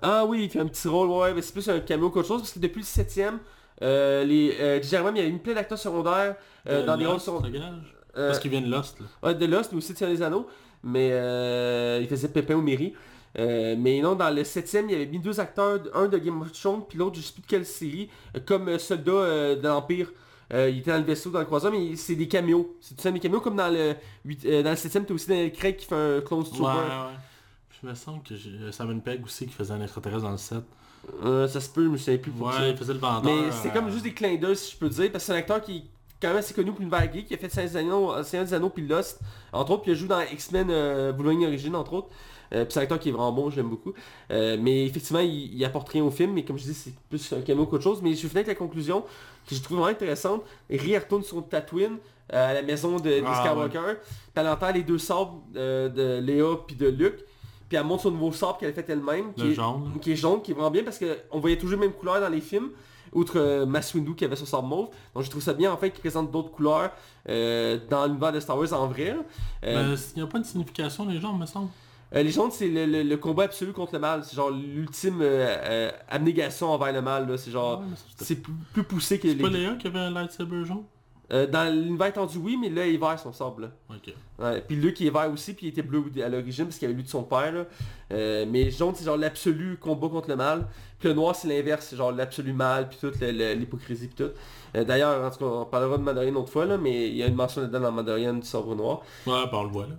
Ah 0.00 0.24
oui, 0.24 0.44
il 0.44 0.50
fait 0.50 0.60
un 0.60 0.66
petit 0.66 0.88
rôle, 0.88 1.08
ouais, 1.10 1.34
mais 1.34 1.42
c'est 1.42 1.52
plus 1.52 1.68
un 1.68 1.80
cameo 1.80 2.08
qu'autre 2.08 2.28
chose, 2.28 2.40
parce 2.40 2.52
que 2.52 2.58
depuis 2.58 2.80
le 2.80 2.86
7ème, 2.86 3.34
euh, 3.82 4.24
les. 4.24 4.94
Abrams, 4.94 5.14
il 5.14 5.22
y 5.22 5.26
a 5.26 5.28
eu 5.28 5.38
plein 5.38 5.52
d'acteurs 5.54 5.78
secondaires 5.78 6.36
dans 6.86 6.96
des 6.96 7.04
rôles 7.06 7.20
secondaires. 7.20 7.74
Parce 8.14 8.38
qu'il 8.38 8.50
vient 8.50 8.62
de 8.62 8.70
Lost 8.70 9.00
là. 9.00 9.06
ouais, 9.22 9.34
de 9.34 9.44
Lost, 9.44 9.72
mais 9.72 9.78
aussi 9.78 9.92
de 9.92 9.98
Seigneur 9.98 10.16
des 10.16 10.22
Anneaux, 10.22 10.46
mais 10.82 11.10
euh, 11.12 11.98
il 12.00 12.08
faisait 12.08 12.28
Pépin 12.28 12.54
ou 12.54 12.62
Mairie. 12.62 12.94
Euh, 13.38 13.74
mais 13.78 14.00
non, 14.00 14.14
dans 14.14 14.30
le 14.30 14.42
7ème, 14.42 14.84
il 14.88 14.92
y 14.92 14.94
avait 14.94 15.06
mis 15.06 15.18
deux 15.18 15.40
acteurs, 15.40 15.80
un 15.94 16.06
de 16.06 16.18
Game 16.18 16.40
of 16.40 16.52
Thrones, 16.52 16.82
puis 16.88 16.98
l'autre, 16.98 17.16
je 17.16 17.22
sais 17.22 17.32
plus 17.32 17.42
de 17.42 17.46
quelle 17.46 17.66
série, 17.66 18.08
euh, 18.36 18.40
comme 18.44 18.68
euh, 18.68 18.78
soldat 18.78 19.12
euh, 19.12 19.56
de 19.56 19.66
l'Empire. 19.66 20.12
Euh, 20.52 20.68
il 20.70 20.78
était 20.78 20.90
dans 20.92 20.98
le 20.98 21.04
vaisseau, 21.04 21.30
dans 21.30 21.40
le 21.40 21.44
croiseur, 21.46 21.72
mais 21.72 21.96
c'est 21.96 22.14
des 22.14 22.28
caméos. 22.28 22.76
C'est 22.80 22.94
tout 22.94 23.02
ça 23.02 23.10
des 23.10 23.18
caméos, 23.18 23.40
comme 23.40 23.56
dans 23.56 23.72
le, 23.72 23.94
8, 24.24 24.44
dans 24.62 24.70
le 24.70 24.76
7ème, 24.76 25.04
t'as 25.04 25.14
aussi 25.14 25.28
Daniel 25.28 25.52
Craig 25.52 25.76
qui 25.76 25.86
fait 25.86 25.94
un 25.94 26.20
clone 26.20 26.44
trooper. 26.44 26.64
ouais. 26.64 27.14
Puis 27.70 27.78
il 27.82 27.88
me 27.88 27.94
semble 27.94 28.22
que 28.22 28.34
Simon 28.70 29.00
Pegg 29.00 29.24
aussi 29.24 29.46
qui 29.46 29.52
faisait 29.52 29.72
un 29.72 29.82
extraterrestre 29.82 30.22
dans 30.22 30.30
le 30.30 30.36
set. 30.36 30.62
Euh, 31.24 31.48
ça 31.48 31.60
se 31.60 31.68
peut, 31.68 31.84
je 31.84 31.88
me 31.88 31.96
souviens 31.96 32.18
plus 32.18 32.30
pour 32.30 32.52
il 32.66 32.76
faisait 32.76 32.92
le 32.92 32.98
vendeur. 32.98 33.24
Mais 33.24 33.50
c'est 33.50 33.72
comme 33.72 33.90
juste 33.90 34.04
des 34.04 34.12
clins 34.12 34.36
d'œil 34.36 34.56
si 34.56 34.72
je 34.72 34.76
peux 34.76 34.88
dire, 34.88 35.10
parce 35.12 35.24
que 35.24 35.26
c'est 35.26 35.32
un 35.32 35.38
acteur 35.38 35.60
qui 35.60 35.76
est 35.78 35.82
quand 36.20 36.28
même 36.28 36.38
assez 36.38 36.54
connu 36.54 36.70
pour 36.70 36.80
l'univers 36.80 37.12
geek, 37.12 37.26
qui 37.26 37.34
a 37.34 37.36
fait 37.36 37.48
Seigneur 37.48 38.22
des 38.22 38.54
Anneaux, 38.54 38.70
puis 38.70 38.86
Lost, 38.86 39.20
entre 39.52 39.72
autres, 39.72 39.82
puis 39.82 39.92
il 39.92 39.94
a 39.94 39.98
joué 39.98 40.08
dans 40.08 40.20
X-Men 40.20 40.68
euh, 40.70 41.12
Wolverine 41.12 41.46
Origin, 41.46 41.74
entre 41.74 41.92
autres. 41.94 42.08
Euh, 42.54 42.64
puis 42.64 42.72
c'est 42.72 42.80
un 42.80 42.82
acteur 42.84 42.98
qui 43.00 43.08
est 43.08 43.12
vraiment 43.12 43.32
bon, 43.32 43.50
je 43.50 43.56
l'aime 43.56 43.68
beaucoup. 43.68 43.92
Euh, 44.30 44.56
mais 44.60 44.86
effectivement, 44.86 45.20
il, 45.20 45.54
il 45.54 45.64
apporte 45.64 45.88
rien 45.88 46.04
au 46.04 46.10
film, 46.10 46.32
mais 46.32 46.44
comme 46.44 46.56
je 46.58 46.64
dis, 46.64 46.74
c'est 46.74 46.94
plus 47.10 47.32
un 47.32 47.40
cameo 47.40 47.66
qu'autre 47.66 47.82
chose. 47.84 48.00
Mais 48.02 48.10
je 48.14 48.22
vais 48.22 48.28
finir 48.28 48.36
avec 48.36 48.46
la 48.48 48.54
conclusion, 48.54 49.02
que 49.48 49.54
je 49.54 49.60
trouve 49.62 49.78
vraiment 49.78 49.90
intéressante. 49.92 50.42
Ria 50.70 51.00
retourne 51.00 51.22
sur 51.22 51.46
Tatooine, 51.48 51.96
euh, 52.32 52.50
à 52.50 52.54
la 52.54 52.62
maison 52.62 52.98
de, 52.98 53.22
Ah, 53.26 53.44
Skywalker, 53.44 53.94
puis 54.00 54.06
elle 54.36 54.48
entend 54.48 54.70
les 54.72 54.82
deux 54.82 54.98
sabres 54.98 55.42
euh, 55.56 55.88
de 55.88 56.24
Léa 56.24 56.56
puis 56.66 56.74
de 56.76 56.86
Luke, 56.88 57.18
puis 57.68 57.76
elle 57.76 57.84
montre 57.84 58.04
son 58.04 58.10
nouveau 58.12 58.32
sabre 58.32 58.56
qu'elle 58.58 58.70
a 58.70 58.72
fait 58.72 58.88
elle-même, 58.88 59.32
qui 59.34 59.48
est- 59.48 59.54
jaune. 59.54 59.90
qui 60.00 60.12
est 60.12 60.16
jaune, 60.16 60.40
qui 60.40 60.52
est 60.52 60.54
vraiment 60.54 60.70
bien 60.70 60.84
parce 60.84 60.98
qu'on 60.98 61.40
voyait 61.40 61.56
toujours 61.58 61.78
les 61.80 61.86
mêmes 61.86 61.96
couleurs 61.96 62.20
dans 62.20 62.28
les 62.30 62.40
films, 62.40 62.70
outre 63.12 63.34
euh, 63.38 63.66
Mace 63.66 63.92
Windu 63.94 64.14
qui 64.14 64.24
avait 64.24 64.36
son 64.36 64.46
sabre 64.46 64.66
mauve. 64.66 64.88
Donc 65.14 65.22
je 65.24 65.30
trouve 65.30 65.42
ça 65.42 65.52
bien 65.52 65.70
en 65.72 65.76
fait 65.76 65.90
qu'il 65.90 66.00
présente 66.00 66.30
d'autres 66.30 66.50
couleurs 66.50 66.90
euh, 67.28 67.78
dans 67.90 68.06
l'univers 68.06 68.32
de 68.32 68.40
Star 68.40 68.58
Wars 68.58 68.72
en 68.72 68.86
vrai. 68.88 69.14
Euh, 69.64 69.96
il 70.16 70.22
n'y 70.22 70.22
a 70.22 70.30
pas 70.30 70.38
de 70.38 70.44
signification 70.44 71.06
les 71.06 71.20
gens, 71.20 71.32
me 71.34 71.46
semble. 71.46 71.68
Euh, 72.14 72.22
les 72.22 72.30
jaunes 72.30 72.50
c'est 72.50 72.68
le, 72.68 72.86
le- 72.86 73.02
le 73.02 73.16
combat 73.16 73.44
absolu 73.44 73.72
contre 73.72 73.94
le 73.94 73.98
mal, 74.00 74.22
c'est 74.24 74.36
genre 74.36 74.50
l'ultime 74.50 75.20
euh, 75.22 75.56
euh, 75.64 75.90
abnégation 76.08 76.70
envers 76.70 76.92
le 76.92 77.02
mal. 77.02 77.28
là. 77.28 77.36
C'est 77.36 77.50
genre, 77.50 77.80
Ouais, 77.80 77.86
c'est 78.16 78.36
plus, 78.36 78.52
plus 78.72 78.84
poussé 78.84 79.18
que 79.18 79.28
C'est 79.28 79.34
les... 79.34 79.42
pas 79.42 79.48
Léa 79.48 79.74
qui 79.74 79.86
avait 79.88 79.98
un 79.98 80.10
lightsaber 80.10 80.64
jaune? 80.64 80.84
Dans 81.30 81.74
l'univers 81.74 82.08
étendu 82.08 82.38
oui, 82.38 82.56
mais 82.60 82.68
là 82.68 82.86
il 82.86 82.94
est 82.94 82.98
vert 82.98 83.18
son 83.18 83.32
sable. 83.32 83.62
là. 83.62 83.68
Ok. 83.96 84.14
Ouais, 84.38 84.60
puis 84.60 84.76
Luke 84.76 85.00
il 85.00 85.06
est 85.08 85.10
vert 85.10 85.28
aussi, 85.32 85.54
puis 85.54 85.66
il 85.66 85.68
était 85.70 85.82
bleu 85.82 86.04
à 86.22 86.28
l'origine 86.28 86.66
parce 86.66 86.78
qu'il 86.78 86.86
avait 86.86 86.96
lu 86.96 87.02
de 87.02 87.08
son 87.08 87.24
père. 87.24 87.50
là. 87.50 87.64
Mais 88.10 88.70
jaune 88.70 88.94
c'est 88.94 89.04
genre 89.06 89.16
l'absolu 89.16 89.76
combat 89.80 90.08
contre 90.08 90.28
le 90.28 90.36
mal. 90.36 90.66
Puis 91.00 91.08
le 91.08 91.14
noir 91.14 91.34
c'est 91.34 91.48
l'inverse, 91.48 91.86
c'est 91.90 91.96
genre 91.96 92.12
l'absolu 92.12 92.52
mal, 92.52 92.88
puis 92.88 92.98
toute 93.00 93.18
l'hypocrisie, 93.20 94.08
puis 94.08 94.24
tout. 94.26 94.32
D'ailleurs, 94.84 95.24
en 95.24 95.30
tout 95.30 95.38
cas, 95.38 95.44
on 95.46 95.64
parlera 95.64 95.96
de 95.98 96.02
Mandalorian 96.02 96.30
une 96.30 96.36
autre 96.36 96.50
fois, 96.52 96.66
là, 96.66 96.76
mais 96.78 97.08
il 97.08 97.16
y 97.16 97.22
a 97.22 97.26
une 97.26 97.34
mention 97.34 97.62
là-dedans 97.62 97.80
dans 97.80 97.92
Mandalorian 97.92 98.34
du 98.34 98.46
sabre 98.46 98.74
noir. 98.76 99.00
Ouais, 99.26 99.44
ben 99.50 99.58
on 99.58 99.62
le 99.64 99.68
voit 99.70 99.86
là. 99.86 99.94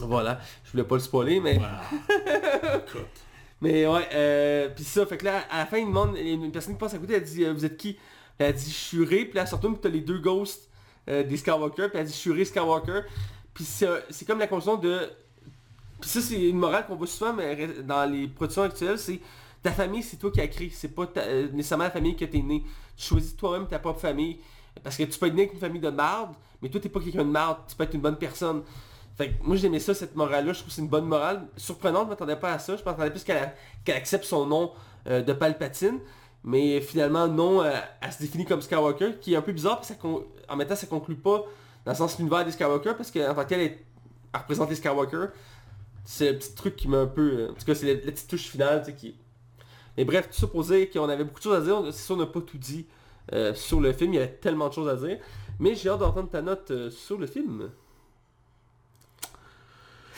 Voilà, 0.00 0.40
je 0.64 0.72
voulais 0.72 0.84
pas 0.84 0.96
le 0.96 1.00
spoiler, 1.00 1.40
mais... 1.40 1.58
Mais 3.62 3.86
ouais, 3.86 4.08
euh, 4.12 4.68
puis 4.68 4.84
ça, 4.84 5.06
fait 5.06 5.16
que 5.16 5.24
là, 5.24 5.42
à 5.50 5.58
la 5.58 5.66
fin, 5.66 5.78
il 5.78 5.86
demande, 5.86 6.16
une 6.18 6.52
personne 6.52 6.74
qui 6.74 6.78
passe 6.78 6.92
à 6.94 6.98
côté, 6.98 7.14
elle 7.14 7.24
dit, 7.24 7.42
euh, 7.44 7.54
vous 7.54 7.64
êtes 7.64 7.78
qui? 7.78 7.96
Elle 8.38 8.52
dit, 8.54 8.70
je 8.70 8.76
suis 8.76 9.04
Ray, 9.04 9.24
puis 9.24 9.36
là, 9.38 9.44
puis 9.44 9.70
t'as 9.80 9.88
les 9.88 10.02
deux 10.02 10.18
ghosts 10.18 10.68
euh, 11.08 11.22
des 11.22 11.38
Skywalker, 11.38 11.88
puis 11.88 11.98
elle 11.98 12.06
dit, 12.06 12.12
je 12.12 12.18
suis 12.18 12.32
Ray 12.32 12.44
Skywalker. 12.44 13.00
Puis 13.54 13.64
c'est 13.64 13.88
c'est 14.10 14.26
comme 14.26 14.38
la 14.38 14.46
conclusion 14.46 14.76
de... 14.76 15.10
Puis 15.98 16.10
ça, 16.10 16.20
c'est 16.20 16.48
une 16.50 16.58
morale 16.58 16.84
qu'on 16.86 16.96
voit 16.96 17.06
souvent 17.06 17.32
mais 17.32 17.68
dans 17.82 18.04
les 18.04 18.28
productions 18.28 18.62
actuelles, 18.64 18.98
c'est 18.98 19.20
ta 19.62 19.72
famille, 19.72 20.02
c'est 20.02 20.18
toi 20.18 20.30
qui 20.30 20.42
as 20.42 20.48
créé, 20.48 20.68
c'est 20.70 20.94
pas 20.94 21.06
ta- 21.06 21.22
euh, 21.22 21.48
nécessairement 21.50 21.84
la 21.84 21.90
famille 21.90 22.14
que 22.14 22.26
t'es 22.26 22.42
né. 22.42 22.62
Tu 22.98 23.06
choisis 23.06 23.34
toi-même 23.34 23.66
ta 23.66 23.78
propre 23.78 24.00
famille. 24.00 24.38
Parce 24.84 24.98
que 24.98 25.04
tu 25.04 25.18
peux 25.18 25.26
être 25.26 25.34
né 25.34 25.42
avec 25.42 25.54
une 25.54 25.60
famille 25.60 25.80
de 25.80 25.88
marde, 25.88 26.34
mais 26.60 26.68
toi 26.68 26.78
t'es 26.78 26.90
pas 26.90 27.00
quelqu'un 27.00 27.24
de 27.24 27.30
marde, 27.30 27.60
tu 27.66 27.74
peux 27.74 27.84
être 27.84 27.94
une 27.94 28.02
bonne 28.02 28.18
personne. 28.18 28.62
Fait 29.16 29.30
que 29.30 29.42
moi 29.42 29.56
j'aimais 29.56 29.78
ça, 29.78 29.94
cette 29.94 30.14
morale-là, 30.14 30.52
je 30.52 30.58
trouve 30.58 30.68
que 30.68 30.74
c'est 30.74 30.82
une 30.82 30.88
bonne 30.88 31.06
morale. 31.06 31.46
Surprenante, 31.56 32.04
je 32.04 32.10
m'attendais 32.10 32.36
pas 32.36 32.52
à 32.52 32.58
ça, 32.58 32.76
je 32.76 32.84
m'attendais 32.84 33.10
plus 33.10 33.24
qu'elle 33.24 33.96
accepte 33.96 34.24
son 34.24 34.44
nom 34.44 34.72
euh, 35.06 35.22
de 35.22 35.32
Palpatine. 35.32 36.00
mais 36.44 36.80
finalement 36.82 37.26
non, 37.26 37.62
euh, 37.62 37.72
elle 38.02 38.12
se 38.12 38.18
définit 38.18 38.44
comme 38.44 38.60
Skywalker, 38.60 39.18
qui 39.20 39.32
est 39.32 39.36
un 39.36 39.42
peu 39.42 39.52
bizarre, 39.52 39.76
parce 39.76 39.92
qu'en 39.94 40.56
même 40.56 40.68
temps 40.68 40.76
ça 40.76 40.86
conclut 40.86 41.16
pas 41.16 41.44
dans 41.86 41.92
le 41.92 41.96
sens 41.96 42.18
l'univers 42.18 42.44
des 42.44 42.50
Skywalker, 42.52 42.92
parce 42.94 43.10
qu'en 43.10 43.34
tant 43.34 43.44
qu'elle 43.46 43.60
elle 43.60 43.78
représente 44.34 44.68
les 44.68 44.76
Skywalker, 44.76 45.26
c'est 46.04 46.32
le 46.32 46.38
petit 46.38 46.54
truc 46.54 46.76
qui 46.76 46.86
m'a 46.88 46.98
un 46.98 47.06
peu... 47.06 47.22
euh, 47.22 47.50
En 47.50 47.54
tout 47.54 47.64
cas, 47.64 47.74
c'est 47.74 47.86
la, 47.86 48.12
petite 48.12 48.28
touche 48.28 48.48
finale, 48.48 48.80
tu 48.80 48.90
sais, 48.90 48.96
qui... 48.96 49.14
Mais 49.96 50.04
bref, 50.04 50.28
tout 50.28 50.38
ça 50.38 50.46
pour 50.46 50.62
dire 50.62 50.90
qu'on 50.90 51.08
avait 51.08 51.24
beaucoup 51.24 51.38
de 51.38 51.44
choses 51.44 51.56
à 51.56 51.60
dire, 51.62 51.82
c'est 51.86 52.04
sûr 52.04 52.16
on 52.16 52.18
n'a 52.18 52.26
pas 52.26 52.42
tout 52.42 52.58
dit 52.58 52.86
sur 53.54 53.80
le 53.80 53.92
film, 53.92 54.12
il 54.12 54.16
y 54.16 54.18
avait 54.18 54.34
tellement 54.34 54.68
de 54.68 54.74
choses 54.74 54.88
à 54.88 54.94
dire, 54.94 55.18
mais 55.58 55.74
j'ai 55.74 55.88
hâte 55.88 56.00
d'entendre 56.00 56.28
ta 56.28 56.42
note 56.42 56.90
sur 56.90 57.16
le 57.16 57.26
film. 57.26 57.70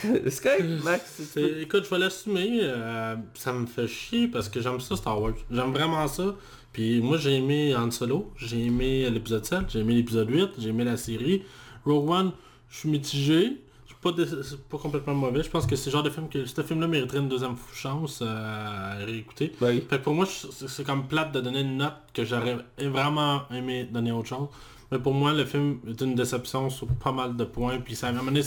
c'est 0.31 0.43
correct, 0.43 0.85
Max? 0.85 1.37
Écoute, 1.61 1.85
je 1.85 1.91
vais 1.91 1.99
l'assumer. 1.99 2.61
euh, 2.63 3.17
ça 3.35 3.53
me 3.53 3.67
fait 3.67 3.89
chier 3.89 4.29
parce 4.29 4.49
que 4.49 4.61
j'aime 4.61 4.81
ça 4.81 4.97
Star 4.97 5.21
Wars. 5.21 5.35
J'aime 5.51 5.73
vraiment 5.73 6.07
ça. 6.09 6.35
Puis 6.73 7.01
moi 7.01 7.17
j'ai 7.17 7.37
aimé 7.37 7.75
Han 7.75 7.91
Solo, 7.91 8.31
j'ai 8.37 8.67
aimé 8.67 9.09
l'épisode 9.11 9.45
7, 9.45 9.61
j'ai 9.71 9.81
aimé 9.81 9.95
l'épisode 9.95 10.31
8, 10.31 10.51
j'ai 10.59 10.69
aimé 10.69 10.85
la 10.85 10.97
série. 10.97 11.43
Rogue 11.85 12.09
One, 12.11 12.33
je 12.69 12.77
suis 12.79 12.89
mitigé. 12.91 13.57
Je 13.87 13.95
suis 13.95 14.03
pas, 14.03 14.13
dé- 14.13 14.31
pas 14.71 14.77
complètement 14.79 15.15
mauvais. 15.15 15.43
Je 15.43 15.49
pense 15.51 15.67
que 15.67 15.75
c'est 15.75 15.87
le 15.91 15.93
genre 15.95 16.03
de 16.05 16.11
film 16.11 16.29
que 16.29 16.45
ce 16.45 16.63
film-là 16.63 16.87
mériterait 16.87 17.19
une 17.19 17.29
deuxième 17.29 17.57
chance 17.75 18.21
euh, 18.23 18.27
à 18.29 19.05
réécouter. 19.05 19.53
Oui. 19.61 19.83
Fait 19.89 19.99
que 19.99 20.05
pour 20.05 20.15
moi, 20.15 20.27
c'est 20.27 20.85
comme 20.85 21.09
plate 21.09 21.33
de 21.33 21.41
donner 21.41 21.63
une 21.63 21.79
note 21.79 21.95
que 22.13 22.25
j'aurais 22.25 22.59
vraiment 22.79 23.43
aimé 23.51 23.89
donner 23.91 24.13
autre 24.13 24.29
chose. 24.29 24.49
Mais 24.93 24.99
pour 24.99 25.15
moi, 25.15 25.33
le 25.33 25.45
film 25.47 25.79
est 25.89 26.01
une 26.03 26.15
déception 26.15 26.71
sur 26.71 26.87
pas 26.87 27.13
mal 27.13 27.35
de 27.35 27.45
points. 27.45 27.79
Puis 27.81 27.97
ça, 27.97 28.13
moment 28.13 28.27
donné, 28.27 28.43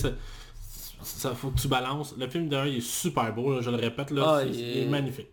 ça, 1.04 1.34
faut 1.34 1.50
que 1.50 1.60
tu 1.60 1.68
balances. 1.68 2.16
Le 2.18 2.28
film 2.28 2.48
d'un, 2.50 2.66
il 2.66 2.78
est 2.78 2.82
super 2.82 3.34
beau, 3.34 3.54
là, 3.56 3.62
je 3.62 3.70
le 3.70 3.78
répète, 3.78 4.12
là, 4.12 4.38
Ah, 4.40 4.44
il 4.46 4.56
il, 4.60 4.78
est- 4.84 4.86
magnifique. 4.86 5.30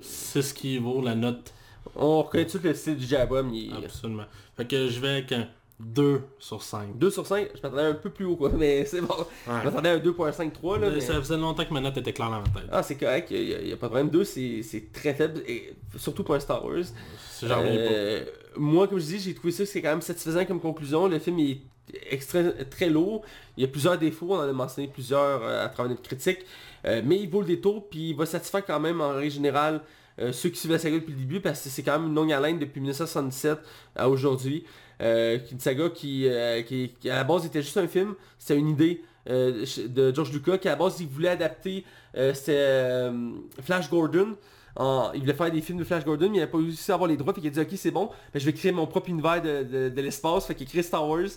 C'est 0.00 0.42
ce 0.42 0.54
qui 0.54 0.78
vaut 0.78 1.02
la 1.02 1.14
note, 1.14 1.52
On 1.96 2.22
reconnaît 2.22 2.46
tout 2.46 2.60
le 2.62 2.72
style 2.74 2.96
du 2.96 3.06
Jabom, 3.06 3.50
il 3.52 3.72
absolument. 3.84 4.24
Fait 4.56 4.66
que 4.66 4.88
je 4.88 5.00
vais 5.00 5.08
avec 5.08 5.32
un 5.32 5.46
2 5.80 6.22
sur 6.38 6.62
5. 6.62 6.96
2 6.98 7.10
sur 7.10 7.26
5, 7.26 7.48
je 7.54 7.60
m'attendais 7.62 7.82
un 7.82 7.94
peu 7.94 8.10
plus 8.10 8.24
haut 8.26 8.36
quoi, 8.36 8.50
mais 8.54 8.84
c'est 8.86 9.00
bon. 9.00 9.14
Je 9.46 9.50
m'attendais 9.52 9.88
à 9.88 9.92
un 9.94 9.98
2.53 9.98 10.78
là. 10.78 10.90
mais- 10.90 11.00
Ça 11.00 11.14
faisait 11.20 11.36
longtemps 11.38 11.64
que 11.64 11.72
ma 11.72 11.80
note 11.80 11.96
était 11.96 12.12
claire 12.12 12.28
dans 12.30 12.38
ma 12.40 12.44
tête. 12.48 12.68
Ah 12.70 12.82
c'est 12.82 12.96
correct, 12.96 13.28
il 13.30 13.64
n'y 13.64 13.72
a, 13.72 13.76
pas 13.76 13.86
de 13.86 13.92
problème. 13.92 14.10
2 14.10 14.24
c'est 14.24 14.62
c'est 14.62 14.92
très 14.92 15.14
faible, 15.14 15.42
et 15.46 15.74
surtout 15.96 16.22
pour 16.22 16.34
un 16.34 16.40
Star 16.40 16.64
Wars. 16.64 16.84
Euh, 17.44 18.24
moi 18.56 18.88
comme 18.88 18.98
je 18.98 19.04
dis, 19.06 19.18
j'ai 19.20 19.34
trouvé 19.34 19.52
ça 19.52 19.64
c'est 19.66 19.80
quand 19.82 19.90
même 19.90 20.02
satisfaisant 20.02 20.44
comme 20.44 20.60
conclusion. 20.60 21.08
Le 21.08 21.18
film 21.18 21.38
est 21.40 21.58
extra, 22.10 22.42
très 22.70 22.88
lourd. 22.88 23.22
Il 23.56 23.62
y 23.62 23.64
a 23.64 23.68
plusieurs 23.68 23.98
défauts, 23.98 24.28
on 24.30 24.38
en 24.38 24.48
a 24.48 24.52
mentionné 24.52 24.88
plusieurs 24.88 25.42
euh, 25.42 25.64
à 25.64 25.68
travers 25.68 25.90
notre 25.90 26.02
critique. 26.02 26.38
Euh, 26.86 27.02
mais 27.04 27.18
il 27.18 27.28
vaut 27.28 27.40
le 27.40 27.46
détour, 27.46 27.88
puis 27.88 28.10
il 28.10 28.16
va 28.16 28.26
satisfaire 28.26 28.64
quand 28.64 28.80
même 28.80 29.00
en 29.00 29.10
règle 29.10 29.32
générale 29.32 29.80
euh, 30.18 30.32
ceux 30.32 30.48
qui 30.50 30.58
suivent 30.58 30.72
la 30.72 30.78
saga 30.78 30.96
depuis 30.98 31.12
le 31.12 31.18
début, 31.18 31.40
parce 31.40 31.62
que 31.62 31.68
c'est 31.68 31.82
quand 31.82 31.98
même 31.98 32.08
une 32.08 32.14
longue 32.14 32.32
haleine 32.32 32.58
depuis 32.58 32.80
1977 32.80 33.58
à 33.96 34.08
aujourd'hui. 34.08 34.64
Une 35.00 35.58
saga 35.58 35.88
qui, 35.88 36.28
à 36.28 36.60
la 37.04 37.24
base 37.24 37.46
était 37.46 37.62
juste 37.62 37.78
un 37.78 37.88
film, 37.88 38.14
c'était 38.38 38.58
une 38.58 38.68
idée 38.68 39.02
de 39.26 40.14
George 40.14 40.30
Lucas 40.30 40.58
qui 40.58 40.68
à 40.68 40.72
la 40.72 40.76
base 40.76 41.00
il 41.00 41.06
voulait 41.08 41.30
adapter 41.30 41.86
Flash 43.62 43.88
Gordon 43.88 44.36
en- 44.76 45.10
il 45.14 45.20
voulait 45.20 45.34
faire 45.34 45.50
des 45.50 45.60
films 45.60 45.78
de 45.78 45.84
Flash 45.84 46.04
Gordon 46.04 46.28
mais 46.30 46.36
il 46.36 46.40
n'avait 46.40 46.50
pas 46.50 46.58
réussi 46.58 46.90
à 46.90 46.94
avoir 46.94 47.08
les 47.08 47.16
droits 47.16 47.34
fait 47.34 47.40
qu'il 47.40 47.50
a 47.50 47.52
dit 47.52 47.60
ok 47.60 47.76
c'est 47.76 47.90
bon 47.90 48.06
ben, 48.32 48.40
je 48.40 48.46
vais 48.46 48.52
créer 48.52 48.72
mon 48.72 48.86
propre 48.86 49.08
univers 49.10 49.42
de, 49.42 49.88
de, 49.88 50.00
l'espace 50.00 50.46
fait 50.46 50.54
qu'il 50.54 50.66
a 50.66 50.70
créé 50.70 50.82
Star 50.82 51.06
Wars 51.08 51.28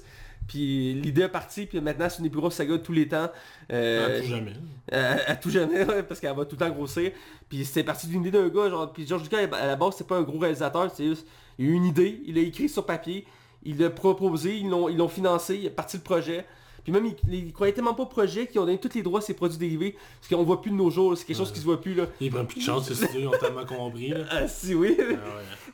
puis 0.47 0.93
l'idée 0.95 1.23
est 1.23 1.29
partie 1.29 1.65
puis 1.65 1.79
maintenant 1.81 2.07
c'est 2.09 2.17
une 2.19 2.25
des 2.25 2.29
plus 2.29 2.39
grosses 2.39 2.55
sagas 2.55 2.73
de 2.73 2.77
tous 2.83 2.93
les 2.93 3.07
temps 3.07 3.29
Euh, 3.71 4.05
Ah, 4.07 4.19
plus 4.19 4.27
jamais. 4.29 4.53
à, 4.91 5.31
à 5.31 5.35
tout 5.35 5.49
jamais, 5.49 5.85
ouais, 5.89 6.03
parce 6.03 6.19
qu'elle 6.19 6.35
va 6.35 6.45
tout 6.45 6.55
le 6.55 6.65
temps 6.65 6.69
grossir. 6.69 7.11
Puis 7.49 7.65
c'était 7.65 7.83
parti 7.83 8.07
d'une 8.07 8.21
idée 8.21 8.31
d'un 8.31 8.49
gars, 8.49 8.69
genre, 8.69 8.91
puis 8.91 9.07
George 9.07 9.23
Lucas, 9.23 9.37
à 9.53 9.67
la 9.67 9.75
base, 9.75 9.95
c'est 9.97 10.07
pas 10.07 10.17
un 10.17 10.23
gros 10.23 10.39
réalisateur, 10.39 10.91
c'est 10.93 11.05
juste, 11.07 11.25
il 11.59 11.67
a 11.67 11.69
eu 11.69 11.73
une 11.73 11.85
idée, 11.85 12.21
il 12.25 12.35
l'a 12.35 12.41
écrit 12.41 12.67
sur 12.69 12.85
papier, 12.85 13.25
il 13.63 13.77
l'a 13.79 13.89
proposé, 13.89 14.57
ils 14.57 14.69
l'ont, 14.69 14.89
ils 14.89 14.97
l'ont 14.97 15.07
financé, 15.07 15.55
il 15.57 15.65
est 15.65 15.69
parti 15.69 15.97
le 15.97 16.03
projet. 16.03 16.45
Puis 16.83 16.91
même, 16.91 17.05
ils, 17.05 17.33
ils 17.33 17.53
croyaient 17.53 17.73
tellement 17.73 17.93
pas 17.93 18.03
au 18.03 18.07
projet 18.07 18.47
qu'ils 18.47 18.59
ont 18.59 18.65
donné 18.65 18.77
tous 18.77 18.93
les 18.93 19.03
droits 19.03 19.19
à 19.19 19.21
ces 19.21 19.33
produits 19.33 19.57
dérivés, 19.57 19.95
ce 20.21 20.33
qu'on 20.33 20.43
voit 20.43 20.61
plus 20.61 20.71
de 20.71 20.75
nos 20.75 20.89
jours, 20.89 21.17
c'est 21.17 21.25
quelque 21.25 21.37
chose 21.37 21.51
qui 21.51 21.59
se 21.59 21.63
voit 21.65 21.79
plus, 21.79 21.93
là. 21.93 22.07
Ils 22.19 22.29
prennent 22.29 22.45
plus 22.47 22.59
de 22.59 22.65
chance, 22.65 22.87
ces 22.87 22.95
studios, 22.95 23.19
ils 23.21 23.27
ont 23.27 23.39
tellement 23.39 23.65
compris. 23.65 24.09
Là. 24.09 24.17
Ah 24.29 24.47
si, 24.47 24.75
oui. 24.75 24.97
Ah, 24.99 25.03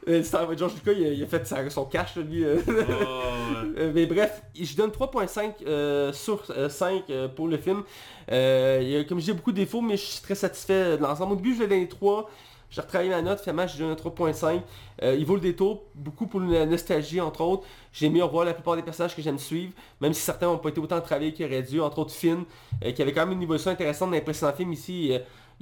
ouais. 0.08 0.14
Euh, 0.14 0.24
Star- 0.24 0.56
George 0.58 0.74
Lucas, 0.76 0.92
il 0.94 1.06
a, 1.06 1.10
il 1.12 1.24
a 1.24 1.28
fait 1.28 1.46
sa- 1.48 1.70
son 1.70 1.86
cash, 1.86 2.16
lui. 2.16 2.44
euh. 2.46 2.58
Ah, 2.68 2.72
ouais. 2.72 3.70
Euh, 3.78 3.92
mais 3.94 4.06
bref, 4.06 4.42
je 4.60 4.76
donne 4.76 4.92
3.5 4.92 5.56
euh, 5.66 6.14
sur 6.14 6.44
euh, 6.52 6.70
5 6.70 7.04
euh, 7.10 7.28
pour 7.28 7.48
le 7.48 7.58
film. 7.58 7.84
Il 8.32 8.88
y 8.90 8.96
a, 8.96 9.04
comme 9.04 9.20
je 9.20 9.26
dis, 9.26 9.34
beaucoup 9.34 9.52
de 9.52 9.58
défauts, 9.58 9.82
mais 9.82 9.98
je 9.98 10.04
suis 10.06 10.22
très 10.22 10.36
satisfait 10.36 10.98
de 10.98 11.02
l'ensemble. 11.02 11.34
Au 11.34 11.36
début, 11.36 11.56
je 11.56 11.62
l'ai 11.62 11.68
donné 11.68 11.88
3. 11.88 12.30
J'ai 12.72 12.82
retravaillé 12.82 13.10
ma 13.10 13.22
note, 13.24 13.40
finalement, 13.40 13.66
je 13.68 13.78
donne 13.80 13.90
un 13.92 13.96
3.5. 13.96 14.62
Euh, 15.02 15.16
il 15.18 15.26
vaut 15.26 15.34
le 15.36 15.42
détour, 15.42 15.84
beaucoup 15.96 16.28
pour 16.28 16.40
la 16.40 16.66
nostalgie, 16.68 17.20
entre 17.20 17.42
autres. 17.42 17.64
J'ai 17.92 18.06
aimé 18.06 18.22
revoir 18.22 18.46
la 18.46 18.54
plupart 18.54 18.76
des 18.76 18.84
personnages 18.84 19.16
que 19.16 19.22
j'aime 19.24 19.40
suivre, 19.40 19.74
même 20.02 20.14
si 20.14 20.22
certains 20.22 20.46
n'ont 20.46 20.60
pas 20.60 20.70
été 20.70 20.80
autant 20.80 21.02
travaillés 21.02 21.34
qu'ils 21.34 21.46
auraient 21.48 21.64
dû, 21.64 21.82
entre 21.82 22.00
autres 22.00 22.14
Finn, 22.14 22.44
euh, 22.86 22.92
qui 22.92 23.02
avait 23.02 23.12
quand 23.12 23.26
même 23.26 23.36
une 23.38 23.42
évolution 23.44 23.72
intéressante 23.72 24.10
dans 24.10 24.16
les 24.16 24.22
précédents 24.22 24.54
films 24.54 24.74
ici. 24.74 25.12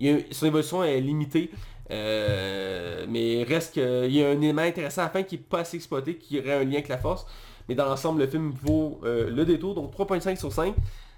euh, 0.01 0.17
a- 0.19 0.33
son 0.33 0.45
évolution 0.47 0.83
est 0.83 0.99
limitée. 0.99 1.49
Mais 1.89 3.43
reste 3.47 3.73
qu'il 3.73 4.11
y 4.11 4.23
a 4.23 4.29
un 4.29 4.41
élément 4.41 4.61
intéressant 4.61 5.01
à 5.01 5.05
la 5.05 5.09
fin 5.11 5.23
qui 5.23 5.35
n'est 5.35 5.41
pas 5.41 5.59
assez 5.59 5.77
exploité, 5.77 6.15
qui 6.17 6.39
aurait 6.39 6.53
un 6.55 6.63
lien 6.63 6.73
avec 6.73 6.87
la 6.89 6.97
force. 6.97 7.25
Mais 7.69 7.75
dans 7.75 7.85
l'ensemble, 7.85 8.19
le 8.21 8.27
film 8.27 8.51
vaut 8.63 8.99
le 9.03 9.43
détour, 9.45 9.75
donc 9.75 9.91
3.5 9.91 10.37
sur 10.37 10.51
5. 10.51 10.73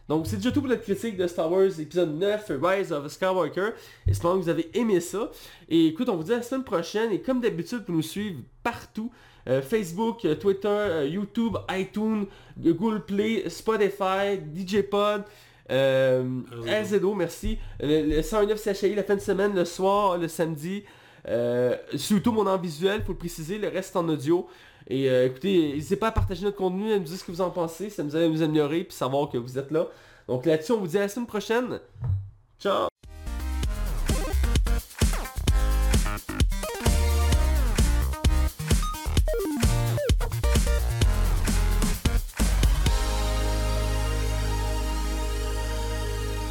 Donc 0.09 0.25
c'est 0.25 0.37
déjà 0.37 0.51
tout 0.51 0.61
pour 0.61 0.69
notre 0.69 0.81
critique 0.81 1.17
de 1.17 1.27
Star 1.27 1.51
Wars 1.51 1.79
épisode 1.79 2.17
9, 2.17 2.51
Rise 2.63 2.91
of 2.91 3.07
Skywalker. 3.09 3.69
Espérons 4.07 4.39
que 4.39 4.43
vous 4.43 4.49
avez 4.49 4.67
aimé 4.73 4.99
ça. 5.01 5.29
Et 5.69 5.85
écoute, 5.85 6.09
on 6.09 6.15
vous 6.15 6.23
dit 6.23 6.33
à 6.33 6.37
la 6.37 6.41
semaine 6.41 6.63
prochaine. 6.63 7.11
Et 7.11 7.21
comme 7.21 7.39
d'habitude, 7.39 7.85
pour 7.85 7.93
nous 7.93 8.01
suivre 8.01 8.39
partout, 8.63 9.11
euh, 9.47 9.61
Facebook, 9.61 10.25
euh, 10.25 10.33
Twitter, 10.33 10.67
euh, 10.67 11.05
YouTube, 11.05 11.57
iTunes, 11.69 12.25
Google 12.57 13.05
Play, 13.05 13.47
Spotify, 13.49 14.39
DJ 14.55 14.81
Pod, 14.81 15.25
RZO. 15.69 17.13
Merci. 17.13 17.59
Le, 17.79 18.15
le 18.15 18.23
109 18.23 18.59
CHI 18.59 18.95
la 18.95 19.03
fin 19.03 19.15
de 19.15 19.21
semaine, 19.21 19.53
le 19.53 19.63
soir, 19.63 20.17
le 20.17 20.27
samedi. 20.27 20.85
Euh, 21.27 21.75
surtout 21.95 22.31
mon 22.31 22.47
en 22.47 22.57
visuel, 22.57 23.03
faut 23.03 23.11
le 23.11 23.17
préciser, 23.17 23.57
le 23.57 23.67
reste 23.67 23.95
en 23.95 24.07
audio. 24.09 24.47
Et 24.89 25.09
euh, 25.09 25.27
écoutez, 25.27 25.73
n'hésitez 25.73 25.95
pas 25.95 26.07
à 26.07 26.11
partager 26.11 26.43
notre 26.43 26.57
contenu, 26.57 26.91
à 26.91 26.97
nous 26.97 27.05
dire 27.05 27.17
ce 27.17 27.23
que 27.23 27.31
vous 27.31 27.41
en 27.41 27.51
pensez, 27.51 27.89
ça 27.89 28.03
nous 28.03 28.15
aide 28.15 28.23
à 28.23 28.27
nous 28.27 28.41
améliorer, 28.41 28.83
puis 28.83 28.95
savoir 28.95 29.29
que 29.29 29.37
vous 29.37 29.57
êtes 29.57 29.71
là. 29.71 29.87
Donc 30.27 30.45
là-dessus, 30.45 30.71
on 30.71 30.79
vous 30.79 30.87
dit 30.87 30.97
à 30.97 31.01
la 31.01 31.09
semaine 31.09 31.27
prochaine. 31.27 31.79
Ciao 32.59 32.87